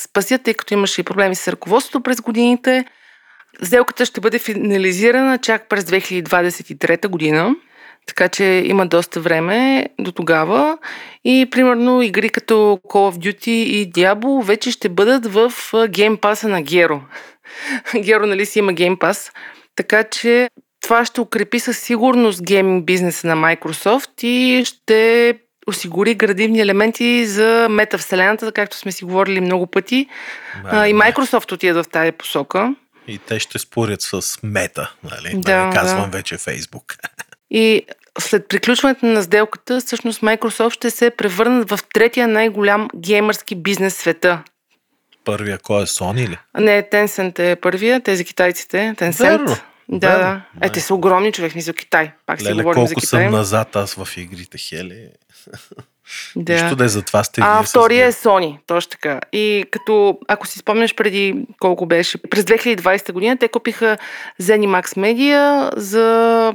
спасят, 0.00 0.42
тъй 0.42 0.54
като 0.54 0.74
имаше 0.74 1.00
и 1.00 1.04
проблеми 1.04 1.34
с 1.34 1.48
ръководството 1.48 2.02
през 2.02 2.20
годините. 2.20 2.84
Сделката 3.62 4.04
ще 4.04 4.20
бъде 4.20 4.38
финализирана 4.38 5.38
чак 5.38 5.68
през 5.68 5.84
2023 5.84 7.08
година, 7.08 7.54
така 8.06 8.28
че 8.28 8.44
има 8.44 8.86
доста 8.86 9.20
време 9.20 9.86
до 10.00 10.12
тогава. 10.12 10.78
И 11.24 11.48
примерно 11.50 12.02
игри 12.02 12.28
като 12.28 12.54
Call 12.84 13.16
of 13.16 13.16
Duty 13.18 13.50
и 13.50 13.92
Diablo 13.92 14.44
вече 14.44 14.70
ще 14.70 14.88
бъдат 14.88 15.26
в 15.26 15.52
геймпаса 15.88 16.48
на 16.48 16.62
Геро. 16.62 17.00
Геро, 17.96 18.26
нали 18.26 18.46
си 18.46 18.58
има 18.58 18.72
геймпас. 18.72 19.32
Така 19.76 20.04
че 20.04 20.50
това 20.82 21.04
ще 21.04 21.20
укрепи 21.20 21.60
със 21.60 21.78
сигурност 21.78 22.42
гейминг 22.42 22.84
бизнеса 22.84 23.26
на 23.26 23.36
Microsoft 23.36 24.24
и 24.24 24.64
ще 24.64 25.34
осигури 25.66 26.14
градивни 26.14 26.60
елементи 26.60 27.26
за 27.26 27.66
метавселената, 27.70 28.52
както 28.52 28.76
сме 28.76 28.92
си 28.92 29.04
говорили 29.04 29.40
много 29.40 29.66
пъти. 29.66 30.06
и 30.64 30.94
Microsoft 30.94 31.52
отида 31.52 31.82
в 31.82 31.88
тази 31.88 32.12
посока. 32.12 32.74
И 33.08 33.18
те 33.18 33.40
ще 33.40 33.58
спорят 33.58 34.02
с 34.02 34.22
мета, 34.42 34.92
нали? 35.04 35.32
Да, 35.34 35.66
да 35.66 35.72
казвам 35.74 36.10
да. 36.10 36.16
вече 36.16 36.36
Фейсбук. 36.36 36.96
И 37.50 37.82
след 38.18 38.48
приключването 38.48 39.06
на 39.06 39.22
сделката, 39.22 39.80
всъщност 39.80 40.20
Microsoft 40.20 40.74
ще 40.74 40.90
се 40.90 41.10
превърнат 41.10 41.70
в 41.70 41.78
третия 41.94 42.28
най-голям 42.28 42.88
геймърски 42.96 43.54
бизнес 43.54 43.94
в 43.94 43.98
света. 43.98 44.42
Първия 45.24 45.58
кой 45.58 45.82
е 45.82 45.86
Sony 45.86 46.28
ли? 46.28 46.38
Не, 46.58 46.82
Tencent 46.82 47.38
е 47.38 47.56
първия, 47.56 48.00
тези 48.00 48.24
китайците. 48.24 48.94
Tencent. 48.98 49.18
Верно. 49.18 49.56
Да, 49.88 50.08
Верно. 50.08 50.42
да. 50.54 50.66
Е, 50.66 50.72
те 50.72 50.80
са 50.80 50.94
огромни 50.94 51.32
човек, 51.32 51.54
мисля 51.54 51.72
Китай. 51.72 52.12
Пак 52.26 52.42
Леле, 52.42 52.48
си 52.48 52.54
говорим 52.54 52.74
колко 52.74 52.88
за 52.88 52.94
Китай. 52.94 53.24
съм 53.24 53.32
назад 53.32 53.76
аз 53.76 53.94
в 53.94 54.16
игрите, 54.16 54.58
Хели. 54.58 55.08
Да. 56.36 56.52
Нищо 56.52 56.76
да 56.76 56.84
е 56.84 56.88
за 56.88 57.02
това 57.02 57.24
сте 57.24 57.40
А 57.44 57.62
втория 57.62 58.06
е 58.06 58.12
Sony, 58.12 58.58
точно 58.66 58.90
така. 58.90 59.20
И 59.32 59.64
като, 59.70 60.18
ако 60.28 60.46
си 60.46 60.58
спомняш 60.58 60.94
преди 60.94 61.46
колко 61.60 61.86
беше, 61.86 62.18
през 62.30 62.44
2020 62.44 63.12
година 63.12 63.36
те 63.36 63.48
купиха 63.48 63.98
Zenimax 64.42 64.84
Media 64.84 65.70
за 65.76 66.54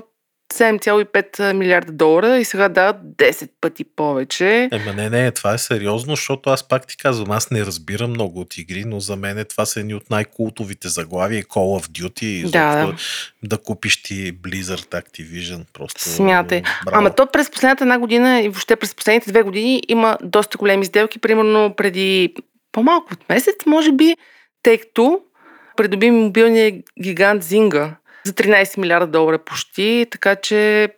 7,5 0.53 1.53
милиарда 1.53 1.91
долара 1.91 2.37
и 2.37 2.45
сега 2.45 2.69
дават 2.69 2.95
10 3.01 3.49
пъти 3.61 3.83
повече. 3.83 4.69
Ема 4.71 4.93
не, 4.93 5.09
не, 5.09 5.31
това 5.31 5.53
е 5.53 5.57
сериозно, 5.57 6.15
защото 6.15 6.49
аз 6.49 6.67
пак 6.67 6.87
ти 6.87 6.97
казвам, 6.97 7.31
аз 7.31 7.51
не 7.51 7.65
разбирам 7.65 8.09
много 8.09 8.39
от 8.39 8.57
игри, 8.57 8.83
но 8.85 8.99
за 8.99 9.15
мен 9.15 9.45
това 9.49 9.65
са 9.65 9.79
едни 9.79 9.93
от 9.93 10.09
най-култовите 10.09 10.87
заглавия 10.87 11.43
Call 11.43 11.81
of 11.81 11.87
Duty 11.87 12.23
и 12.23 12.43
да, 12.43 12.85
да. 12.85 12.95
да 13.43 13.57
купиш 13.57 14.03
ти 14.03 14.37
Blizzard 14.37 15.03
Activision. 15.03 15.65
Просто 15.73 16.01
Смятай. 16.01 16.61
Браво. 16.61 16.97
Ама 16.97 17.15
то 17.15 17.27
през 17.27 17.51
последната 17.51 17.83
една 17.83 17.99
година 17.99 18.41
и 18.41 18.49
въобще 18.49 18.75
през 18.75 18.95
последните 18.95 19.31
две 19.31 19.43
години 19.43 19.81
има 19.87 20.17
доста 20.23 20.57
големи 20.57 20.85
сделки. 20.85 21.19
Примерно 21.19 21.73
преди 21.77 22.33
по-малко 22.71 23.13
от 23.13 23.29
месец, 23.29 23.55
може 23.65 23.91
би, 23.91 24.15
като 24.63 25.21
придоби 25.77 26.11
мобилния 26.11 26.73
гигант 27.01 27.43
Зинга 27.43 27.95
за 28.25 28.33
13 28.33 28.77
милиарда 28.77 29.07
долара 29.07 29.37
почти, 29.37 30.05
така 30.11 30.35
че 30.35 30.89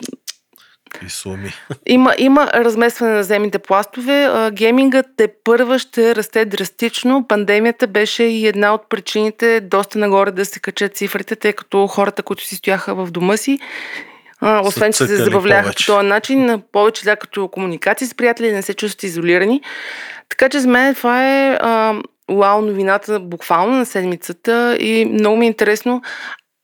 и 1.05 1.09
суми. 1.09 1.53
Има, 1.85 2.13
има 2.17 2.47
разместване 2.53 3.13
на 3.13 3.23
земните 3.23 3.59
пластове. 3.59 4.49
Геймингът 4.53 5.05
те 5.17 5.27
първа 5.43 5.79
ще 5.79 6.15
расте 6.15 6.45
драстично. 6.45 7.27
Пандемията 7.27 7.87
беше 7.87 8.23
и 8.23 8.47
една 8.47 8.73
от 8.73 8.89
причините 8.89 9.61
доста 9.61 9.99
нагоре 9.99 10.31
да 10.31 10.45
се 10.45 10.59
качат 10.59 10.97
цифрите, 10.97 11.35
тъй 11.35 11.53
като 11.53 11.87
хората, 11.87 12.23
които 12.23 12.43
си 12.43 12.55
стояха 12.55 12.95
в 12.95 13.11
дома 13.11 13.37
си, 13.37 13.59
а, 14.41 14.61
освен, 14.67 14.93
че 14.93 14.97
се 14.97 15.15
забавляха 15.15 15.69
по 15.69 15.85
този 15.85 16.07
начин, 16.07 16.61
повече 16.71 17.03
да 17.03 17.15
като 17.15 17.47
комуникации 17.47 18.07
с 18.07 18.15
приятели, 18.15 18.51
не 18.51 18.61
се 18.61 18.73
чувстват 18.73 19.03
изолирани. 19.03 19.61
Така 20.29 20.49
че 20.49 20.59
за 20.59 20.67
мен 20.67 20.95
това 20.95 21.27
е 21.27 21.57
а, 21.61 22.01
вау 22.31 22.61
новината 22.61 23.19
буквално 23.19 23.77
на 23.77 23.85
седмицата 23.85 24.77
и 24.79 25.05
много 25.05 25.37
ми 25.37 25.45
е 25.45 25.47
интересно. 25.47 26.01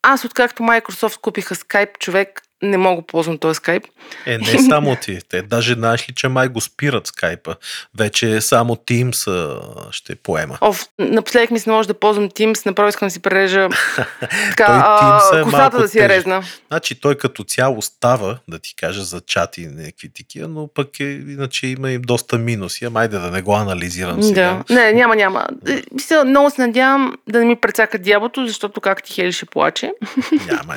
Аз 0.02 0.24
откакто 0.24 0.62
Microsoft 0.62 1.20
купиха 1.20 1.54
Skype, 1.54 1.98
човек 1.98 2.42
не 2.62 2.76
мога 2.78 3.02
да 3.02 3.06
ползвам 3.06 3.38
този 3.38 3.54
скайп. 3.56 3.84
Е, 4.26 4.38
не 4.38 4.58
само 4.68 4.96
ти. 4.96 5.18
Те 5.28 5.42
даже 5.42 5.74
знаеш 5.74 6.08
ли, 6.08 6.14
че 6.14 6.28
май 6.28 6.48
го 6.48 6.60
спират 6.60 7.06
скайпа. 7.06 7.56
Вече 7.98 8.40
само 8.40 8.74
Teams 8.76 9.30
а, 9.30 9.60
ще 9.90 10.14
поема. 10.14 10.58
Оф, 10.60 10.84
напоследък 10.98 11.50
ми 11.50 11.58
се 11.58 11.70
не 11.70 11.76
може 11.76 11.88
да 11.88 11.94
ползвам 11.94 12.30
Teams, 12.30 12.66
направо 12.66 12.88
искам 12.88 13.08
да 13.08 13.12
си 13.12 13.22
прережа 13.22 13.68
така, 14.50 14.66
Той 14.66 14.76
Teams 14.76 15.36
е 15.36 15.40
а, 15.40 15.44
косата 15.44 15.78
да 15.78 15.88
си 15.88 15.98
тежък. 15.98 16.10
резна. 16.10 16.42
Значи 16.68 17.00
той 17.00 17.14
като 17.14 17.44
цяло 17.44 17.82
става, 17.82 18.38
да 18.48 18.58
ти 18.58 18.74
кажа, 18.76 19.02
за 19.02 19.20
чат 19.20 19.58
и 19.58 19.66
някакви 19.66 20.08
такива, 20.08 20.48
но 20.48 20.68
пък 20.74 21.00
е, 21.00 21.04
иначе 21.04 21.66
има 21.66 21.90
и 21.90 21.98
доста 21.98 22.38
минуси. 22.38 22.84
Ама 22.84 23.00
айде 23.00 23.18
да 23.18 23.30
не 23.30 23.42
го 23.42 23.54
анализирам 23.56 24.22
сега. 24.22 24.62
Да. 24.68 24.74
Не, 24.74 24.92
няма, 24.92 25.16
няма. 25.16 25.46
Е, 25.68 25.82
Мисля, 25.92 26.24
много 26.24 26.50
се 26.50 26.66
надявам 26.66 27.14
да 27.28 27.38
не 27.38 27.44
ми 27.44 27.56
прецака 27.56 27.98
дяволото, 27.98 28.46
защото 28.46 28.80
как 28.80 29.02
ти 29.02 29.12
Хели 29.12 29.32
ще 29.32 29.46
плаче. 29.46 29.92
Няма, 30.32 30.46
няма. 30.46 30.76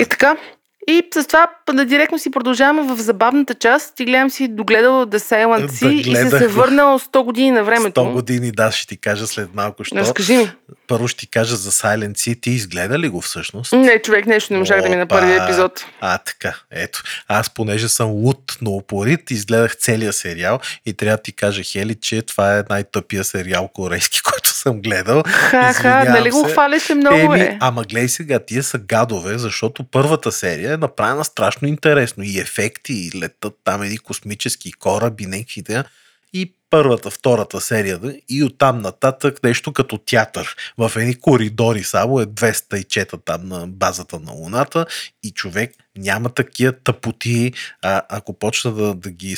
И 0.00 0.04
Спокойно. 0.04 0.08
така. 0.10 0.36
И 0.88 1.02
с 1.14 1.26
това 1.26 1.46
да 1.72 1.84
директно 1.84 2.18
си 2.18 2.30
продължаваме 2.30 2.94
в 2.94 2.96
забавната 2.96 3.54
част. 3.54 4.00
И 4.00 4.04
гледам 4.04 4.30
си 4.30 4.48
догледал 4.48 5.06
The 5.06 5.18
Silent 5.18 5.80
Да, 5.80 5.92
и 5.92 6.16
се 6.16 6.30
се 6.30 6.48
върнал 6.48 6.98
100 6.98 7.24
години 7.24 7.50
на 7.50 7.64
времето. 7.64 8.00
100 8.00 8.12
години, 8.12 8.52
да, 8.52 8.72
ще 8.72 8.86
ти 8.86 8.96
кажа 8.96 9.26
след 9.26 9.54
малко, 9.54 9.84
що. 9.84 9.96
Разкажи 9.96 10.36
ми. 10.36 10.50
Първо 10.90 11.08
ще 11.08 11.18
ти 11.18 11.26
кажа 11.26 11.56
за 11.56 11.72
Silent 11.72 12.12
Sea. 12.12 12.40
Ти 12.40 12.50
изгледа 12.50 12.98
ли 12.98 13.08
го 13.08 13.20
всъщност? 13.20 13.72
Не, 13.72 14.02
човек, 14.02 14.26
нещо 14.26 14.52
не 14.52 14.58
можах 14.58 14.82
да 14.82 14.88
ми 14.88 14.96
на 14.96 15.02
Опа. 15.02 15.18
първия 15.18 15.44
епизод. 15.44 15.84
А, 16.00 16.18
така, 16.18 16.56
ето. 16.70 17.02
Аз, 17.28 17.54
понеже 17.54 17.88
съм 17.88 18.10
луд, 18.10 18.58
но 18.60 18.70
упорит, 18.70 19.30
изгледах 19.30 19.76
целия 19.76 20.12
сериал 20.12 20.60
и 20.86 20.92
трябва 20.92 21.16
да 21.16 21.22
ти 21.22 21.32
кажа, 21.32 21.62
Хели, 21.62 21.94
че 21.94 22.22
това 22.22 22.58
е 22.58 22.62
най-тъпия 22.70 23.24
сериал 23.24 23.68
корейски, 23.68 24.22
който 24.32 24.48
съм 24.48 24.82
гледал. 24.82 25.22
Ха-ха, 25.26 26.04
нали 26.04 26.30
го 26.30 26.44
хваляше 26.44 26.94
много, 26.94 27.34
Еми, 27.34 27.40
е? 27.40 27.58
ама 27.60 27.82
гледай 27.82 28.08
сега, 28.08 28.38
тия 28.38 28.62
са 28.62 28.78
гадове, 28.78 29.38
защото 29.38 29.84
първата 29.84 30.32
серия 30.32 30.72
е 30.72 30.76
направена 30.76 31.24
страшно 31.24 31.68
интересно. 31.68 32.22
И 32.22 32.38
ефекти, 32.38 32.92
и 32.92 33.18
летат 33.18 33.54
там 33.64 33.82
едни 33.82 33.98
космически 33.98 34.72
кораби, 34.72 35.26
някакви 35.26 35.62
да. 35.62 35.84
Първата, 36.70 37.10
втората 37.10 37.60
серия, 37.60 38.00
и 38.28 38.44
оттам 38.44 38.80
нататък 38.80 39.42
нещо 39.42 39.72
като 39.72 39.98
театър. 39.98 40.56
В 40.78 40.92
едни 40.96 41.14
коридори 41.14 41.82
само 41.82 42.20
е 42.20 42.26
200 42.26 42.76
и 42.76 42.84
чета 42.84 43.18
там 43.24 43.48
на 43.48 43.66
базата 43.66 44.20
на 44.20 44.32
Луната 44.32 44.86
и 45.22 45.30
човек 45.30 45.72
няма 45.96 46.28
такива 46.28 46.72
тъпоти. 46.72 47.52
А, 47.82 48.02
ако 48.08 48.32
почна 48.32 48.72
да, 48.72 48.94
да 48.94 49.10
ги 49.10 49.36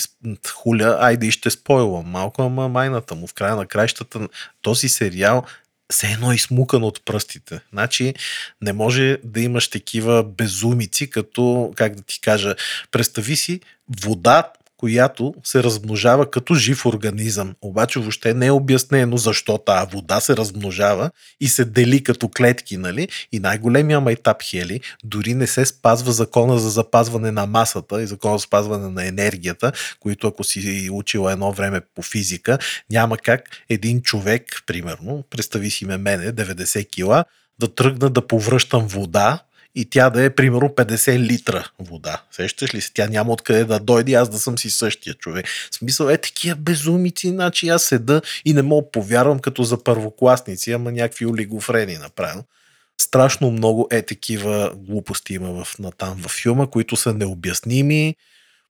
хуля, 0.52 0.96
айде 1.00 1.30
ще 1.30 1.50
спойлвам 1.50 2.06
малко, 2.06 2.42
ама 2.42 2.68
майната 2.68 3.14
му 3.14 3.26
в 3.26 3.34
края 3.34 3.56
на 3.56 3.66
краищата 3.66 4.28
този 4.62 4.88
сериал 4.88 5.44
все 5.92 6.06
едно 6.06 6.32
е 6.32 6.34
измукан 6.34 6.84
от 6.84 7.04
пръстите. 7.04 7.60
Значи 7.72 8.14
не 8.62 8.72
може 8.72 9.18
да 9.24 9.40
имаш 9.40 9.68
такива 9.68 10.24
безумици, 10.24 11.10
като, 11.10 11.72
как 11.76 11.94
да 11.94 12.02
ти 12.02 12.20
кажа, 12.20 12.54
представи 12.90 13.36
си 13.36 13.60
вода, 14.02 14.52
която 14.82 15.34
се 15.44 15.62
размножава 15.62 16.30
като 16.30 16.54
жив 16.54 16.86
организъм. 16.86 17.54
Обаче 17.62 18.00
въобще 18.00 18.34
не 18.34 18.46
е 18.46 18.50
обяснено 18.50 19.16
защо 19.16 19.58
тази 19.58 19.90
вода 19.92 20.20
се 20.20 20.36
размножава 20.36 21.10
и 21.40 21.48
се 21.48 21.64
дели 21.64 22.02
като 22.02 22.28
клетки, 22.28 22.76
нали? 22.76 23.08
И 23.32 23.38
най-големия 23.38 24.00
майтап 24.00 24.42
Хели 24.42 24.80
дори 25.04 25.34
не 25.34 25.46
се 25.46 25.66
спазва 25.66 26.12
закона 26.12 26.58
за 26.58 26.70
запазване 26.70 27.30
на 27.30 27.46
масата 27.46 28.02
и 28.02 28.06
закона 28.06 28.38
за 28.38 28.42
спазване 28.42 28.88
на 28.88 29.06
енергията, 29.06 29.72
които 30.00 30.26
ако 30.26 30.44
си 30.44 30.88
учил 30.92 31.28
едно 31.28 31.52
време 31.52 31.80
по 31.94 32.02
физика, 32.02 32.58
няма 32.90 33.18
как 33.18 33.42
един 33.68 34.02
човек, 34.02 34.62
примерно, 34.66 35.24
представи 35.30 35.70
си 35.70 35.84
ме 35.84 35.96
мене, 35.96 36.32
90 36.32 36.90
кила, 36.90 37.24
да 37.60 37.74
тръгна 37.74 38.10
да 38.10 38.26
повръщам 38.26 38.86
вода 38.86 39.38
и 39.74 39.90
тя 39.90 40.10
да 40.10 40.24
е 40.24 40.30
примерно 40.30 40.68
50 40.68 41.18
литра 41.18 41.70
вода. 41.78 42.22
Сещаш 42.30 42.74
ли 42.74 42.80
се? 42.80 42.92
Тя 42.92 43.06
няма 43.06 43.32
откъде 43.32 43.64
да 43.64 43.80
дойде, 43.80 44.12
аз 44.12 44.28
да 44.28 44.38
съм 44.38 44.58
си 44.58 44.70
същия 44.70 45.14
човек. 45.14 45.46
В 45.70 45.74
смисъл 45.74 46.08
е 46.08 46.18
такива 46.18 46.56
безумици, 46.56 47.28
значи 47.28 47.68
аз 47.68 47.82
седа 47.82 48.22
и 48.44 48.52
не 48.52 48.62
мога 48.62 48.90
повярвам 48.90 49.38
като 49.38 49.62
за 49.62 49.84
първокласници, 49.84 50.72
ама 50.72 50.92
някакви 50.92 51.26
олигофрени 51.26 51.98
направено. 51.98 52.44
Страшно 53.00 53.50
много 53.50 53.88
е 53.90 54.02
такива 54.02 54.72
глупости 54.76 55.34
има 55.34 55.64
в, 55.64 55.78
на 55.78 55.92
там 55.92 56.14
във 56.18 56.32
филма, 56.32 56.66
които 56.66 56.96
са 56.96 57.14
необясними. 57.14 58.16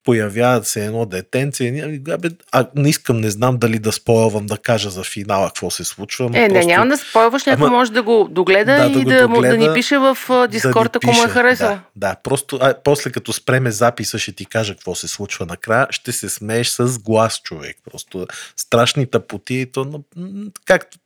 Появяват 0.04 0.66
се 0.66 0.84
едно 0.84 1.06
детенце. 1.06 1.68
абе, 2.08 2.28
А 2.52 2.66
не 2.76 2.88
искам, 2.88 3.16
не 3.16 3.30
знам 3.30 3.58
дали 3.58 3.78
да 3.78 3.92
спойлвам 3.92 4.46
да 4.46 4.58
кажа 4.58 4.90
за 4.90 5.04
финала 5.04 5.46
какво 5.46 5.70
се 5.70 5.84
случва. 5.84 6.24
Е, 6.26 6.28
не, 6.30 6.48
просто- 6.48 6.66
няма 6.66 6.86
да 6.86 6.96
спойваш, 6.98 7.44
някой 7.44 7.70
може 7.70 7.92
да 7.92 8.02
го 8.02 8.28
догледа 8.30 8.76
Да, 8.78 8.86
и 8.90 8.92
да 8.94 9.16
да, 9.16 9.28
му- 9.28 9.34
да 9.34 9.48
догледа, 9.48 9.56
ни 9.58 9.74
пише 9.74 9.98
в 9.98 10.18
а, 10.28 10.46
Дискорд, 10.46 10.92
да 10.92 10.96
ако 10.96 11.06
му 11.06 11.12
е 11.12 11.24
пише. 11.24 11.28
харесал. 11.28 11.68
Да, 11.68 11.80
да, 11.96 12.14
просто 12.14 12.58
а, 12.60 12.74
после 12.76 13.10
като 13.10 13.32
спреме 13.32 13.70
записа 13.70 14.18
ще 14.18 14.32
ти 14.32 14.46
кажа 14.46 14.74
какво 14.74 14.94
се 14.94 15.08
случва 15.08 15.46
накрая, 15.46 15.86
ще 15.90 16.12
се 16.12 16.28
смееш 16.28 16.68
с 16.68 16.98
глас 16.98 17.40
човек. 17.40 17.76
Просто 17.84 18.26
страшни 18.56 19.06
тъпоти. 19.06 19.54
и 19.54 19.66
То, 19.66 20.02
както 20.64 20.98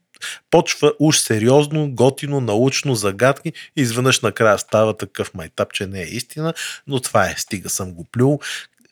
почва 0.51 0.92
уж 0.99 1.18
сериозно, 1.18 1.90
готино, 1.90 2.40
научно, 2.40 2.94
загадки 2.94 3.53
изведнъж 3.76 4.20
накрая 4.20 4.59
става 4.59 4.97
такъв 4.97 5.34
майтап, 5.34 5.72
че 5.72 5.86
не 5.86 6.01
е 6.01 6.07
истина, 6.07 6.55
но 6.86 7.01
това 7.01 7.26
е, 7.26 7.34
стига 7.38 7.68
съм 7.70 7.92
го 7.92 8.05
плюл. 8.05 8.40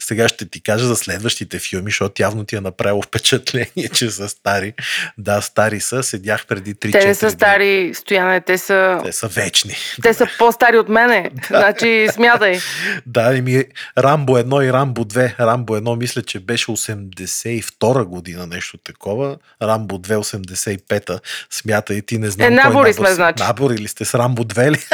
Сега 0.06 0.28
ще 0.28 0.48
ти 0.48 0.62
кажа 0.62 0.86
за 0.86 0.96
следващите 0.96 1.58
филми, 1.58 1.90
защото 1.90 2.22
явно 2.22 2.44
ти 2.44 2.56
е 2.56 2.60
направило 2.60 3.02
впечатление, 3.02 3.88
че 3.94 4.10
са 4.10 4.28
стари. 4.28 4.74
Да, 5.18 5.40
стари 5.40 5.80
са. 5.80 6.02
Седях 6.02 6.46
преди 6.46 6.74
3 6.74 6.92
Те 6.92 7.06
не 7.06 7.14
са 7.14 7.30
стари, 7.30 7.92
Стояне, 7.94 8.40
те 8.40 8.58
са, 8.58 9.00
Те 9.04 9.12
са 9.12 9.28
вечни. 9.28 9.74
те 10.02 10.14
са 10.14 10.26
по-стари 10.38 10.78
от 10.78 10.88
мене. 10.88 11.30
Значи, 11.46 12.08
смятай. 12.12 12.58
Да, 13.06 13.34
и 13.34 13.42
ми 13.42 13.64
Рамбо 13.98 14.38
1 14.38 14.68
и 14.68 14.72
Рамбо 14.72 15.04
2. 15.04 15.38
Рамбо 15.40 15.76
1 15.76 15.98
мисля, 15.98 16.22
че 16.22 16.40
беше 16.40 16.66
82 16.66 18.04
година, 18.04 18.46
нещо 18.46 18.76
такова. 18.78 19.36
Рамбо 19.62 19.98
2 19.98 20.14
85-та. 20.16 21.18
Смятай, 21.50 22.02
ти 22.02 22.18
не 22.18 22.30
знам 22.30 22.52
Е, 22.52 22.56
набори 22.56 22.90
набор 22.90 22.92
сме, 22.92 23.14
значи. 23.14 23.42
Набори 23.42 23.74
ли 23.74 23.88
сте 23.88 24.04
с 24.04 24.14
Рамбо 24.14 24.44
2 24.44 24.70
ли? 24.70 24.78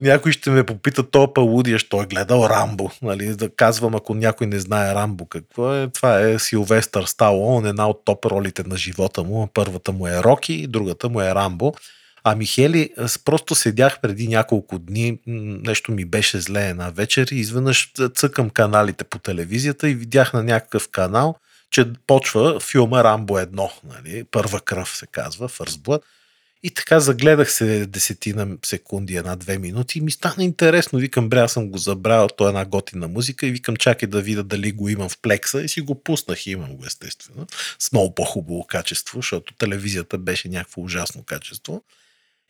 Някой 0.00 0.32
ще 0.32 0.50
ме 0.50 0.64
попита, 0.64 1.10
то 1.10 1.32
палудия, 1.32 1.78
що 1.78 2.02
е 2.02 2.06
гледал 2.06 2.46
Рамбо. 2.50 2.90
Нали? 3.02 3.26
Да 3.26 3.50
казвам, 3.50 3.94
ако 3.94 4.14
някой 4.14 4.46
не 4.46 4.58
знае 4.58 4.94
Рамбо 4.94 5.26
какво 5.26 5.74
е, 5.74 5.88
това 5.88 6.20
е 6.20 6.38
Силвестър 6.38 7.04
Сталон, 7.04 7.66
една 7.66 7.88
от 7.88 8.04
топ 8.04 8.24
ролите 8.24 8.62
на 8.66 8.76
живота 8.76 9.24
му. 9.24 9.48
Първата 9.54 9.92
му 9.92 10.06
е 10.06 10.22
Роки, 10.22 10.66
другата 10.66 11.08
му 11.08 11.20
е 11.20 11.34
Рамбо. 11.34 11.74
А 12.24 12.34
Михели, 12.34 12.90
аз 12.98 13.18
просто 13.18 13.54
седях 13.54 14.00
преди 14.00 14.28
няколко 14.28 14.78
дни, 14.78 15.18
нещо 15.26 15.92
ми 15.92 16.04
беше 16.04 16.40
зле 16.40 16.68
една 16.68 16.90
вечер 16.90 17.28
и 17.30 17.36
изведнъж 17.36 17.92
цъкам 18.14 18.50
каналите 18.50 19.04
по 19.04 19.18
телевизията 19.18 19.88
и 19.88 19.94
видях 19.94 20.32
на 20.32 20.42
някакъв 20.42 20.88
канал, 20.88 21.34
че 21.70 21.92
почва 22.06 22.60
филма 22.60 23.04
Рамбо 23.04 23.34
1, 23.38 23.70
нали? 23.84 24.24
първа 24.30 24.60
кръв 24.60 24.96
се 24.96 25.06
казва, 25.06 25.48
First 25.48 25.78
Blood. 25.78 26.00
И 26.62 26.70
така 26.70 27.00
загледах 27.00 27.52
се 27.52 27.86
десетина 27.86 28.56
секунди, 28.64 29.16
една-две 29.16 29.58
минути 29.58 29.98
и 29.98 30.00
ми 30.00 30.10
стана 30.10 30.44
интересно. 30.44 30.98
Викам, 30.98 31.28
бре, 31.28 31.40
аз 31.40 31.52
съм 31.52 31.70
го 31.70 31.78
забрал, 31.78 32.28
то 32.28 32.44
е 32.44 32.48
една 32.48 32.64
готина 32.64 33.08
музика 33.08 33.46
и 33.46 33.50
викам, 33.50 33.76
чакай 33.76 34.08
да 34.08 34.22
видя 34.22 34.42
дали 34.42 34.72
го 34.72 34.88
имам 34.88 35.08
в 35.08 35.18
плекса 35.18 35.62
и 35.62 35.68
си 35.68 35.80
го 35.80 36.02
пуснах 36.02 36.46
и 36.46 36.50
имам 36.50 36.76
го 36.76 36.84
естествено. 36.86 37.46
С 37.78 37.92
много 37.92 38.14
по-хубаво 38.14 38.66
качество, 38.66 39.18
защото 39.18 39.54
телевизията 39.54 40.18
беше 40.18 40.48
някакво 40.48 40.82
ужасно 40.82 41.22
качество. 41.22 41.82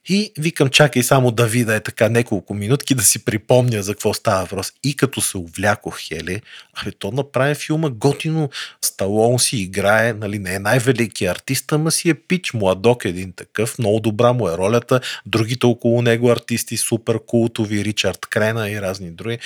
И 0.09 0.33
викам, 0.39 0.69
чакай 0.69 1.03
само 1.03 1.31
да 1.31 1.47
видя 1.47 1.75
е 1.75 1.81
така 1.81 2.09
няколко 2.09 2.55
минутки 2.55 2.95
да 2.95 3.03
си 3.03 3.25
припомня 3.25 3.83
за 3.83 3.93
какво 3.93 4.15
става 4.15 4.41
въпрос. 4.41 4.73
И 4.85 4.97
като 4.97 5.21
се 5.21 5.39
увлякох, 5.39 6.01
Хели, 6.01 6.43
абе, 6.75 6.91
то 6.93 7.13
направи 7.13 7.55
филма 7.55 7.91
готино. 7.91 8.51
Сталон 8.85 9.39
си 9.39 9.57
играе, 9.57 10.13
нали, 10.13 10.39
не 10.39 10.55
е 10.55 10.59
най-великият 10.59 11.37
артист, 11.37 11.73
ама 11.73 11.91
си 11.91 12.11
е 12.11 12.15
пич, 12.15 12.53
младок 12.53 13.05
един 13.05 13.33
такъв, 13.33 13.79
много 13.79 14.01
добра 14.01 14.33
му 14.33 14.49
е 14.49 14.57
ролята. 14.57 15.01
Другите 15.27 15.67
около 15.67 16.03
него 16.03 16.31
артисти, 16.31 16.77
супер 16.77 17.19
култови, 17.27 17.85
Ричард 17.85 18.27
Крена 18.27 18.71
и 18.71 18.81
разни 18.81 19.11
други. 19.11 19.39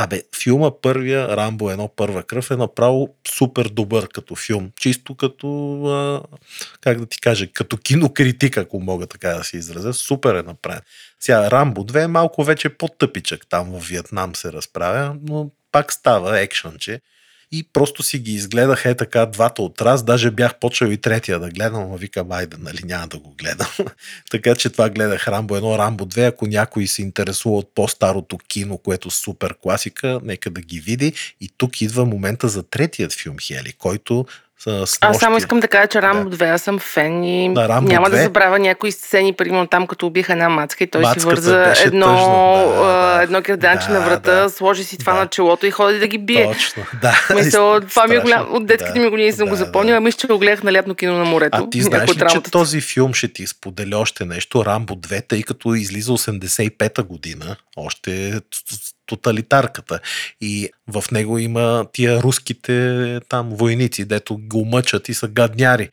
Абе, 0.00 0.22
филма 0.42 0.70
първия, 0.80 1.36
Рамбо 1.36 1.70
едно 1.70 1.88
първа 1.88 2.22
кръв 2.22 2.50
е 2.50 2.56
направо 2.56 3.14
супер 3.28 3.68
добър 3.68 4.08
като 4.08 4.34
филм. 4.34 4.70
Чисто 4.80 5.14
като, 5.14 5.48
а, 5.86 6.22
как 6.80 7.00
да 7.00 7.06
ти 7.06 7.20
кажа, 7.20 7.52
като 7.52 7.76
кинокритик, 7.76 8.56
ако 8.56 8.80
мога 8.80 9.06
така 9.06 9.28
да 9.28 9.44
се 9.44 9.56
изразя. 9.56 9.94
Супер 9.94 10.34
е 10.34 10.42
направен. 10.42 10.80
Сега 11.20 11.50
Рамбо 11.50 11.84
2 11.84 12.04
е 12.04 12.06
малко 12.06 12.44
вече 12.44 12.68
по-тъпичък. 12.68 13.46
Там 13.48 13.70
в 13.70 13.88
Виетнам 13.88 14.34
се 14.34 14.52
разправя, 14.52 15.16
но 15.22 15.50
пак 15.72 15.92
става 15.92 16.40
екшънче. 16.40 17.00
И 17.52 17.68
просто 17.72 18.02
си 18.02 18.18
ги 18.18 18.32
изгледах 18.32 18.84
е 18.84 18.94
така 18.94 19.26
двата 19.26 19.62
от 19.62 19.80
раз. 19.80 20.04
Даже 20.04 20.30
бях 20.30 20.58
почел 20.58 20.86
и 20.86 20.96
третия 20.96 21.40
да 21.40 21.50
гледам, 21.50 21.88
но 21.88 21.96
викам, 21.96 22.32
айде, 22.32 22.56
нали 22.60 22.80
няма 22.84 23.06
да 23.06 23.18
го 23.18 23.34
гледам. 23.38 23.68
така 24.30 24.54
че 24.54 24.70
това 24.70 24.90
гледах 24.90 25.28
Рамбо 25.28 25.56
1, 25.56 25.78
Рамбо 25.78 26.04
2. 26.04 26.28
Ако 26.28 26.46
някой 26.46 26.86
се 26.86 27.02
интересува 27.02 27.56
от 27.56 27.74
по-старото 27.74 28.38
кино, 28.38 28.78
което 28.78 29.08
е 29.08 29.10
супер 29.10 29.54
класика, 29.62 30.20
нека 30.22 30.50
да 30.50 30.60
ги 30.60 30.80
види. 30.80 31.12
И 31.40 31.50
тук 31.56 31.80
идва 31.80 32.04
момента 32.04 32.48
за 32.48 32.62
третият 32.62 33.12
филм 33.12 33.36
Хели, 33.38 33.72
който 33.72 34.26
С, 34.60 34.86
с 34.86 34.98
Аз 35.00 35.18
само 35.18 35.32
нощи. 35.32 35.42
искам 35.42 35.60
да 35.60 35.68
кажа, 35.68 35.86
че 35.88 36.02
Рамбо 36.02 36.30
2, 36.30 36.54
аз 36.54 36.62
съм 36.62 36.78
фен 36.78 37.24
и 37.24 37.48
На 37.48 37.68
Рамбо 37.68 37.88
няма 37.88 38.06
2? 38.06 38.10
да 38.10 38.16
забравя 38.16 38.58
някои 38.58 38.92
сцени, 38.92 39.32
примерно 39.32 39.66
там, 39.66 39.86
като 39.86 40.06
убиха 40.06 40.32
една 40.32 40.48
мацка 40.48 40.84
и 40.84 40.86
той 40.86 41.02
си 41.02 41.08
Мацката 41.08 41.26
върза 41.26 41.64
беше 41.64 41.82
едно, 41.82 42.06
тъжно, 42.06 42.72
да, 42.76 42.82
да. 43.14 43.22
едно 43.22 43.42
кирданче 43.42 43.86
Да, 43.86 43.92
на 43.92 44.00
врата, 44.00 44.32
да. 44.34 44.50
сложи 44.50 44.84
си 44.84 44.98
това 44.98 45.12
Да. 45.12 45.18
на 45.18 45.26
челото 45.26 45.66
и 45.66 45.70
ходи 45.70 45.98
да 45.98 46.06
ги 46.06 46.18
бие. 46.18 46.44
Точно, 46.46 46.84
да. 47.02 47.26
Мисъл, 47.34 47.80
това 47.88 48.06
ми 48.06 48.14
е 48.14 48.20
голям. 48.20 48.46
От 48.50 48.66
детските 48.66 48.92
Да, 48.92 49.00
ми 49.00 49.10
години 49.10 49.32
съм 49.32 49.44
го 49.44 49.50
да, 49.50 49.56
запомнила. 49.56 49.94
да. 49.94 50.00
Мисля, 50.00 50.18
че 50.18 50.26
го 50.26 50.38
гледах 50.38 50.62
на 50.62 50.72
лятно 50.72 50.94
кино 50.94 51.12
на 51.14 51.24
морето. 51.24 51.58
А 51.58 51.70
ти 51.70 51.82
знаеш 51.82 52.10
ли, 52.10 52.22
че 52.30 52.40
този 52.42 52.80
филм 52.80 53.14
ще 53.14 53.28
ти 53.28 53.46
споделя 53.46 53.98
още 53.98 54.24
нещо, 54.24 54.64
Рамбо 54.64 54.94
2, 54.94 55.28
тъй 55.28 55.42
като 55.42 55.74
излиза 55.74 56.12
85-та 56.12 57.02
година, 57.02 57.56
още 57.76 58.40
тоталитарката. 59.08 60.00
И 60.40 60.70
в 60.86 61.04
него 61.12 61.38
има 61.38 61.86
тия 61.92 62.22
руските 62.22 63.20
там 63.28 63.48
войници, 63.50 64.04
дето 64.04 64.38
го 64.38 64.64
мъчат 64.64 65.08
и 65.08 65.14
са 65.14 65.28
гадняри. 65.28 65.90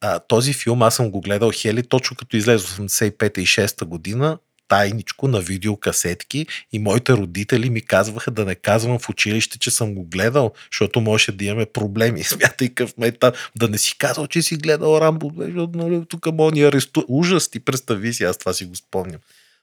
А, 0.00 0.18
този 0.18 0.52
филм 0.52 0.82
аз 0.82 0.94
съм 0.94 1.10
го 1.10 1.20
гледал 1.20 1.50
Хели 1.54 1.82
точно 1.82 2.16
като 2.16 2.36
излезе 2.36 2.66
85-та 2.66 3.40
и 3.40 3.46
6-та 3.46 3.84
година, 3.84 4.38
тайничко 4.70 5.28
на 5.28 5.40
видеокасетки 5.40 6.46
и 6.72 6.78
моите 6.78 7.12
родители 7.12 7.70
ми 7.70 7.80
казваха 7.80 8.30
да 8.30 8.44
не 8.44 8.54
казвам 8.54 8.98
в 8.98 9.08
училище, 9.08 9.58
че 9.58 9.70
съм 9.70 9.94
го 9.94 10.04
гледал, 10.04 10.52
защото 10.72 11.00
можеше 11.00 11.32
да 11.32 11.44
имаме 11.44 11.66
проблеми. 11.66 12.24
Смятай 12.24 12.68
къв 12.68 12.94
мета, 12.98 13.32
да 13.56 13.68
не 13.68 13.78
си 13.78 13.98
казал, 13.98 14.26
че 14.26 14.42
си 14.42 14.56
гледал 14.56 14.98
Рамбо, 15.00 15.32
защото 15.36 15.78
нали, 15.78 16.02
тук 16.08 16.26
мога 16.32 16.52
ни 16.52 16.62
аресту... 16.62 17.04
Ужас, 17.08 17.48
ти 17.48 17.60
представи 17.60 18.14
си, 18.14 18.24
аз 18.24 18.38
това 18.38 18.52
си 18.52 18.64
го 18.64 18.76
спомням. 18.76 19.20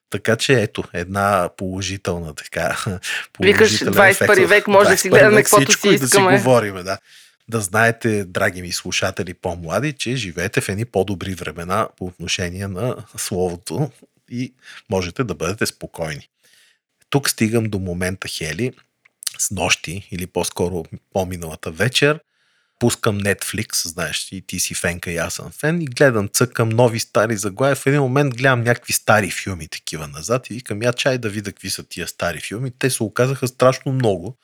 Така 0.09 0.35
че 0.35 0.61
ето, 0.61 0.83
една 0.93 1.49
положителна 1.57 2.33
така. 2.35 2.77
Викаш, 3.41 3.79
положителен 3.79 3.93
21 3.93 4.09
ефект 4.09 4.45
в 4.45 4.49
век 4.49 4.67
може 4.67 4.89
да 4.89 4.97
си 4.97 5.09
21 5.09 5.11
гледаме 5.11 5.43
каквото 5.43 5.71
си 5.71 5.87
и 5.87 5.91
да 5.91 5.97
си 5.97 6.03
искаме. 6.03 6.37
говориме, 6.37 6.83
да. 6.83 6.97
Да 7.49 7.59
знаете, 7.61 8.25
драги 8.25 8.61
ми 8.61 8.71
слушатели 8.71 9.33
по-млади, 9.33 9.93
че 9.93 10.15
живеете 10.15 10.61
в 10.61 10.69
едни 10.69 10.85
по-добри 10.85 11.33
времена 11.33 11.87
по 11.97 12.05
отношение 12.05 12.67
на 12.67 12.95
словото 13.17 13.91
и 14.31 14.53
можете 14.89 15.23
да 15.23 15.35
бъдете 15.35 15.65
спокойни. 15.65 16.29
Тук 17.09 17.29
стигам 17.29 17.69
до 17.69 17.79
момента, 17.79 18.27
Хели, 18.27 18.73
с 19.37 19.51
нощи 19.51 20.07
или 20.11 20.27
по-скоро 20.27 20.85
по-миналата 21.13 21.71
вечер, 21.71 22.19
пускам 22.79 23.19
Netflix, 23.19 23.87
знаеш, 23.87 24.27
и 24.31 24.41
ти 24.41 24.59
си 24.59 24.73
фенка 24.73 25.11
и 25.11 25.17
аз 25.17 25.33
съм 25.33 25.51
фен, 25.51 25.81
и 25.81 25.85
гледам, 25.85 26.27
цъкам 26.27 26.69
нови 26.69 26.99
стари 26.99 27.37
заглавия. 27.37 27.75
В 27.75 27.85
един 27.85 28.01
момент 28.01 28.35
гледам 28.35 28.63
някакви 28.63 28.93
стари 28.93 29.31
филми 29.31 29.67
такива 29.67 30.07
назад 30.07 30.49
и 30.49 30.53
викам, 30.53 30.81
я 30.81 30.93
чай 30.93 31.17
да 31.17 31.29
видя 31.29 31.51
какви 31.51 31.69
са 31.69 31.83
тия 31.83 32.07
стари 32.07 32.39
филми. 32.39 32.71
Те 32.79 32.89
се 32.89 33.03
оказаха 33.03 33.47
страшно 33.47 33.93
много 33.93 34.37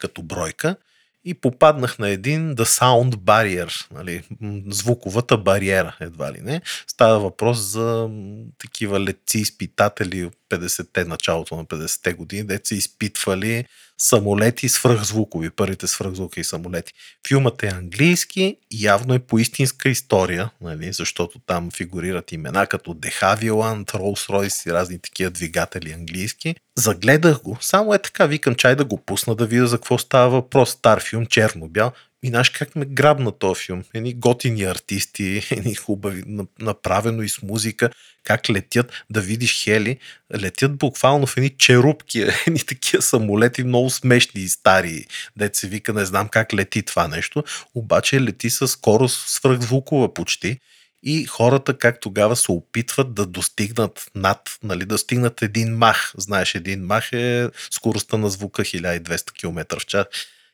като 0.00 0.22
бройка 0.22 0.76
и 1.24 1.34
попаднах 1.34 1.98
на 1.98 2.08
един 2.08 2.56
The 2.56 2.64
Sound 2.64 3.14
Barrier, 3.14 3.86
нали, 3.92 4.22
звуковата 4.68 5.38
бариера, 5.38 5.96
едва 6.00 6.32
ли 6.32 6.40
не. 6.40 6.60
Става 6.86 7.18
въпрос 7.18 7.58
за 7.58 8.10
такива 8.58 9.00
летци 9.00 9.38
изпитатели 9.38 10.24
от 10.24 10.34
50-те, 10.50 11.04
началото 11.04 11.56
на 11.56 11.64
50-те 11.64 12.12
години, 12.12 12.44
де 12.46 12.60
са 12.64 12.74
изпитвали 12.74 13.64
самолети 14.02 14.68
свръхзвукови, 14.68 15.50
първите 15.50 15.86
свръхзвукови 15.86 16.44
самолети. 16.44 16.92
Филмът 17.28 17.62
е 17.62 17.66
английски 17.66 18.56
явно 18.72 19.14
е 19.14 19.18
по 19.18 19.38
истинска 19.38 19.88
история, 19.88 20.50
нали, 20.60 20.92
защото 20.92 21.38
там 21.38 21.70
фигурират 21.70 22.32
имена 22.32 22.66
като 22.66 22.94
De 22.94 23.20
Havilland, 23.20 23.84
Rolls-Royce 23.84 24.70
и 24.70 24.72
разни 24.72 24.98
такива 24.98 25.30
двигатели 25.30 25.92
английски. 25.92 26.54
Загледах 26.76 27.42
го, 27.42 27.58
само 27.60 27.94
е 27.94 27.98
така, 27.98 28.26
викам 28.26 28.54
чай 28.54 28.76
да 28.76 28.84
го 28.84 28.96
пусна 28.96 29.34
да 29.34 29.46
видя 29.46 29.66
за 29.66 29.76
какво 29.76 29.98
става 29.98 30.30
въпрос. 30.30 30.70
Стар 30.70 31.02
филм, 31.02 31.26
черно-бял. 31.26 31.92
И 32.22 32.28
знаеш 32.28 32.50
как 32.50 32.76
ме 32.76 32.84
грабна 32.84 33.32
този 33.32 33.64
филм? 33.64 33.84
Едни 33.94 34.14
готини 34.14 34.62
артисти, 34.64 35.42
едни 35.50 35.74
хубави, 35.74 36.22
на- 36.26 36.46
направено 36.60 37.22
и 37.22 37.28
с 37.28 37.42
музика, 37.42 37.90
как 38.24 38.50
летят, 38.50 38.92
да 39.10 39.20
видиш 39.20 39.64
Хели, 39.64 39.98
летят 40.34 40.76
буквално 40.76 41.26
в 41.26 41.36
едни 41.36 41.50
черупки, 41.58 42.20
едни 42.46 42.60
такива 42.60 43.02
самолети, 43.02 43.64
много 43.64 43.90
смешни 43.90 44.40
и 44.40 44.48
стари, 44.48 45.06
дет 45.36 45.56
се 45.56 45.68
вика, 45.68 45.92
не 45.92 46.04
знам 46.04 46.28
как 46.28 46.54
лети 46.54 46.82
това 46.82 47.08
нещо, 47.08 47.44
обаче 47.74 48.20
лети 48.20 48.50
с 48.50 48.68
скорост 48.68 49.28
свръхзвукова 49.28 50.14
почти. 50.14 50.58
И 51.02 51.24
хората 51.26 51.78
как 51.78 52.00
тогава 52.00 52.36
се 52.36 52.52
опитват 52.52 53.14
да 53.14 53.26
достигнат 53.26 54.10
над, 54.14 54.58
нали, 54.62 54.84
да 54.84 54.98
стигнат 54.98 55.42
един 55.42 55.76
мах. 55.76 56.12
Знаеш, 56.16 56.54
един 56.54 56.84
мах 56.86 57.12
е 57.12 57.48
скоростта 57.70 58.16
на 58.16 58.30
звука 58.30 58.62
1200 58.62 59.32
км 59.32 59.78
в 59.80 59.86
час. 59.86 60.06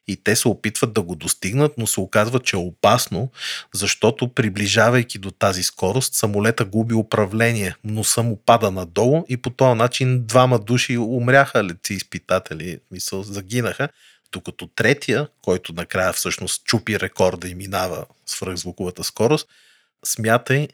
И 0.09 0.17
те 0.17 0.37
се 0.37 0.49
опитват 0.49 0.93
да 0.93 1.03
го 1.03 1.15
достигнат, 1.17 1.73
но 1.79 1.87
се 1.87 2.01
оказва, 2.01 2.41
че 2.41 2.57
е 2.57 2.59
опасно, 2.59 3.31
защото 3.75 4.29
приближавайки 4.29 5.19
до 5.19 5.31
тази 5.31 5.63
скорост, 5.63 6.15
самолета 6.15 6.65
губи 6.65 6.95
управление, 6.95 7.75
носа 7.85 8.23
му 8.23 8.37
пада 8.37 8.71
надолу 8.71 9.25
и 9.29 9.37
по 9.37 9.51
този 9.51 9.79
начин 9.79 10.27
двама 10.27 10.59
души 10.59 10.99
умряха, 10.99 11.65
летци 11.65 11.95
изпитатели, 11.95 12.79
мисъл, 12.91 13.23
загинаха. 13.23 13.89
Докато 14.33 14.67
третия, 14.67 15.29
който 15.43 15.73
накрая 15.73 16.13
всъщност 16.13 16.65
чупи 16.65 17.01
рекорда 17.01 17.49
и 17.49 17.55
минава 17.55 18.05
свръхзвуковата 18.27 19.05
скорост, 19.05 19.49
смятай, 20.05 20.69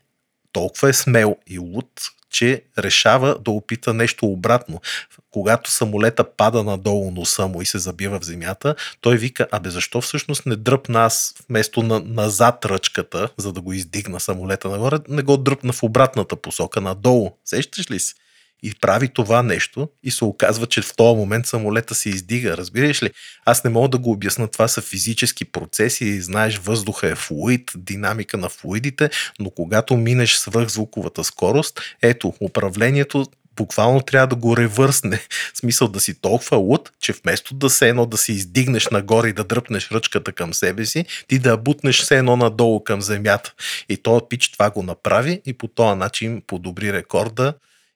толкова 0.52 0.88
е 0.88 0.92
смел 0.92 1.36
и 1.46 1.58
луд, 1.58 1.90
че 2.32 2.62
решава 2.78 3.38
да 3.38 3.50
опита 3.50 3.94
нещо 3.94 4.26
обратно. 4.26 4.80
Когато 5.30 5.70
самолета 5.70 6.24
пада 6.24 6.64
надолу 6.64 7.10
носа 7.10 7.46
му 7.46 7.62
и 7.62 7.66
се 7.66 7.78
забива 7.78 8.20
в 8.20 8.24
земята, 8.24 8.74
той 9.00 9.16
вика, 9.16 9.46
абе 9.50 9.70
защо 9.70 10.00
всъщност 10.00 10.46
не 10.46 10.56
дръпна 10.56 11.04
аз 11.04 11.34
вместо 11.48 11.82
на, 11.82 12.00
назад 12.00 12.64
ръчката, 12.64 13.28
за 13.36 13.52
да 13.52 13.60
го 13.60 13.72
издигна 13.72 14.20
самолета 14.20 14.68
нагоре, 14.68 14.98
не 15.08 15.22
го 15.22 15.36
дръпна 15.36 15.72
в 15.72 15.82
обратната 15.82 16.36
посока, 16.36 16.80
надолу. 16.80 17.30
Сещаш 17.44 17.90
ли 17.90 18.00
се? 18.00 18.14
И 18.62 18.74
прави 18.80 19.08
това 19.08 19.42
нещо 19.42 19.88
и 20.02 20.10
се 20.10 20.24
оказва, 20.24 20.66
че 20.66 20.82
в 20.82 20.96
този 20.96 21.16
момент 21.16 21.46
самолета 21.46 21.94
се 21.94 22.08
издига. 22.08 22.56
Разбираш 22.56 23.02
ли? 23.02 23.10
Аз 23.44 23.64
не 23.64 23.70
мога 23.70 23.88
да 23.88 23.98
го 23.98 24.10
обясна. 24.10 24.48
Това 24.48 24.68
са 24.68 24.82
физически 24.82 25.44
процеси. 25.44 26.20
Знаеш, 26.20 26.58
въздуха 26.58 27.08
е 27.08 27.14
флуид, 27.14 27.72
динамика 27.76 28.36
на 28.36 28.48
флуидите, 28.48 29.10
но 29.38 29.50
когато 29.50 29.96
минеш 29.96 30.34
свръхзвуковата 30.34 31.24
скорост, 31.24 31.80
ето, 32.02 32.34
управлението 32.40 33.26
буквално 33.56 34.00
трябва 34.00 34.26
да 34.26 34.36
го 34.36 34.56
ревърсне. 34.56 35.20
Смисъл 35.54 35.88
да 35.88 36.00
си 36.00 36.20
толкова 36.20 36.56
луд, 36.56 36.92
че 37.00 37.12
вместо 37.12 37.54
да 37.54 37.70
се 37.70 37.88
едно 37.88 38.06
да 38.06 38.16
си 38.16 38.32
издигнеш 38.32 38.88
нагоре 38.88 39.28
и 39.28 39.32
да 39.32 39.44
дръпнеш 39.44 39.90
ръчката 39.90 40.32
към 40.32 40.54
себе 40.54 40.86
си, 40.86 41.04
ти 41.28 41.38
да 41.38 41.56
бутнеш 41.56 42.00
се 42.00 42.18
едно 42.18 42.36
надолу 42.36 42.84
към 42.84 43.02
земята. 43.02 43.54
И 43.88 43.96
този 43.96 44.24
пич 44.28 44.52
това 44.52 44.70
го 44.70 44.82
направи 44.82 45.40
и 45.46 45.52
по 45.52 45.68
този 45.68 45.98
начин 45.98 46.42
подобри 46.46 46.92
рекорда 46.92 47.54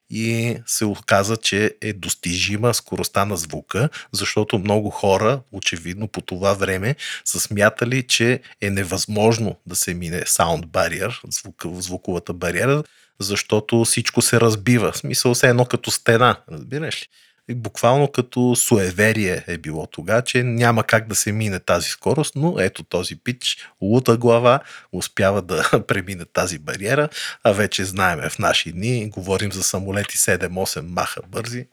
и 0.09 0.57
се 0.65 0.85
оказа, 0.85 1.37
че 1.37 1.75
е 1.81 1.93
достижима 1.93 2.73
скоростта 2.73 3.25
на 3.25 3.37
звука, 3.37 3.89
защото 4.11 4.59
много 4.59 4.89
хора, 4.89 5.41
очевидно 5.51 6.07
по 6.07 6.21
това 6.21 6.53
време, 6.53 6.95
са 7.25 7.39
смятали, 7.39 8.03
че 8.03 8.39
е 8.61 8.69
невъзможно 8.69 9.55
да 9.65 9.75
се 9.75 9.93
мине 9.93 10.21
sound 10.21 10.65
barrier, 10.65 11.19
звук, 11.31 11.65
звуковата 11.81 12.33
бариера, 12.33 12.83
защото 13.19 13.85
всичко 13.85 14.21
се 14.21 14.41
разбива. 14.41 14.91
В 14.91 14.97
смисъл 14.97 15.35
се 15.35 15.49
едно 15.49 15.65
като 15.65 15.91
стена, 15.91 16.35
разбираш 16.51 17.01
ли? 17.01 17.07
Буквално 17.55 18.07
като 18.07 18.55
суеверие 18.55 19.43
е 19.47 19.57
било 19.57 19.87
тогава, 19.87 20.21
че 20.21 20.43
няма 20.43 20.83
как 20.83 21.07
да 21.07 21.15
се 21.15 21.31
мине 21.31 21.59
тази 21.59 21.89
скорост, 21.89 22.35
но 22.35 22.55
ето 22.59 22.83
този 22.83 23.15
пич, 23.15 23.69
лута 23.81 24.17
глава, 24.17 24.59
успява 24.91 25.41
да 25.41 25.83
премине 25.87 26.25
тази 26.25 26.59
бариера, 26.59 27.09
а 27.43 27.51
вече 27.51 27.85
знаеме 27.85 28.29
в 28.29 28.39
наши 28.39 28.71
дни, 28.71 29.09
говорим 29.09 29.51
за 29.51 29.63
самолети 29.63 30.17
7-8 30.17 30.81
маха 30.81 31.21
бързи. 31.27 31.67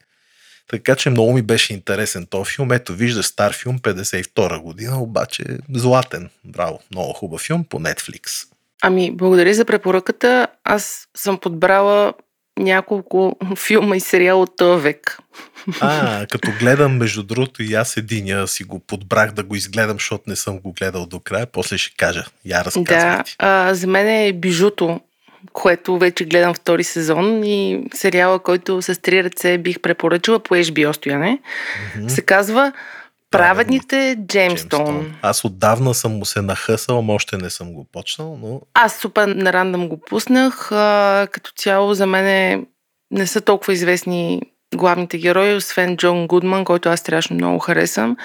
Така 0.68 0.96
че 0.96 1.10
много 1.10 1.32
ми 1.32 1.42
беше 1.42 1.74
интересен 1.74 2.26
този 2.26 2.50
филм. 2.50 2.72
Ето, 2.72 2.94
виждаш 2.94 3.26
стар 3.26 3.52
филм, 3.52 3.78
52 3.78 4.60
година, 4.60 5.02
обаче 5.02 5.44
златен. 5.74 6.30
Браво, 6.44 6.80
много 6.90 7.12
хубав 7.12 7.40
филм 7.40 7.64
по 7.64 7.80
Netflix. 7.80 8.46
Ами, 8.82 9.10
благодаря 9.10 9.54
за 9.54 9.64
препоръката. 9.64 10.46
Аз 10.64 11.08
съм 11.16 11.38
подбрала 11.38 12.14
няколко 12.58 13.36
филма 13.56 13.96
и 13.96 14.00
сериала 14.00 14.42
от 14.42 14.56
този 14.56 14.82
век. 14.82 15.18
А, 15.80 16.26
като 16.26 16.50
гледам, 16.60 16.96
между 16.96 17.22
другото, 17.22 17.62
и 17.62 17.74
аз 17.74 17.96
единия 17.96 18.48
си 18.48 18.64
го 18.64 18.78
подбрах 18.78 19.32
да 19.32 19.42
го 19.42 19.56
изгледам, 19.56 19.96
защото 19.96 20.24
не 20.26 20.36
съм 20.36 20.58
го 20.58 20.72
гледал 20.72 21.06
до 21.06 21.20
края. 21.20 21.46
После 21.46 21.78
ще 21.78 21.96
кажа. 21.96 22.24
Я 22.44 22.64
разказвай 22.64 22.84
Да, 22.98 23.24
а, 23.38 23.74
за 23.74 23.86
мен 23.86 24.08
е 24.08 24.32
Бижуто, 24.32 25.00
което 25.52 25.98
вече 25.98 26.24
гледам 26.24 26.54
втори 26.54 26.84
сезон 26.84 27.44
и 27.44 27.84
сериала, 27.94 28.38
който 28.38 28.82
с 28.82 29.00
три 29.02 29.24
ръце 29.24 29.58
бих 29.58 29.80
препоръчала 29.80 30.38
по 30.38 30.54
HBO 30.54 30.92
стояне, 30.92 31.38
Мгм. 31.96 32.08
се 32.08 32.22
казва 32.22 32.72
Праведните. 33.38 34.16
Джеймстон. 34.26 35.14
Аз 35.22 35.44
отдавна 35.44 35.94
съм 35.94 36.12
му 36.12 36.24
се 36.24 36.42
нахъсал, 36.42 37.04
още 37.08 37.36
не 37.36 37.50
съм 37.50 37.72
го 37.72 37.86
почнал, 37.92 38.38
но 38.42 38.60
Аз 38.74 38.96
супер 38.96 39.28
на 39.28 39.52
рандъм 39.52 39.88
го 39.88 40.00
пуснах. 40.00 40.72
А, 40.72 41.28
като 41.32 41.50
цяло 41.56 41.94
за 41.94 42.06
мен 42.06 42.66
не 43.10 43.26
са 43.26 43.40
толкова 43.40 43.72
известни 43.72 44.42
главните 44.76 45.18
герои, 45.18 45.54
освен 45.54 45.96
Джон 45.96 46.26
Гудман, 46.26 46.64
който 46.64 46.88
аз 46.88 47.00
страшно 47.00 47.36
много 47.36 47.58
харесвам. 47.58 48.16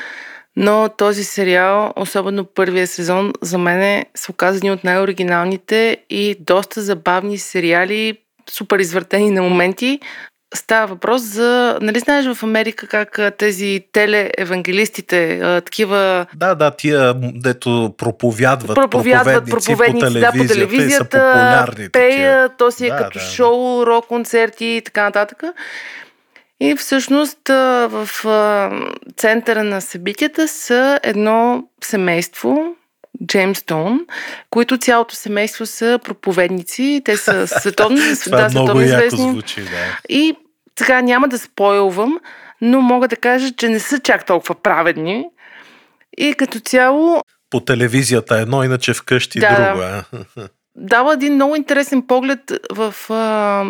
Но 0.56 0.90
този 0.98 1.24
сериал, 1.24 1.94
особено 1.96 2.46
първия 2.46 2.88
сезон, 2.88 3.34
за 3.42 3.58
мен 3.58 4.06
са 4.16 4.32
оказани 4.32 4.72
от 4.72 4.84
най-оригиналните 4.84 5.98
и 6.10 6.36
доста 6.40 6.82
забавни 6.82 7.38
сериали, 7.38 8.18
супер 8.50 8.80
извъртени 8.80 9.32
на 9.32 9.42
моменти. 9.42 10.00
Става 10.56 10.88
въпрос 10.88 11.22
за... 11.22 11.78
Нали 11.82 12.00
знаеш 12.00 12.36
в 12.36 12.44
Америка 12.44 12.88
как 12.88 13.20
тези 13.38 13.84
телеевангелистите, 13.92 15.40
такива... 15.66 16.26
Да, 16.36 16.56
да, 16.56 16.72
тия, 16.72 17.14
дето 17.16 17.94
проповядват, 17.98 18.76
проповядват 18.76 19.50
проповедници, 19.50 20.06
по 20.06 20.10
телевизията, 20.10 20.20
да, 20.20 20.32
по 20.32 20.54
телевизията, 20.54 21.90
пеят, 21.92 22.52
то 22.58 22.72
си 22.72 22.86
е 22.86 22.90
да, 22.90 22.98
като 22.98 23.20
да, 23.20 23.26
шоу, 23.26 23.86
рок-концерти 23.86 24.66
и 24.66 24.82
така 24.82 25.04
нататък. 25.04 25.44
И 26.60 26.76
всъщност 26.76 27.40
в 27.50 28.10
центъра 29.18 29.64
на 29.64 29.82
събитията 29.82 30.48
са 30.48 31.00
едно 31.04 31.64
семейство, 31.84 32.76
Джеймстон, 33.26 34.00
които 34.50 34.78
цялото 34.78 35.16
семейство 35.16 35.66
са 35.66 36.00
проповедници. 36.04 37.02
Те 37.06 37.18
са 37.18 37.48
световно, 37.60 37.98
Това 38.24 38.42
да, 38.42 38.50
световно 38.50 38.82
известни. 38.82 39.32
звучи, 39.32 39.62
да. 39.62 39.98
И 40.10 40.36
сега 40.80 41.02
няма 41.02 41.28
да 41.28 41.40
спойлвам, 41.40 42.20
но 42.62 42.82
мога 42.82 43.08
да 43.08 43.16
кажа, 43.16 43.52
че 43.52 43.70
не 43.70 43.80
са 43.80 44.00
чак 44.00 44.26
толкова 44.26 44.56
праведни. 44.56 45.26
И 46.18 46.34
като 46.34 46.60
цяло 46.60 47.22
По 47.50 47.60
телевизията 47.60 48.38
едно, 48.38 48.64
иначе 48.64 48.94
вкъщи 48.94 49.40
Да, 49.40 49.72
друго. 49.74 49.82
а. 49.84 50.04
дава 50.76 51.14
един 51.14 51.34
много 51.34 51.56
интересен 51.56 52.02
поглед 52.08 52.40
в 52.72 52.96
а, 53.10 53.66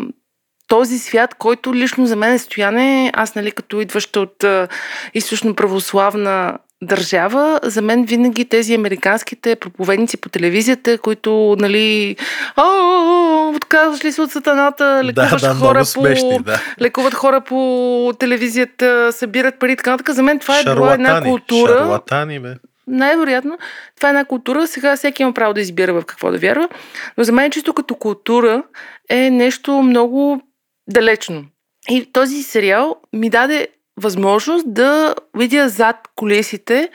този 0.67 0.99
свят, 0.99 1.35
който 1.35 1.75
лично 1.75 2.05
за 2.07 2.15
мен 2.15 2.33
е 2.33 2.39
стояне, 2.39 3.11
аз 3.13 3.35
нали 3.35 3.51
като 3.51 3.81
идваща 3.81 4.19
от 4.19 4.43
а, 4.43 4.67
източно 5.13 5.55
православна 5.55 6.57
държава, 6.81 7.59
за 7.63 7.81
мен 7.81 8.05
винаги 8.05 8.45
тези 8.45 8.75
американските 8.75 9.55
проповедници 9.55 10.17
по 10.17 10.29
телевизията, 10.29 10.97
които, 10.97 11.55
нали, 11.59 12.15
«О, 12.57 13.53
отказваш 13.55 14.05
ли 14.05 14.11
се 14.11 14.21
от 14.21 14.31
сатаната, 14.31 15.01
лекуваш 15.03 15.41
да, 15.41 15.53
хора 15.53 15.69
много 15.71 15.79
по... 15.79 15.85
смешни, 15.85 16.39
да. 16.39 16.61
лекуват 16.81 17.13
хора 17.13 17.41
по 17.41 18.13
телевизията, 18.19 19.09
събират 19.11 19.59
пари 19.59 19.71
и 19.71 19.75
така 19.75 19.91
нататък. 19.91 20.15
За 20.15 20.23
мен 20.23 20.39
това 20.39 20.59
е 20.59 20.63
била 20.63 20.93
една 20.93 21.21
култура. 21.21 21.77
Шарлатани, 21.77 22.39
бе. 22.39 22.55
Най-вероятно. 22.87 23.57
Това 23.97 24.09
е 24.09 24.11
една 24.11 24.25
култура. 24.25 24.67
Сега 24.67 24.95
всеки 24.95 25.21
има 25.21 25.33
право 25.33 25.53
да 25.53 25.61
избира 25.61 25.93
в 25.93 26.03
какво 26.05 26.31
да 26.31 26.37
вярва. 26.37 26.69
Но 27.17 27.23
за 27.23 27.31
мен 27.31 27.51
чисто 27.51 27.73
като 27.73 27.95
култура 27.95 28.63
е 29.09 29.29
нещо 29.29 29.81
много 29.81 30.41
далечно. 30.87 31.45
И 31.89 32.11
този 32.13 32.43
сериал 32.43 32.95
ми 33.13 33.29
даде 33.29 33.67
възможност 34.01 34.73
да 34.73 35.15
видя 35.37 35.69
зад 35.69 35.95
колесите 36.15 36.89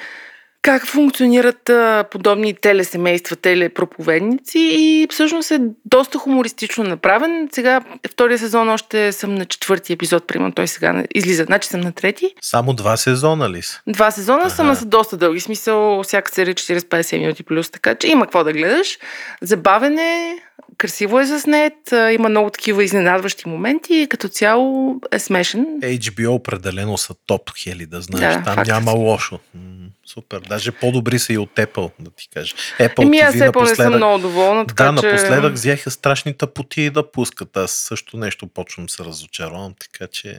как 0.64 0.86
функционират 0.86 1.68
а, 1.68 2.05
подобни 2.11 2.55
телесемейства, 2.55 3.36
телепроповедници 3.36 4.59
и 4.59 5.07
всъщност 5.11 5.50
е 5.50 5.61
доста 5.84 6.18
хумористично 6.18 6.84
направен. 6.84 7.48
Сега 7.52 7.80
втория 8.11 8.38
сезон 8.38 8.68
още 8.68 9.12
съм 9.12 9.34
на 9.34 9.44
четвърти 9.44 9.92
епизод, 9.92 10.26
примерно 10.26 10.52
той 10.52 10.66
сега 10.66 11.05
излиза, 11.14 11.44
значи 11.44 11.68
съм 11.68 11.80
на 11.80 11.92
трети. 11.92 12.34
Само 12.40 12.72
два 12.72 12.96
сезона 12.96 13.50
ли 13.50 13.62
са? 13.62 13.80
Два 13.86 14.11
сезона 14.11 14.40
Аха. 14.40 14.50
са, 14.50 14.62
ама 14.62 14.76
са 14.76 14.84
доста 14.86 15.16
дълги. 15.16 15.40
Смисъл, 15.40 16.02
всяка 16.02 16.32
серия 16.34 16.55
40-50 16.55 17.18
минути 17.18 17.42
плюс, 17.42 17.70
така 17.70 17.94
че 17.94 18.09
има 18.09 18.24
какво 18.24 18.44
да 18.44 18.52
гледаш. 18.52 18.98
Забавен 19.42 19.98
е, 19.98 20.38
красиво 20.79 21.20
е 21.20 21.25
заснет, 21.27 21.75
има 22.12 22.29
много 22.29 22.51
такива 22.51 22.85
изненадващи 22.85 23.49
моменти 23.49 23.95
и 23.95 24.07
като 24.09 24.29
цяло 24.29 25.01
е 25.12 25.18
смешен. 25.18 25.66
HBO 25.83 26.29
определено 26.29 26.99
са 26.99 27.14
топ 27.27 27.51
хели, 27.59 27.87
да 27.87 28.01
знаеш. 28.01 28.35
Да, 28.37 28.43
Там 28.43 28.55
факт. 28.55 28.68
няма 28.68 28.93
лошо. 28.93 29.39
Супер. 30.07 30.40
Даже 30.40 30.72
по-добри 30.72 31.18
са 31.18 31.32
и 31.32 31.38
от 31.38 31.50
Apple, 31.50 31.90
да 31.98 32.11
ти 32.11 32.28
кажа. 32.34 32.55
Apple 32.78 33.02
Еми 33.02 33.18
аз 33.18 33.34
все 33.34 33.52
по 33.52 33.62
не 33.62 33.74
съм 33.74 33.94
много 33.94 34.18
доволна, 34.18 34.66
така 34.66 34.92
Да, 34.92 35.00
че... 35.00 35.07
напоследък 35.07 35.52
взеха 35.52 35.90
страшните 35.90 36.46
пути 36.46 36.90
да 36.90 37.11
пускат. 37.11 37.57
Аз 37.57 37.70
също 37.72 38.16
нещо 38.16 38.46
почвам 38.46 38.88
се 38.88 39.05
разочаровам, 39.05 39.74
така 39.80 40.11
че... 40.12 40.38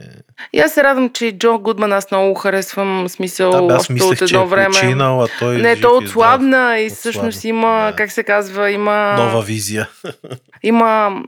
И 0.53 0.59
аз 0.59 0.73
се 0.73 0.83
радвам, 0.83 1.09
че 1.13 1.31
Джо 1.31 1.59
Гудман 1.59 1.93
аз 1.93 2.11
много 2.11 2.33
харесвам, 2.33 3.09
смисъл, 3.09 3.51
Да, 3.51 3.61
бе, 3.61 3.73
аз 3.73 3.89
мислех, 3.89 4.21
от 4.21 4.27
че 4.27 4.35
едно 4.35 4.43
е 4.43 4.47
време. 4.47 4.69
починал, 4.73 5.23
а 5.23 5.27
той 5.39 5.57
Не, 5.57 5.73
жив 5.75 5.81
то 5.81 5.87
и 5.87 5.95
здрав. 5.95 6.09
отслабна 6.09 6.57
и 6.79 6.85
Отслабна, 6.85 6.95
всъщност 6.95 7.43
има, 7.43 7.85
да. 7.91 7.95
как 7.95 8.11
се 8.11 8.23
казва, 8.23 8.71
има... 8.71 9.15
Нова 9.17 9.41
визия. 9.41 9.89
има 10.63 11.21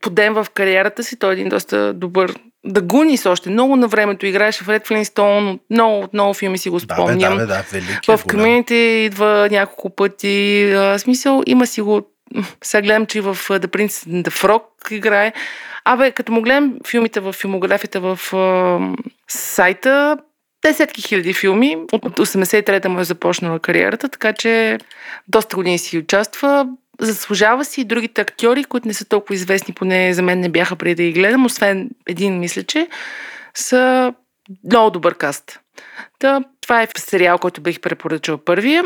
подем 0.00 0.34
в 0.34 0.46
кариерата 0.54 1.04
си. 1.04 1.18
Той 1.18 1.30
е 1.30 1.32
един 1.32 1.48
доста 1.48 1.94
добър 1.94 2.34
да 2.66 2.82
гунис 2.82 3.26
още. 3.26 3.50
Много 3.50 3.76
на 3.76 3.88
времето 3.88 4.26
играеше 4.26 4.64
в 4.64 4.68
Ред 4.68 4.86
Флинстоун. 4.86 5.58
Много, 5.70 6.00
от 6.00 6.12
много 6.12 6.34
филми 6.34 6.58
си 6.58 6.70
го 6.70 6.78
Да, 6.78 6.86
бе, 6.86 6.94
спомням. 6.94 7.32
да, 7.32 7.40
бе, 7.40 7.46
да, 7.46 7.64
велики 7.72 8.06
в 8.06 8.12
е. 8.12 8.16
Community 8.16 8.72
идва 8.72 9.48
няколко 9.50 9.90
пъти. 9.90 10.72
А, 10.72 10.98
смисъл, 10.98 11.42
има 11.46 11.66
си 11.66 11.80
го... 11.80 12.02
Сега 12.64 12.82
гледам, 12.82 13.06
че 13.06 13.18
и 13.18 13.20
в 13.20 13.34
The 13.34 13.66
Prince 13.66 14.08
and 14.08 14.28
the 14.28 14.30
Frog 14.30 14.62
играе. 14.90 15.32
Абе, 15.84 16.10
като 16.10 16.32
му 16.32 16.42
гледам 16.42 16.74
филмите 16.86 17.20
в 17.20 17.32
филмографията 17.32 18.00
в 18.00 18.34
а, 18.34 18.78
сайта, 19.28 20.16
десетки 20.66 21.02
хиляди 21.02 21.32
филми. 21.32 21.76
От 21.92 22.18
83-та 22.18 22.88
му 22.88 23.00
е 23.00 23.04
започнала 23.04 23.58
кариерата, 23.58 24.08
така 24.08 24.32
че 24.32 24.78
доста 25.28 25.56
години 25.56 25.78
си 25.78 25.98
участва. 25.98 26.66
Заслужава 27.00 27.64
си 27.64 27.80
и 27.80 27.84
другите 27.84 28.20
актьори, 28.20 28.64
които 28.64 28.88
не 28.88 28.94
са 28.94 29.04
толкова 29.04 29.34
известни, 29.34 29.74
поне 29.74 30.14
за 30.14 30.22
мен 30.22 30.40
не 30.40 30.48
бяха 30.48 30.76
преди 30.76 30.94
да 30.94 31.02
ги 31.02 31.12
гледам, 31.12 31.44
освен 31.46 31.90
един, 32.08 32.38
мисля, 32.38 32.62
че 32.62 32.88
са 33.54 34.12
много 34.64 34.90
добър 34.90 35.14
каст. 35.14 35.60
Та, 36.18 36.40
това 36.60 36.82
е 36.82 36.88
сериал, 36.98 37.38
който 37.38 37.60
бих 37.60 37.80
препоръчал 37.80 38.38
първия. 38.38 38.84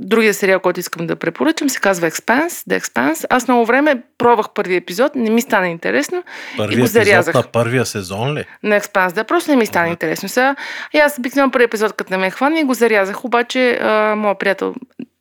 Другия 0.00 0.34
сериал, 0.34 0.60
който 0.60 0.80
искам 0.80 1.06
да 1.06 1.16
препоръчам, 1.16 1.68
се 1.68 1.80
казва 1.80 2.10
Expanse, 2.10 2.48
The 2.48 2.80
Expanse. 2.80 3.26
Аз 3.30 3.48
много 3.48 3.66
време 3.66 4.02
пробвах 4.18 4.46
първи 4.54 4.76
епизод, 4.76 5.14
не 5.14 5.30
ми 5.30 5.40
стана 5.40 5.68
интересно 5.68 6.22
и 6.54 6.56
Първия 6.56 6.76
го 6.78 6.84
епизод 6.84 7.04
зарязах. 7.04 7.34
на 7.34 7.42
първия 7.42 7.86
сезон 7.86 8.34
ли? 8.34 8.44
на 8.62 8.80
Expanse, 8.80 9.12
да, 9.12 9.24
просто 9.24 9.50
не 9.50 9.56
ми 9.56 9.66
стана 9.66 9.84
Ага. 9.84 9.90
интересно. 9.90 10.28
Сега, 10.28 10.56
и 10.94 10.98
аз 10.98 11.18
обикновено 11.18 11.50
първи 11.52 11.64
епизод, 11.64 11.92
като 11.92 12.12
не 12.12 12.18
ме 12.18 12.30
хвана 12.30 12.60
и 12.60 12.64
го 12.64 12.74
зарязах, 12.74 13.24
обаче 13.24 13.78
а, 13.82 14.14
моят 14.16 14.38
приятел 14.38 14.74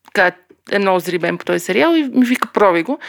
така, 0.05 0.31
е 0.71 0.79
много 0.79 0.99
зрибен 0.99 1.37
по 1.37 1.45
този 1.45 1.59
сериал 1.59 1.95
и 1.95 2.03
ми 2.03 2.25
вика, 2.25 2.47
проби 2.53 2.83
го. 2.83 2.99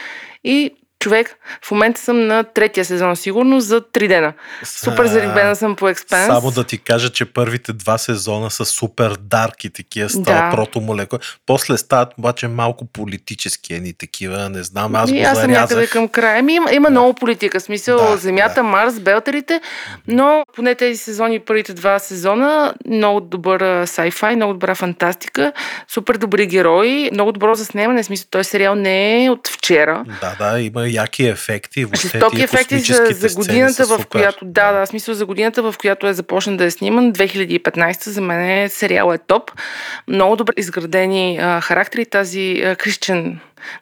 И 0.43 0.71
човек, 0.99 1.35
в 1.65 1.71
момента 1.71 2.01
съм 2.01 2.27
на 2.27 2.43
третия 2.43 2.85
сезон, 2.85 3.15
сигурно, 3.15 3.59
за 3.59 3.81
три 3.81 4.07
дена. 4.07 4.33
Супер 4.63 5.05
зарибена 5.05 5.55
съм 5.55 5.75
по 5.75 5.85
Expanse. 5.85 6.25
Само 6.25 6.51
да 6.51 6.63
ти 6.63 6.77
кажа, 6.77 7.09
че 7.09 7.25
първите 7.25 7.73
два 7.73 7.97
сезона 7.97 8.51
са 8.51 8.65
супер 8.65 9.17
дарк 9.21 9.63
и 9.63 9.69
такива 9.69 10.09
става 10.09 10.49
Да. 10.49 10.55
прото 10.55 10.81
молеко. 10.81 11.17
После 11.45 11.77
стават 11.77 12.13
обаче 12.17 12.47
малко 12.47 12.85
политически 12.85 13.73
едни 13.73 13.93
такива, 13.93 14.49
не 14.49 14.63
знам, 14.63 14.95
аз 14.95 15.11
го 15.11 15.17
аз 15.25 15.41
съм 15.41 15.51
някъде 15.51 15.87
към 15.87 16.07
края. 16.07 16.39
Ами, 16.39 16.53
има, 16.53 16.71
има 16.73 16.89
много 16.89 17.13
политика, 17.13 17.59
смисъл 17.59 17.97
Да, 17.97 18.17
Земята, 18.17 18.55
да. 18.55 18.63
Марс, 18.63 18.99
Белтерите, 18.99 19.61
но 20.07 20.43
поне 20.55 20.75
тези 20.75 20.97
сезони, 20.97 21.39
първите 21.39 21.73
два 21.73 21.99
сезона, 21.99 22.73
много 22.87 23.21
добър 23.21 23.61
sci-fi, 23.63 24.35
много 24.35 24.53
добра 24.53 24.75
фантастика, 24.75 25.51
супер 25.87 26.17
добри 26.17 26.45
герои, 26.47 27.09
много 27.13 27.31
добро 27.31 27.55
заснемане, 27.55 28.03
смисъл 28.03 28.27
този 28.31 28.49
сериал 28.49 28.75
не 28.75 29.25
е 29.25 29.29
от 29.29 29.47
вчера. 29.47 30.05
Да, 30.21 30.35
да, 30.39 30.59
има 30.61 30.88
яки 30.89 31.25
ефекти. 31.25 31.85
Въобще 31.85 32.07
Жестоки 32.07 32.43
ефекти 32.43 32.79
за, 32.79 33.07
за 33.11 33.35
годината, 33.35 33.85
в 33.85 34.05
която, 34.05 34.45
да, 34.45 34.71
да, 34.71 34.85
смисъл 34.85 35.13
за 35.13 35.25
годината, 35.25 35.71
в 35.71 35.75
която 35.79 36.07
е 36.07 36.13
започна 36.13 36.57
да 36.57 36.65
е 36.65 36.71
сниман, 36.71 37.13
2015, 37.13 38.09
за 38.09 38.21
мен 38.21 38.49
е, 38.49 38.69
сериал 38.69 39.13
е 39.13 39.17
топ. 39.17 39.51
Много 40.07 40.35
добре 40.35 40.53
изградени 40.57 41.39
а, 41.41 41.61
характери. 41.61 42.05
Тази 42.05 42.61
а, 42.65 42.75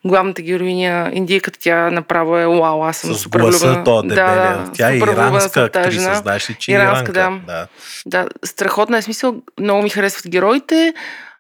главната 0.06 0.42
героиня, 0.42 1.12
индийката, 1.14 1.60
тя 1.60 1.92
направо 1.92 2.38
е 2.38 2.46
вау, 2.48 2.84
аз 2.84 2.98
съм 2.98 3.14
С 3.14 3.18
супер 3.18 3.40
влюбена. 3.42 3.84
то 3.84 4.02
дебелия. 4.02 4.58
да, 4.58 4.72
Тя 4.76 4.94
е 4.94 4.98
иранска 4.98 5.64
актриса, 5.64 6.16
знаеш 6.16 6.50
ли, 6.50 6.56
че 6.60 6.72
е 6.72 6.76
Иранска, 6.76 7.12
иранка. 7.12 7.46
да. 7.48 7.54
да. 7.54 7.68
Да, 8.06 8.30
страхотна 8.46 8.98
е 8.98 9.02
смисъл. 9.02 9.36
Много 9.60 9.82
ми 9.82 9.90
харесват 9.90 10.32
героите. 10.32 10.94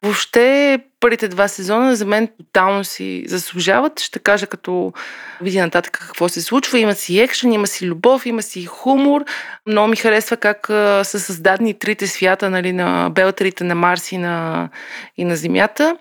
Въобще, 0.04 0.80
първите 1.00 1.28
два 1.28 1.48
сезона 1.48 1.96
за 1.96 2.06
мен 2.06 2.30
тотално 2.38 2.84
си 2.84 3.24
заслужават. 3.28 4.00
Ще 4.00 4.20
кажа 4.20 4.48
като 4.48 4.94
видя 5.42 5.62
нататък 5.62 5.98
какво 6.02 6.30
се 6.30 6.42
случва. 6.42 6.80
Има 6.80 6.96
си 6.96 7.20
екшен, 7.20 7.54
има 7.54 7.68
си 7.68 7.88
любов, 7.88 8.26
има 8.26 8.42
си 8.42 8.66
хумор. 8.66 9.26
Много 9.68 9.88
ми 9.88 9.96
харесва 9.96 10.38
как 10.38 10.70
а, 10.70 11.04
са 11.04 11.20
създадени 11.20 11.80
трите 11.80 12.08
свята 12.08 12.50
нали, 12.50 12.74
на 12.74 13.10
белтерите 13.10 13.64
на 13.64 13.76
Марс 13.76 14.12
и 14.12 14.18
на, 14.18 14.70
и 15.18 15.26
на 15.26 15.36
Земята. 15.36 15.98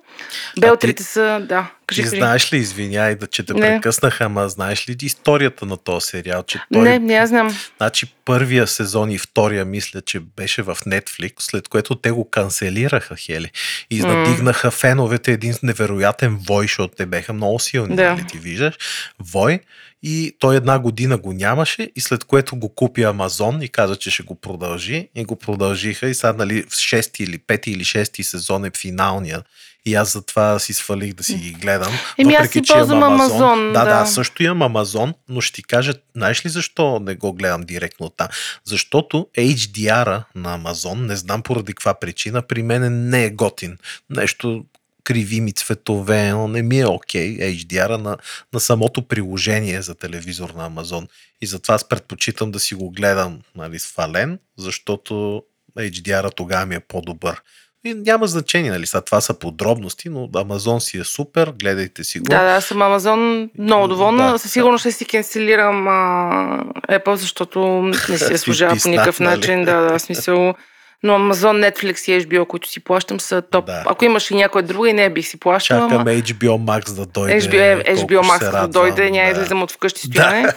Белтерите 0.61 1.03
са, 1.03 1.41
да, 1.49 1.71
кажи, 1.87 2.03
Ти 2.03 2.09
знаеш 2.09 2.53
ли, 2.53 2.57
извиняй 2.57 3.15
да 3.15 3.27
че 3.27 3.43
те 3.43 3.55
Не. 3.55 3.61
прекъснах, 3.61 4.21
ама 4.21 4.49
знаеш 4.49 4.89
ли 4.89 4.97
историята 5.03 5.67
на 5.67 5.77
този 5.77 6.07
сериал? 6.07 6.43
Че 6.43 6.61
той, 6.73 6.83
Не, 6.83 6.99
не 6.99 7.15
я 7.15 7.27
знам. 7.27 7.59
Значи 7.77 8.15
първия 8.25 8.67
сезон 8.67 9.11
и 9.11 9.19
втория 9.19 9.65
мисля, 9.65 10.01
че 10.01 10.21
беше 10.21 10.63
в 10.63 10.77
Netflix, 10.87 11.33
след 11.39 11.69
което 11.69 11.95
те 11.95 12.11
го 12.11 12.31
канцелираха, 12.31 13.17
Хели. 13.17 13.51
И 13.91 14.01
надигнаха 14.01 14.71
феновете 14.87 15.33
един 15.33 15.55
невероятен 15.63 16.37
вой, 16.37 16.65
защото 16.65 16.95
те 16.97 17.07
беха 17.07 17.33
много 17.33 17.59
силни, 17.59 17.97
Да. 17.97 18.11
нали 18.11 18.27
ти 18.27 18.39
виждаш. 18.39 18.75
Вой 19.19 19.61
и 20.03 20.37
той 20.39 20.57
една 20.57 20.79
година 20.79 21.19
го 21.19 21.33
нямаше 21.33 21.91
и 21.97 22.01
след 22.01 22.25
което 22.25 22.57
го 22.57 22.75
купи 22.75 23.03
Амазон 23.03 23.63
и 23.63 23.69
каза, 23.69 23.97
че 23.97 24.11
ще 24.11 24.23
го 24.23 24.35
продължи 24.35 25.09
и 25.15 25.25
го 25.25 25.37
продължиха 25.37 26.09
и 26.09 26.15
сега 26.15 26.33
нали, 26.33 26.63
в 26.63 26.67
6 26.67 27.21
или 27.21 27.39
5 27.39 27.69
или 27.69 27.85
6 27.85 28.23
сезон 28.23 28.65
е 28.65 28.71
финалния 28.77 29.43
и 29.87 29.95
аз 29.95 30.13
затова 30.13 30.59
си 30.59 30.75
свалих 30.75 31.15
да 31.15 31.25
си 31.25 31.35
ги 31.35 31.51
гледам. 31.51 31.93
Еми 32.19 32.35
аз 32.35 32.51
си 32.51 32.63
ползвам 32.63 33.03
Амазон. 33.03 33.43
Амазон 33.43 33.73
да, 33.73 33.85
да, 33.85 33.99
да, 33.99 34.07
също 34.07 34.43
имам 34.43 34.63
Амазон, 34.63 35.15
но 35.29 35.41
ще 35.41 35.55
ти 35.55 35.63
кажа, 35.63 35.95
знаеш 36.17 36.47
ли 36.47 36.49
защо 36.49 37.01
не 37.01 37.15
го 37.15 37.33
гледам 37.33 37.63
директно 37.63 38.09
там? 38.09 38.29
Защото 38.65 39.27
HDR-а 39.39 40.25
на 40.35 40.55
Амазон, 40.55 41.07
не 41.07 41.17
знам 41.17 41.43
поради 41.43 41.73
каква 41.73 41.95
причина, 41.95 42.43
при 42.43 42.63
мен 42.63 43.09
не 43.09 43.25
е 43.25 43.31
готин. 43.31 43.79
Нещо 44.11 44.65
криви 45.07 45.41
ми 45.41 45.53
цветове, 45.53 46.31
но 46.31 46.49
не 46.49 46.63
ми 46.63 46.81
е 46.81 46.87
окей 46.87 47.39
okay, 47.39 47.57
HDR 47.57 47.97
на, 47.97 48.17
на 48.53 48.61
самото 48.61 49.03
приложение 49.03 49.83
за 49.83 49.95
телевизор 49.95 50.51
на 50.51 50.67
Амазон. 50.67 51.09
И 51.41 51.47
затова 51.47 51.75
аз 51.75 51.89
предпочитам 51.89 52.51
да 52.51 52.61
си 52.61 52.75
го 52.75 52.91
гледам 52.91 53.41
нали, 53.57 53.79
свален, 53.79 54.39
защото 54.59 55.43
HDR-а 55.79 56.31
тогава 56.31 56.67
ми 56.67 56.75
е 56.75 56.81
по-добър. 56.81 57.43
И 57.85 57.95
няма 57.95 58.27
значение, 58.27 58.71
нали? 58.71 58.87
Са, 58.87 59.03
това 59.03 59.21
са 59.21 59.39
подробности, 59.39 60.09
но 60.09 60.29
Амазон 60.35 60.81
си 60.81 60.99
е 60.99 61.05
супер, 61.05 61.53
гледайте 61.61 62.05
си 62.05 62.19
го. 62.19 62.25
Да, 62.25 62.55
да, 62.55 62.61
съм 62.61 62.83
Амазон 62.83 63.51
много 63.59 63.89
доволна. 63.89 64.33
Да, 64.33 64.39
Със 64.39 64.53
сигурност 64.53 64.83
ще 64.83 64.93
си 64.93 65.05
канцелирам 65.05 65.89
а, 65.89 66.65
Apple, 66.89 67.15
защото 67.15 67.83
не 67.83 68.19
си 68.19 68.33
е 68.33 68.39
служава 68.39 68.77
по 68.83 68.89
никакъв 68.89 69.21
нали? 69.21 69.37
начин. 69.37 69.65
Да, 69.65 69.81
да, 69.81 69.99
смисъл. 69.99 70.55
Но 71.03 71.19
Amazon, 71.19 71.71
Netflix 71.71 72.13
и 72.13 72.23
HBO, 72.23 72.47
които 72.47 72.69
си 72.69 72.81
плащам, 72.81 73.21
са 73.21 73.43
топ. 73.43 73.67
Да. 73.67 73.83
Ако 73.87 74.05
имаш 74.05 74.31
и 74.31 74.35
някой 74.35 74.63
друга, 74.63 74.91
и 74.91 74.93
не 74.93 75.11
бих 75.11 75.27
си 75.27 75.41
плащала. 75.41 75.81
Чакаме 75.81 76.13
ама... 76.13 76.21
HBO 76.21 76.49
Max 76.49 76.95
да 76.95 77.07
дойде. 77.07 77.41
HBO, 77.41 77.97
HBO 77.97 78.23
Max 78.23 78.51
да 78.51 78.69
дойде, 78.69 79.11
няма 79.11 79.33
да 79.35 79.41
излизам 79.41 79.63
от 79.63 79.73
вкъщи 79.73 80.01
стояне. 80.01 80.43
Да. 80.43 80.55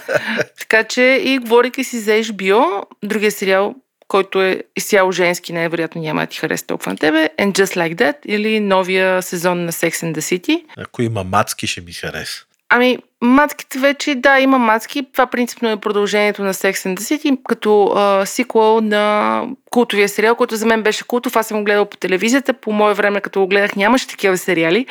така 0.58 0.84
че 0.84 1.02
и 1.02 1.38
говорейки 1.38 1.84
си 1.84 1.98
за 1.98 2.10
HBO, 2.10 2.82
другия 3.02 3.32
сериал, 3.32 3.74
който 4.08 4.42
е 4.42 4.62
изцяло 4.76 5.12
женски, 5.12 5.52
най-вероятно 5.52 6.02
няма 6.02 6.20
да 6.20 6.26
ти 6.26 6.38
хареса 6.38 6.66
толкова 6.66 6.92
на 6.92 6.98
тебе, 6.98 7.28
And 7.38 7.52
Just 7.52 7.76
Like 7.76 7.94
That 7.94 8.16
или 8.26 8.60
новия 8.60 9.22
сезон 9.22 9.64
на 9.64 9.72
Sex 9.72 9.90
and 9.90 10.14
the 10.14 10.20
City. 10.20 10.64
Ако 10.78 11.02
има 11.02 11.24
мацки, 11.24 11.66
ще 11.66 11.80
ми 11.80 11.92
хареса. 11.92 12.44
Ами, 12.68 12.98
мацките 13.20 13.78
вече, 13.78 14.14
да, 14.14 14.40
има 14.40 14.58
мацки. 14.58 15.06
Това 15.12 15.26
принципно 15.26 15.70
е 15.70 15.76
продължението 15.76 16.42
на 16.42 16.54
Sex 16.54 16.72
and 16.72 16.98
the 16.98 17.00
City, 17.00 17.38
като 17.48 17.92
а, 17.96 18.26
сиквел 18.26 18.80
на 18.80 19.44
култовия 19.70 20.08
сериал, 20.08 20.34
който 20.34 20.56
за 20.56 20.66
мен 20.66 20.82
беше 20.82 21.06
култов. 21.06 21.36
Аз 21.36 21.46
съм 21.46 21.58
го 21.58 21.64
гледал 21.64 21.86
по 21.86 21.96
телевизията. 21.96 22.52
По 22.52 22.72
мое 22.72 22.94
време, 22.94 23.20
като 23.20 23.40
го 23.40 23.46
гледах, 23.46 23.76
нямаше 23.76 24.06
такива 24.06 24.38
сериали. 24.38 24.86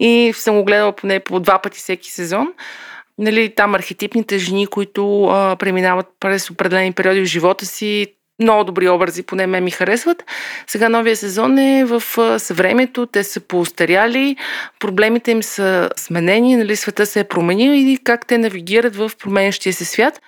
И 0.00 0.32
съм 0.36 0.56
го 0.56 0.64
гледала 0.64 0.92
поне 0.92 1.20
по 1.20 1.40
два 1.40 1.58
пъти 1.58 1.78
всеки 1.78 2.10
сезон. 2.10 2.48
Нали, 3.18 3.54
там 3.54 3.74
архетипните 3.74 4.38
жени, 4.38 4.66
които 4.66 5.24
а, 5.24 5.56
преминават 5.56 6.06
през 6.20 6.50
определени 6.50 6.92
периоди 6.92 7.20
в 7.20 7.24
живота 7.24 7.66
си, 7.66 8.06
много 8.42 8.64
добри 8.64 8.88
образи, 8.88 9.22
поне 9.22 9.46
ме 9.46 9.60
ми 9.60 9.70
харесват. 9.70 10.24
Сега 10.66 10.88
новия 10.88 11.16
сезон 11.16 11.58
е 11.58 11.84
в 11.84 12.02
съвремето, 12.38 13.06
те 13.06 13.24
са 13.24 13.40
поостаряли, 13.40 14.36
проблемите 14.80 15.30
им 15.30 15.42
са 15.42 15.90
сменени, 15.96 16.56
нали, 16.56 16.76
света 16.76 17.06
се 17.06 17.20
е 17.20 17.24
променил 17.24 17.72
и 17.72 17.98
как 18.04 18.26
те 18.26 18.38
навигират 18.38 18.96
в 18.96 19.10
променящия 19.18 19.72
се 19.72 19.84
свят. 19.84 20.20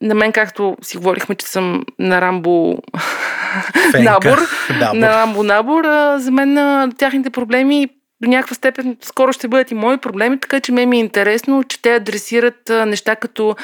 На 0.00 0.14
мен, 0.14 0.32
както 0.32 0.76
си 0.82 0.96
говорихме, 0.96 1.34
че 1.34 1.46
съм 1.46 1.84
на 1.98 2.20
Рамбо 2.20 2.78
набор, 3.94 4.38
набор, 4.70 4.96
на 4.96 5.08
Рамбо 5.08 5.42
набор, 5.42 5.84
за 6.16 6.30
мен 6.30 6.92
тяхните 6.98 7.30
проблеми 7.30 7.88
до 8.22 8.30
някаква 8.30 8.54
степен 8.54 8.96
скоро 9.00 9.32
ще 9.32 9.48
бъдат 9.48 9.70
и 9.70 9.74
мои 9.74 9.98
проблеми, 9.98 10.40
така 10.40 10.60
че 10.60 10.72
ме 10.72 10.86
ми 10.86 10.96
е 10.96 11.00
интересно, 11.00 11.64
че 11.64 11.82
те 11.82 11.94
адресират 11.94 12.68
неща 12.68 13.16
като 13.16 13.56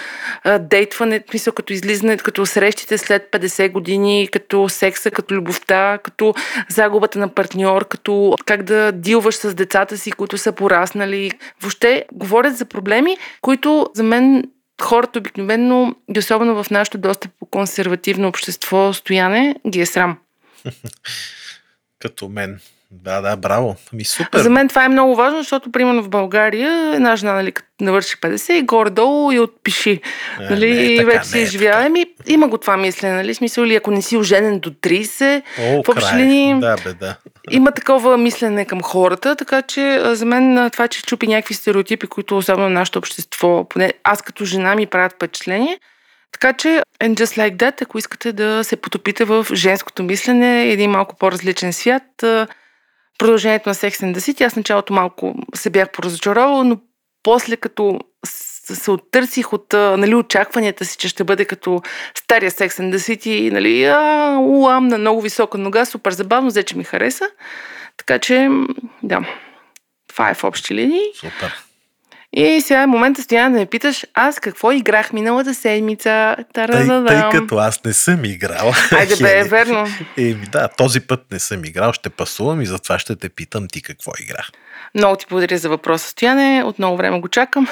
дейтване, 0.61 1.24
мисъл 1.32 1.53
като 1.53 1.72
излизане, 1.72 2.16
като 2.16 2.46
срещите 2.46 2.98
след 2.98 3.28
50 3.32 3.72
години, 3.72 4.28
като 4.32 4.68
секса, 4.68 5.11
като 5.11 5.34
любовта, 5.34 5.98
като 6.03 6.34
загубата 6.68 7.18
на 7.18 7.28
партньор, 7.28 7.88
като 7.88 8.36
как 8.44 8.62
да 8.62 8.92
дилваш 8.92 9.34
с 9.34 9.55
децата 9.55 9.98
си, 9.98 10.12
които 10.12 10.38
са 10.38 10.53
пораснали. 10.53 11.30
Въобще 11.61 12.05
говорят 12.12 12.57
за 12.57 12.64
проблеми, 12.64 13.16
които 13.40 13.86
за 13.94 14.03
мен 14.03 14.44
хората 14.82 15.18
обикновено, 15.18 15.94
и 16.16 16.18
особено 16.18 16.62
в 16.62 16.70
нашето 16.70 16.98
доста 16.98 17.28
по-консервативно 17.40 18.28
общество 18.28 18.92
стояне, 18.92 19.57
ги 19.68 19.80
е 19.80 19.86
срам. 19.86 20.18
Като 21.98 22.28
мен. 22.28 22.61
Да, 22.93 23.20
да, 23.20 23.36
браво. 23.36 23.76
Ми 23.93 24.05
супер. 24.05 24.38
За 24.38 24.51
мен 24.51 24.68
това 24.68 24.84
е 24.84 24.88
много 24.88 25.16
важно, 25.16 25.38
защото, 25.38 25.72
примерно, 25.72 26.03
в 26.03 26.09
България 26.09 26.95
една 26.95 27.16
жена, 27.16 27.32
нали, 27.32 27.53
навърши 27.80 28.16
50 28.16 28.53
и 28.53 28.62
горе-долу 28.62 29.32
и 29.32 29.38
отпиши. 29.38 30.01
Е, 30.41 30.45
нали, 30.51 30.74
не, 30.74 30.97
така, 30.97 31.12
вече 31.12 31.28
се 31.28 31.38
изживява. 31.38 31.86
Еми, 31.86 32.07
има 32.26 32.49
го 32.49 32.59
това 32.59 32.76
мислене, 32.76 33.14
нали? 33.14 33.34
Смисъл 33.34 33.64
ли, 33.64 33.74
ако 33.74 33.91
не 33.91 34.03
си 34.03 34.16
оженен 34.16 34.59
до 34.59 34.70
30, 34.70 35.43
О, 35.61 35.82
в 35.82 35.88
общини 35.88 36.61
да, 36.61 36.76
бе, 36.84 36.93
да. 36.93 37.16
има 37.51 37.72
такова 37.72 38.18
мислене 38.18 38.64
към 38.64 38.82
хората, 38.82 39.36
така 39.36 39.62
че 39.62 40.01
за 40.05 40.26
мен 40.26 40.70
това, 40.72 40.88
че 40.88 41.03
чупи 41.03 41.26
някакви 41.26 41.55
стереотипи, 41.55 42.07
които 42.07 42.36
особено 42.36 42.66
в 42.68 42.72
нашето 42.72 42.99
общество, 42.99 43.66
поне 43.68 43.93
аз 44.05 44.22
като 44.22 44.45
жена 44.45 44.74
ми 44.74 44.86
правят 44.86 45.12
впечатление, 45.12 45.78
така 46.32 46.53
че, 46.53 46.82
and 47.01 47.14
just 47.14 47.38
like 47.38 47.57
that, 47.57 47.82
ако 47.82 47.99
искате 47.99 48.32
да 48.32 48.64
се 48.64 48.76
потопите 48.76 49.24
в 49.24 49.47
женското 49.55 50.03
мислене, 50.03 50.70
един 50.70 50.91
малко 50.91 51.16
по-различен 51.16 51.72
свят, 51.72 52.24
продължението 53.20 53.68
на 53.68 53.74
Sex 53.74 53.90
and 53.90 54.16
the 54.16 54.18
City. 54.18 54.46
Аз 54.46 54.56
началото 54.56 54.92
малко 54.92 55.34
се 55.54 55.70
бях 55.70 55.90
поразочаровала, 55.90 56.64
но 56.64 56.78
после 57.22 57.56
като 57.56 57.98
се 58.26 58.90
оттърсих 58.90 59.52
от 59.52 59.72
нали, 59.72 60.14
очакванията 60.14 60.84
си, 60.84 60.96
че 60.96 61.08
ще 61.08 61.24
бъде 61.24 61.44
като 61.44 61.82
стария 62.14 62.50
Sex 62.50 62.68
and 62.68 62.96
the 62.96 62.96
City, 62.96 63.52
нали, 63.52 63.84
а, 63.84 64.36
уам, 64.40 64.88
на 64.88 64.98
много 64.98 65.20
висока 65.20 65.58
нога, 65.58 65.84
супер 65.84 66.12
забавно, 66.12 66.48
взе, 66.48 66.62
че 66.62 66.76
ми 66.76 66.84
хареса. 66.84 67.24
Така 67.96 68.18
че, 68.18 68.48
да, 69.02 69.20
това 70.08 70.30
е 70.30 70.34
в 70.34 70.44
общи 70.44 70.74
линии. 70.74 71.04
Супер. 71.14 71.64
И 72.33 72.61
сега 72.61 72.83
е 72.83 72.87
момента 72.87 73.22
стоя 73.22 73.51
да 73.51 73.59
ме 73.59 73.66
питаш, 73.66 74.07
аз 74.14 74.41
какво 74.41 74.72
играх 74.72 75.12
миналата 75.12 75.55
седмица? 75.55 76.37
Тъй, 76.55 76.87
тъй 77.07 77.22
като 77.31 77.57
аз 77.57 77.85
не 77.85 77.93
съм 77.93 78.24
играл. 78.24 78.72
Айде 78.93 79.16
бе, 79.16 79.39
е 79.39 79.45
верно. 79.45 79.87
Еми 80.18 80.47
да, 80.53 80.68
този 80.68 81.01
път 81.01 81.24
не 81.33 81.39
съм 81.39 81.64
играл, 81.64 81.93
ще 81.93 82.11
пасувам 82.11 82.61
и 82.61 82.66
затова 82.66 82.99
ще 82.99 83.16
те 83.16 83.28
питам 83.28 83.68
ти 83.68 83.83
какво 83.83 84.12
играх. 84.22 84.51
Много 84.95 85.16
ти 85.16 85.26
благодаря 85.28 85.59
за 85.59 85.68
въпроса, 85.68 86.09
Стояне. 86.09 86.62
От 86.64 86.78
много 86.78 86.97
време 86.97 87.20
го 87.20 87.28
чакам. 87.28 87.68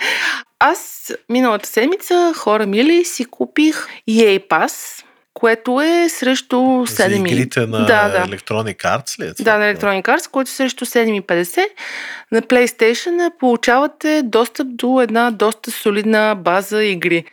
Аз 0.58 1.12
миналата 1.28 1.68
седмица, 1.68 2.32
хора 2.36 2.66
мили, 2.66 3.04
си 3.04 3.24
купих 3.24 3.86
EA 4.08 4.48
Pass 4.48 5.04
което 5.38 5.80
е 5.80 6.08
срещу 6.08 6.56
7. 6.56 6.86
За 6.86 7.14
игрите 7.14 7.60
на 7.60 7.78
да, 7.78 8.08
да. 8.08 8.26
Electronic 8.26 8.76
Arts 8.76 9.20
ли 9.20 9.26
е 9.26 9.34
това? 9.34 9.52
Да, 9.52 9.58
на 9.58 9.74
Electronic 9.74 10.02
Arts, 10.02 10.30
което 10.30 10.48
е 10.48 10.52
срещу 10.52 10.84
7,50. 10.84 11.66
На 12.32 12.42
PlayStation 12.42 13.30
получавате 13.38 14.22
достъп 14.24 14.68
до 14.70 15.00
една 15.00 15.30
доста 15.30 15.70
солидна 15.70 16.36
база 16.38 16.84
игри. 16.84 17.24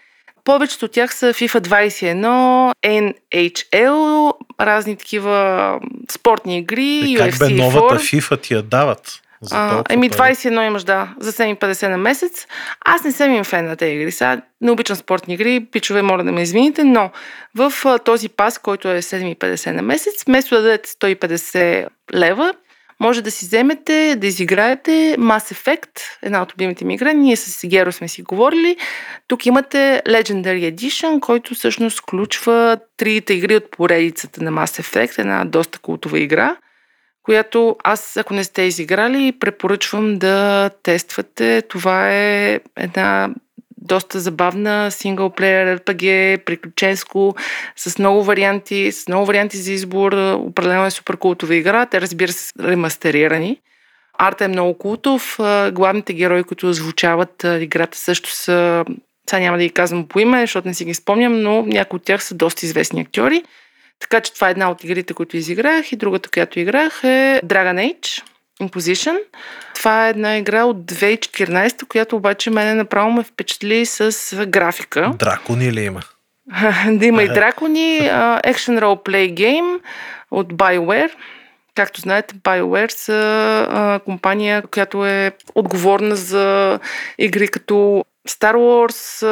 Повечето 0.43 0.85
от 0.85 0.91
тях 0.91 1.15
са 1.15 1.33
FIFA 1.33 1.67
21, 1.67 2.73
NHL, 2.85 4.33
разни 4.61 4.95
такива 4.95 5.79
спортни 6.11 6.57
игри, 6.57 6.83
и 6.83 7.17
UFC 7.17 7.39
как 7.39 7.39
бе 7.39 7.49
новата 7.49 7.95
FIFA 7.95 8.41
ти 8.41 8.53
я 8.53 8.61
дават? 8.61 9.21
А, 9.51 9.83
еми 9.89 10.09
21 10.09 10.67
имаш, 10.67 10.83
да, 10.83 11.13
за 11.19 11.31
7,50 11.31 11.87
на 11.87 11.97
месец. 11.97 12.47
Аз 12.85 13.03
не 13.03 13.11
съм 13.11 13.33
им 13.33 13.43
фен 13.43 13.65
на 13.65 13.75
тези 13.75 13.91
игри. 13.91 14.11
Сега 14.11 14.41
не 14.61 14.71
обичам 14.71 14.95
спортни 14.95 15.33
игри, 15.33 15.65
пичове, 15.71 16.01
моля 16.01 16.23
да 16.23 16.31
ме 16.31 16.41
извините, 16.41 16.83
но 16.83 17.09
в 17.55 17.99
този 18.05 18.29
пас, 18.29 18.57
който 18.57 18.89
е 18.89 19.01
7,50 19.01 19.71
на 19.71 19.81
месец, 19.81 20.23
вместо 20.27 20.55
да 20.55 20.61
дадете 20.61 20.89
150 20.89 21.87
лева, 22.13 22.53
може 22.99 23.21
да 23.21 23.31
си 23.31 23.45
вземете, 23.45 24.15
да 24.17 24.27
изиграете 24.27 24.91
Mass 25.19 25.53
Effect, 25.53 25.99
една 26.23 26.41
от 26.41 26.53
любимите 26.53 26.85
ми 26.85 26.93
игра. 26.93 27.13
Ние 27.13 27.35
с 27.35 27.67
Геро 27.67 27.91
сме 27.91 28.07
си 28.07 28.21
говорили. 28.21 28.77
Тук 29.27 29.45
имате 29.45 30.01
Legendary 30.07 30.75
Edition, 30.75 31.19
който 31.19 31.55
всъщност 31.55 31.99
включва 31.99 32.77
трите 32.97 33.33
игри 33.33 33.55
от 33.55 33.71
поредицата 33.71 34.43
на 34.43 34.51
Mass 34.51 34.81
Effect, 34.81 35.19
една 35.19 35.45
доста 35.45 35.79
култова 35.79 36.19
игра 36.19 36.55
която 37.25 37.75
аз, 37.83 38.17
ако 38.17 38.33
не 38.33 38.43
сте 38.43 38.61
изиграли, 38.61 39.31
препоръчвам 39.39 40.17
да 40.17 40.69
тествате. 40.83 41.61
Това 41.69 42.13
е 42.13 42.59
една 42.77 43.29
доста 43.77 44.19
забавна 44.19 44.91
синглплеер 44.91 45.79
RPG, 45.79 46.37
приключенско, 46.37 47.35
с 47.75 47.99
много 47.99 48.23
варианти, 48.23 48.91
с 48.91 49.07
много 49.07 49.25
варианти 49.25 49.57
за 49.57 49.71
избор. 49.71 50.11
Определено 50.33 50.85
е 50.85 50.91
супер 50.91 51.17
култова 51.17 51.55
игра. 51.55 51.85
Те, 51.85 52.01
разбира 52.01 52.31
се, 52.31 52.53
ремастерирани. 52.59 53.59
Арта 54.17 54.45
е 54.45 54.47
много 54.47 54.77
култов. 54.77 55.39
Главните 55.71 56.13
герои, 56.13 56.43
които 56.43 56.69
озвучават 56.69 57.45
играта, 57.59 57.97
също 57.97 58.29
са. 58.29 58.85
Сега 59.29 59.39
няма 59.39 59.57
да 59.57 59.63
ги 59.63 59.69
казвам 59.69 60.07
по 60.07 60.19
име, 60.19 60.41
защото 60.41 60.67
не 60.67 60.73
си 60.73 60.85
ги 60.85 60.93
спомням, 60.93 61.41
но 61.41 61.65
някои 61.65 61.97
от 61.97 62.03
тях 62.03 62.23
са 62.23 62.35
доста 62.35 62.65
известни 62.65 63.01
актьори. 63.01 63.43
Така 63.99 64.21
че 64.21 64.33
това 64.33 64.47
е 64.47 64.51
една 64.51 64.71
от 64.71 64.83
игрите, 64.83 65.13
които 65.13 65.37
изиграх 65.37 65.91
и 65.91 65.95
другата, 65.95 66.29
която 66.29 66.59
играх 66.59 67.03
е 67.03 67.41
Dragon 67.45 67.93
Age. 67.93 68.23
Inquisition. 68.61 69.17
Това 69.75 70.07
е 70.07 70.09
една 70.09 70.37
игра 70.37 70.63
от 70.63 70.77
2014, 70.77 71.87
която 71.87 72.15
обаче 72.15 72.49
мене 72.49 72.73
направо 72.73 73.11
ме 73.11 73.23
впечатли 73.23 73.85
с 73.85 74.45
графика. 74.47 75.13
Дракони 75.19 75.73
ли 75.73 75.81
има? 75.81 76.01
да 76.87 77.05
има 77.05 77.23
и 77.23 77.27
дракони. 77.27 77.99
Uh, 78.01 78.43
action 78.43 78.79
Role 78.79 79.05
Play 79.09 79.33
Game 79.33 79.79
от 80.31 80.53
BioWare. 80.53 81.11
Както 81.75 82.01
знаете, 82.01 82.35
BioWare 82.35 82.91
са 82.91 83.13
а, 83.69 83.99
компания, 83.99 84.61
която 84.61 85.05
е 85.05 85.31
отговорна 85.55 86.15
за 86.15 86.79
игри 87.17 87.47
като 87.47 88.05
Star 88.27 88.55
Wars, 88.55 89.23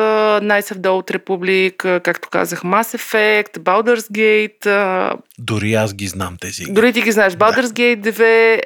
Knights 0.41 0.71
of 0.71 0.77
the 0.77 0.89
Old 0.89 1.11
Republic, 1.17 1.99
както 1.99 2.29
казах, 2.29 2.63
Mass 2.63 2.97
Effect, 2.97 3.59
Baldur's 3.59 4.11
Gate. 4.11 5.13
Дори 5.39 5.73
аз 5.73 5.93
ги 5.93 6.07
знам 6.07 6.37
тези. 6.41 6.63
Дори 6.69 6.93
ти 6.93 7.01
ги 7.01 7.11
знаеш. 7.11 7.33
Baldur's 7.33 7.65
Gate 7.67 8.01
2, 8.01 8.61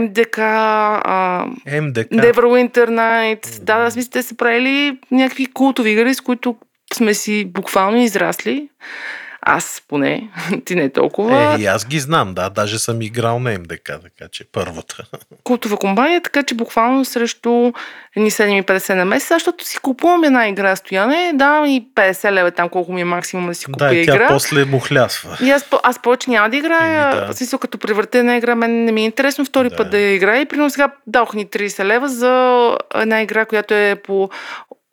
МДК, 0.00 0.38
uh, 0.38 1.80
МДК. 1.80 2.10
Neverwinter 2.10 2.88
Nights. 2.88 3.62
Да, 3.62 3.78
да, 3.78 3.90
смисъл, 3.90 4.10
те 4.10 4.22
са 4.22 4.36
правили 4.36 4.98
някакви 5.10 5.46
култови 5.46 5.90
игри, 5.90 6.14
с 6.14 6.20
които 6.20 6.56
сме 6.94 7.14
си 7.14 7.44
буквално 7.44 7.96
израсли. 7.96 8.68
Аз 9.48 9.82
поне, 9.88 10.28
ти 10.64 10.74
не 10.74 10.90
толкова. 10.90 11.54
Е, 11.54 11.60
и 11.60 11.66
аз 11.66 11.86
ги 11.86 11.98
знам, 12.00 12.34
да, 12.34 12.50
даже 12.50 12.78
съм 12.78 13.02
играл 13.02 13.38
на 13.38 13.50
МДК, 13.50 13.84
така 13.84 14.28
че 14.32 14.44
първата. 14.52 15.04
Култова 15.44 15.76
компания, 15.76 16.20
така 16.20 16.42
че 16.42 16.54
буквално 16.54 17.04
срещу 17.04 17.50
ни 18.16 18.30
7,50 18.30 18.94
на 18.94 19.04
месец, 19.04 19.28
защото 19.28 19.64
си 19.64 19.78
купувам 19.78 20.24
една 20.24 20.48
игра 20.48 20.76
стояне, 20.76 21.32
да, 21.34 21.64
и 21.66 21.84
50 21.94 22.32
лева 22.32 22.50
там 22.50 22.68
колко 22.68 22.92
ми 22.92 23.00
е 23.00 23.04
максимум 23.04 23.46
да 23.46 23.54
си 23.54 23.64
купя 23.64 23.84
да, 23.84 23.90
тя 23.90 24.00
игра. 24.00 24.28
после 24.28 24.64
му 24.64 24.80
хлясва. 24.80 25.38
И 25.42 25.50
аз, 25.50 25.68
аз 25.82 26.02
повече 26.02 26.30
няма 26.30 26.50
да 26.50 26.56
играя. 26.56 27.16
Еми, 27.16 27.26
да. 27.26 27.34
Смисъл, 27.34 27.58
като 27.58 27.78
превърте 27.78 28.18
една 28.18 28.36
игра, 28.36 28.54
мен 28.54 28.84
не 28.84 28.92
ми 28.92 29.00
е 29.00 29.04
интересно 29.04 29.44
втори 29.44 29.68
Да. 29.68 29.76
път 29.76 29.90
да 29.90 29.98
играя. 29.98 30.40
И 30.40 30.46
примерно 30.46 30.70
сега 30.70 30.90
дадох 31.06 31.34
ни 31.34 31.46
30 31.46 31.84
лева 31.84 32.08
за 32.08 32.76
една 32.94 33.22
игра, 33.22 33.44
която 33.44 33.74
е 33.74 33.96
по 34.04 34.30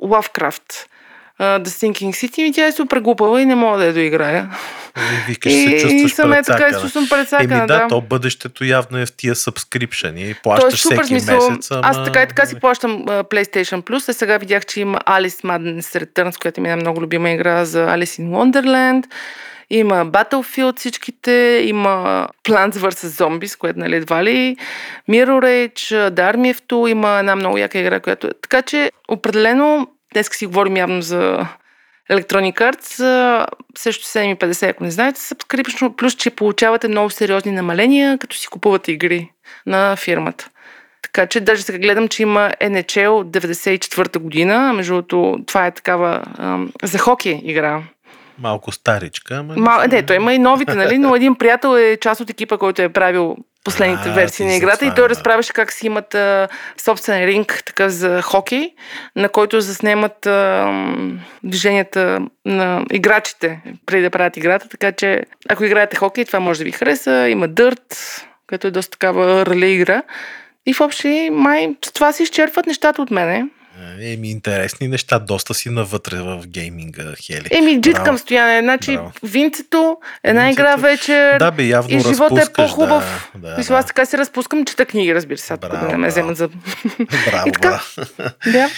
Lovecraft. 0.04 0.88
Uh, 1.42 1.64
The 1.64 1.68
Sinking 1.68 2.12
City, 2.12 2.40
и 2.40 2.52
тя 2.52 2.66
е 2.66 2.72
супер 2.72 3.00
глупава 3.00 3.42
и 3.42 3.46
не 3.46 3.56
мога 3.56 3.78
да 3.78 3.86
я 3.86 3.94
доиграя. 3.94 4.50
И 4.98 5.32
викаш, 5.32 5.54
И, 5.54 5.56
се 5.56 5.70
и 5.70 5.80
чувстваш 5.80 6.12
съм 6.12 6.34
е 6.34 6.44
така, 6.44 6.68
и 6.68 6.74
се 6.74 6.82
чувствам 6.82 7.04
Еми 7.04 7.10
прецакана, 7.10 7.68
да, 7.68 7.80
да. 7.80 7.88
то 7.88 8.02
бъдещето 8.02 8.66
явно 8.66 8.98
е 8.98 9.06
в 9.06 9.12
тия 9.12 9.36
subscription 9.36 10.20
и 10.20 10.24
То 10.24 10.30
е 10.30 10.36
плащаш 10.44 10.82
супер 10.82 11.04
всеки 11.04 11.08
смисъл. 11.08 11.50
месец. 11.50 11.72
Ама... 11.72 11.82
Аз 11.84 12.04
така 12.04 12.24
и 12.24 12.28
така 12.28 12.46
си 12.46 12.60
плащам 12.60 13.06
uh, 13.06 13.24
PlayStation 13.24 13.82
Plus, 13.82 14.10
а 14.10 14.14
сега 14.14 14.38
видях, 14.38 14.66
че 14.66 14.82
има 14.82 15.00
Alice 15.00 15.44
Madness 15.44 16.06
Returns, 16.06 16.42
която 16.42 16.62
ми 16.62 16.70
е 16.70 16.76
много 16.76 17.02
любима 17.02 17.30
игра 17.30 17.66
за 17.66 17.88
Alice 17.88 18.22
in 18.22 18.30
Wonderland. 18.30 19.06
Има 19.70 20.06
Battlefield 20.06 20.80
всичките, 20.80 21.62
има 21.66 22.28
Plants 22.44 22.72
vs. 22.72 23.08
Zombies, 23.08 23.58
което 23.58 23.80
нали 23.80 23.96
едва 23.96 24.24
ли, 24.24 24.58
Mirror 25.10 25.70
Age, 25.70 26.10
The 26.10 26.36
Army 26.36 26.54
of 26.54 26.60
Two, 26.70 26.90
има 26.90 27.20
една 27.20 27.36
много 27.36 27.58
яка 27.58 27.80
игра, 27.80 28.00
която 28.00 28.28
е. 28.28 28.32
Така 28.42 28.62
че, 28.62 28.92
определено, 29.08 29.88
днес 30.14 30.30
си 30.32 30.45
говорим 30.45 30.78
явно 30.78 31.01
за 31.01 31.47
Electronic 32.11 32.53
Arts, 32.53 33.47
също 33.78 34.05
7,50, 34.05 34.70
ако 34.70 34.84
не 34.84 34.91
знаете, 34.91 35.20
subscription, 35.20 35.95
плюс, 35.95 36.16
че 36.16 36.30
получавате 36.30 36.88
много 36.88 37.09
сериозни 37.09 37.51
намаления, 37.51 38.18
като 38.18 38.38
си 38.38 38.47
купувате 38.47 38.91
игри 38.91 39.32
на 39.66 39.95
фирмата. 39.95 40.49
Така 41.01 41.28
че 41.28 41.41
даже 41.41 41.61
сега 41.61 41.78
гледам, 41.78 42.07
че 42.07 42.24
има 42.24 42.51
NHL 42.61 43.07
от 43.07 43.28
94-та 43.28 44.20
година. 44.20 44.74
Между 44.74 45.03
това 45.45 45.66
е 45.66 45.72
такава 45.72 46.24
ам, 46.38 46.72
за 46.84 46.99
хокей 46.99 47.41
игра. 47.43 47.82
Малко 48.40 48.72
старичка, 48.72 49.36
ама... 49.36 49.54
Ма, 49.58 49.88
не, 49.88 50.06
той 50.06 50.16
има 50.16 50.34
и 50.34 50.40
новите, 50.40 50.76
нали? 50.76 50.98
Но 50.98 51.16
един 51.16 51.36
приятел 51.36 51.78
е 51.78 51.98
част 52.02 52.22
от 52.22 52.30
екипа, 52.30 52.58
който 52.58 52.82
е 52.82 52.90
правил 52.90 53.38
последните 53.64 54.10
А, 54.10 54.14
версии 54.14 54.46
на 54.46 54.56
играта 54.56 54.86
и 54.86 54.92
той 54.96 55.10
разправяше 55.10 55.54
как 55.54 55.72
си 55.72 55.86
имат 55.86 56.16
а, 56.16 56.48
собствен 56.78 57.26
ринг 57.26 57.64
такъв 57.66 57.92
за 57.92 58.22
хокей, 58.22 58.74
на 59.16 59.30
който 59.30 59.62
заснемат 59.62 60.26
а, 60.26 60.72
движенията 61.44 62.20
на 62.46 62.86
играчите 62.92 63.62
преди 63.86 64.04
да 64.04 64.10
правят 64.10 64.38
играта, 64.38 64.70
така 64.70 64.92
че 64.92 65.22
ако 65.50 65.64
играете 65.64 65.96
хокей, 65.96 66.26
това 66.26 66.40
може 66.40 66.60
да 66.60 66.66
ви 66.66 66.72
хареса. 66.72 67.30
Има 67.30 67.48
дърт, 67.48 67.98
което 68.50 68.68
е 68.68 68.72
доста 68.72 68.92
такава 68.92 69.46
рале 69.46 69.66
игра. 69.66 70.02
И 70.66 70.74
в 70.74 70.82
общи 70.82 71.30
май 71.32 71.76
с 71.86 71.92
това 71.92 72.12
се 72.12 72.24
изчерпват 72.24 72.66
нещата 72.66 73.02
от 73.02 73.12
мене. 73.12 73.46
Еми, 74.02 74.30
интересни 74.30 74.88
неща, 74.88 75.20
доста 75.20 75.54
си 75.54 75.70
навътре 75.70 76.16
в 76.16 76.44
гейминга, 76.48 77.04
Хели. 77.18 77.48
Еми, 77.52 77.82
джит 77.82 77.94
Браво. 77.94 78.18
стояне. 78.18 78.60
Значи, 78.62 78.94
Браво. 78.94 79.12
винцето, 79.24 79.98
една 80.24 80.42
Винцето. 80.42 80.62
игра 80.62 80.76
вечер. 80.76 81.40
Да, 81.40 81.52
бе, 81.52 81.64
явно 81.64 81.98
и 81.98 82.00
живота 82.00 82.42
е 82.42 82.54
по-хубав. 82.54 83.32
Да, 83.36 83.50
да, 83.50 83.58
Мисля, 83.58 83.76
аз 83.76 83.86
да. 83.86 83.88
така 83.88 84.06
се 84.06 84.18
разпускам, 84.18 84.66
чета 84.66 84.86
книги, 84.86 85.16
разбира 85.16 85.38
се, 85.38 85.58
да 85.58 85.88
не 85.88 85.98
ме 85.98 86.08
вземат 86.08 86.38
за... 86.38 86.48
Браво, 87.28 87.48
И 87.48 87.52
така. 87.52 87.82
да. 88.46 88.70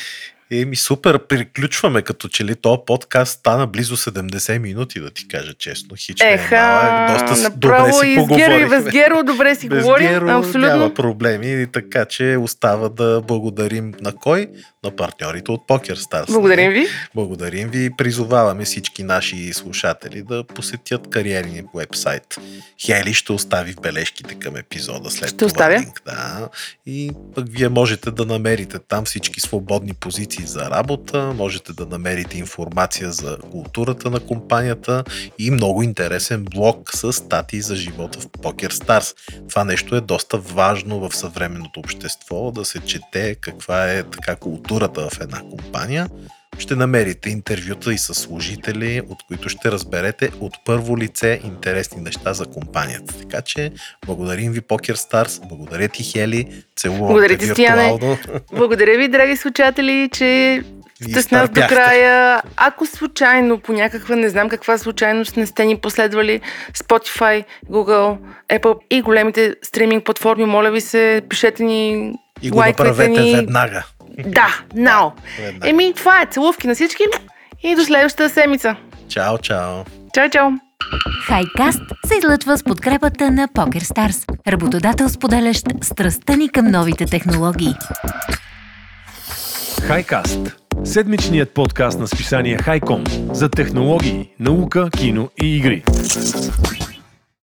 Еми, 0.52 0.76
супер, 0.76 1.20
приключваме, 1.20 2.02
като 2.02 2.28
че 2.28 2.46
ли 2.46 2.56
то 2.56 2.86
подкаст 2.86 3.39
стана 3.39 3.68
близо 3.68 3.98
70 3.98 4.58
минути, 4.58 5.00
да 5.00 5.12
ти 5.12 5.28
кажа 5.28 5.54
честно. 5.54 5.96
Хич 5.98 6.22
е 6.22 6.26
Еха, 6.26 6.56
малък, 6.58 7.12
доста 7.12 7.36
с- 7.36 7.50
добре 7.50 7.68
направо 7.70 7.93
си 7.93 8.08
и 8.08 8.16
с 8.16 8.28
Геро 8.28 8.54
и 8.54 8.66
без 8.66 8.84
Геро 8.86 9.24
добре 9.24 9.56
си 9.56 9.70
Без 9.70 9.84
говорим. 9.84 10.08
Геро 10.10 10.30
Абсолютно. 10.30 10.62
няма 10.62 10.93
проблеми, 10.93 11.68
така 11.74 12.06
че 12.06 12.38
остава 12.39 12.89
да 12.89 13.22
благодарим 13.22 13.93
на 14.02 14.12
кой? 14.14 14.48
На 14.86 14.95
партньорите 14.95 15.51
от 15.51 15.67
PokerStars. 15.67 16.27
Благодарим 16.27 16.71
ви. 16.71 16.88
Благодарим 17.15 17.69
ви 17.69 17.86
и 17.86 17.89
призоваваме 17.97 18.65
всички 18.65 19.03
наши 19.03 19.53
слушатели 19.53 20.21
да 20.21 20.43
посетят 20.43 21.09
кариерния 21.09 21.63
вебсайт. 21.75 22.39
Хели 22.86 23.13
ще 23.13 23.31
остави 23.31 23.73
в 23.73 23.81
бележките 23.81 24.36
към 24.36 24.55
епизода 24.55 25.11
след 25.11 25.29
Ще 25.29 25.38
това 25.38 25.47
оставя. 25.47 25.79
линк. 25.79 26.01
Да. 26.05 26.49
И 26.86 27.11
пък 27.36 27.45
вие 27.49 27.69
можете 27.69 28.11
да 28.11 28.25
намерите 28.25 28.79
там 28.79 29.05
всички 29.05 29.41
свободни 29.41 29.93
позиции 29.93 30.45
за 30.45 30.69
работа, 30.69 31.33
можете 31.36 31.73
да 31.73 31.86
намерите 31.86 32.38
информация 32.38 33.11
за 33.11 33.38
културата 33.51 34.09
на 34.09 34.19
компанията 34.19 35.03
и 35.39 35.51
много 35.51 35.83
интересен 35.83 36.45
блог 36.55 36.91
с 36.93 37.13
статии 37.13 37.61
за 37.61 37.75
живота 37.75 38.19
в 38.19 38.27
PokerStars. 38.27 39.15
Това 39.49 39.63
нещо 39.63 39.95
е 39.95 40.01
доста 40.01 40.38
важно 40.38 41.09
в 41.09 41.15
съвременното 41.15 41.79
общество, 41.79 42.51
да 42.51 42.65
се 42.65 42.79
чете 42.79 43.36
каква 43.36 43.91
е 43.91 44.03
така 44.03 44.36
културата 44.76 45.09
в 45.09 45.21
една 45.21 45.39
компания. 45.39 46.07
Ще 46.57 46.76
намерите 46.76 47.30
интервюта 47.30 47.93
и 47.93 47.97
с 47.97 48.13
служители, 48.13 49.01
от 49.09 49.17
които 49.28 49.49
ще 49.49 49.71
разберете 49.71 50.30
от 50.39 50.53
първо 50.65 50.97
лице 50.97 51.39
интересни 51.43 52.01
неща 52.01 52.34
за 52.34 52.45
компанията. 52.45 53.19
Така 53.19 53.41
че 53.41 53.71
благодарим 54.05 54.51
ви 54.51 54.61
PokerStars, 54.61 55.47
благодаря 55.47 55.88
ти 55.88 56.03
Хели, 56.03 56.63
целувам 56.76 57.07
Благодаря 57.07 57.38
те 57.38 57.45
виртуално. 57.45 58.17
Благодаря 58.53 58.97
ви, 58.97 59.07
драги 59.07 59.38
слушатели, 59.38 60.09
че 60.13 60.61
сте 61.01 61.21
с 61.21 61.32
нас 61.32 61.49
до 61.49 61.61
края. 61.61 62.41
Ако 62.57 62.86
случайно, 62.86 63.59
по 63.59 63.73
някаква, 63.73 64.15
не 64.15 64.30
знам 64.30 64.49
каква 64.49 64.78
случайност, 64.78 65.38
не 65.38 65.45
сте 65.45 65.65
ни 65.65 65.78
последвали 65.78 66.41
Spotify, 66.73 67.43
Google, 67.71 68.17
Apple 68.49 68.78
и 68.89 69.01
големите 69.01 69.55
стриминг 69.61 70.03
платформи, 70.05 70.45
моля 70.45 70.71
ви 70.71 70.82
се, 70.82 71.21
пишете 71.30 71.63
ни, 71.63 72.11
И 72.41 72.49
го 72.49 72.59
направете 72.65 73.07
ни. 73.07 73.36
веднага. 73.36 73.86
Да, 74.24 74.59
веднага. 75.39 75.70
Еми, 75.70 75.93
това 75.95 76.22
е. 76.22 76.26
Целувки 76.26 76.68
на 76.68 76.76
всички 76.76 77.03
и 77.63 77.76
до 77.76 77.84
следващата 77.84 78.30
седмица. 78.30 78.76
Чао, 79.09 79.38
чао! 79.38 79.84
Чао, 80.13 80.30
чао! 80.30 80.49
Хайкаст 81.28 81.82
се 82.05 82.18
излъчва 82.18 82.57
с 82.57 82.63
подкрепата 82.63 83.32
на 83.32 83.47
PokerStars, 83.47 84.47
работодател 84.47 85.09
споделящ 85.09 85.66
страстта 85.82 86.36
ни 86.36 86.49
към 86.49 86.66
новите 86.66 87.05
технологии. 87.05 87.74
Хайкаст. 89.82 90.55
Седмичният 90.84 91.53
подкаст 91.53 91.99
на 91.99 92.07
списание 92.07 92.57
Хайком 92.57 93.03
за 93.32 93.49
технологии, 93.49 94.30
наука, 94.39 94.89
кино 94.97 95.30
и 95.41 95.57
игри. 95.57 95.84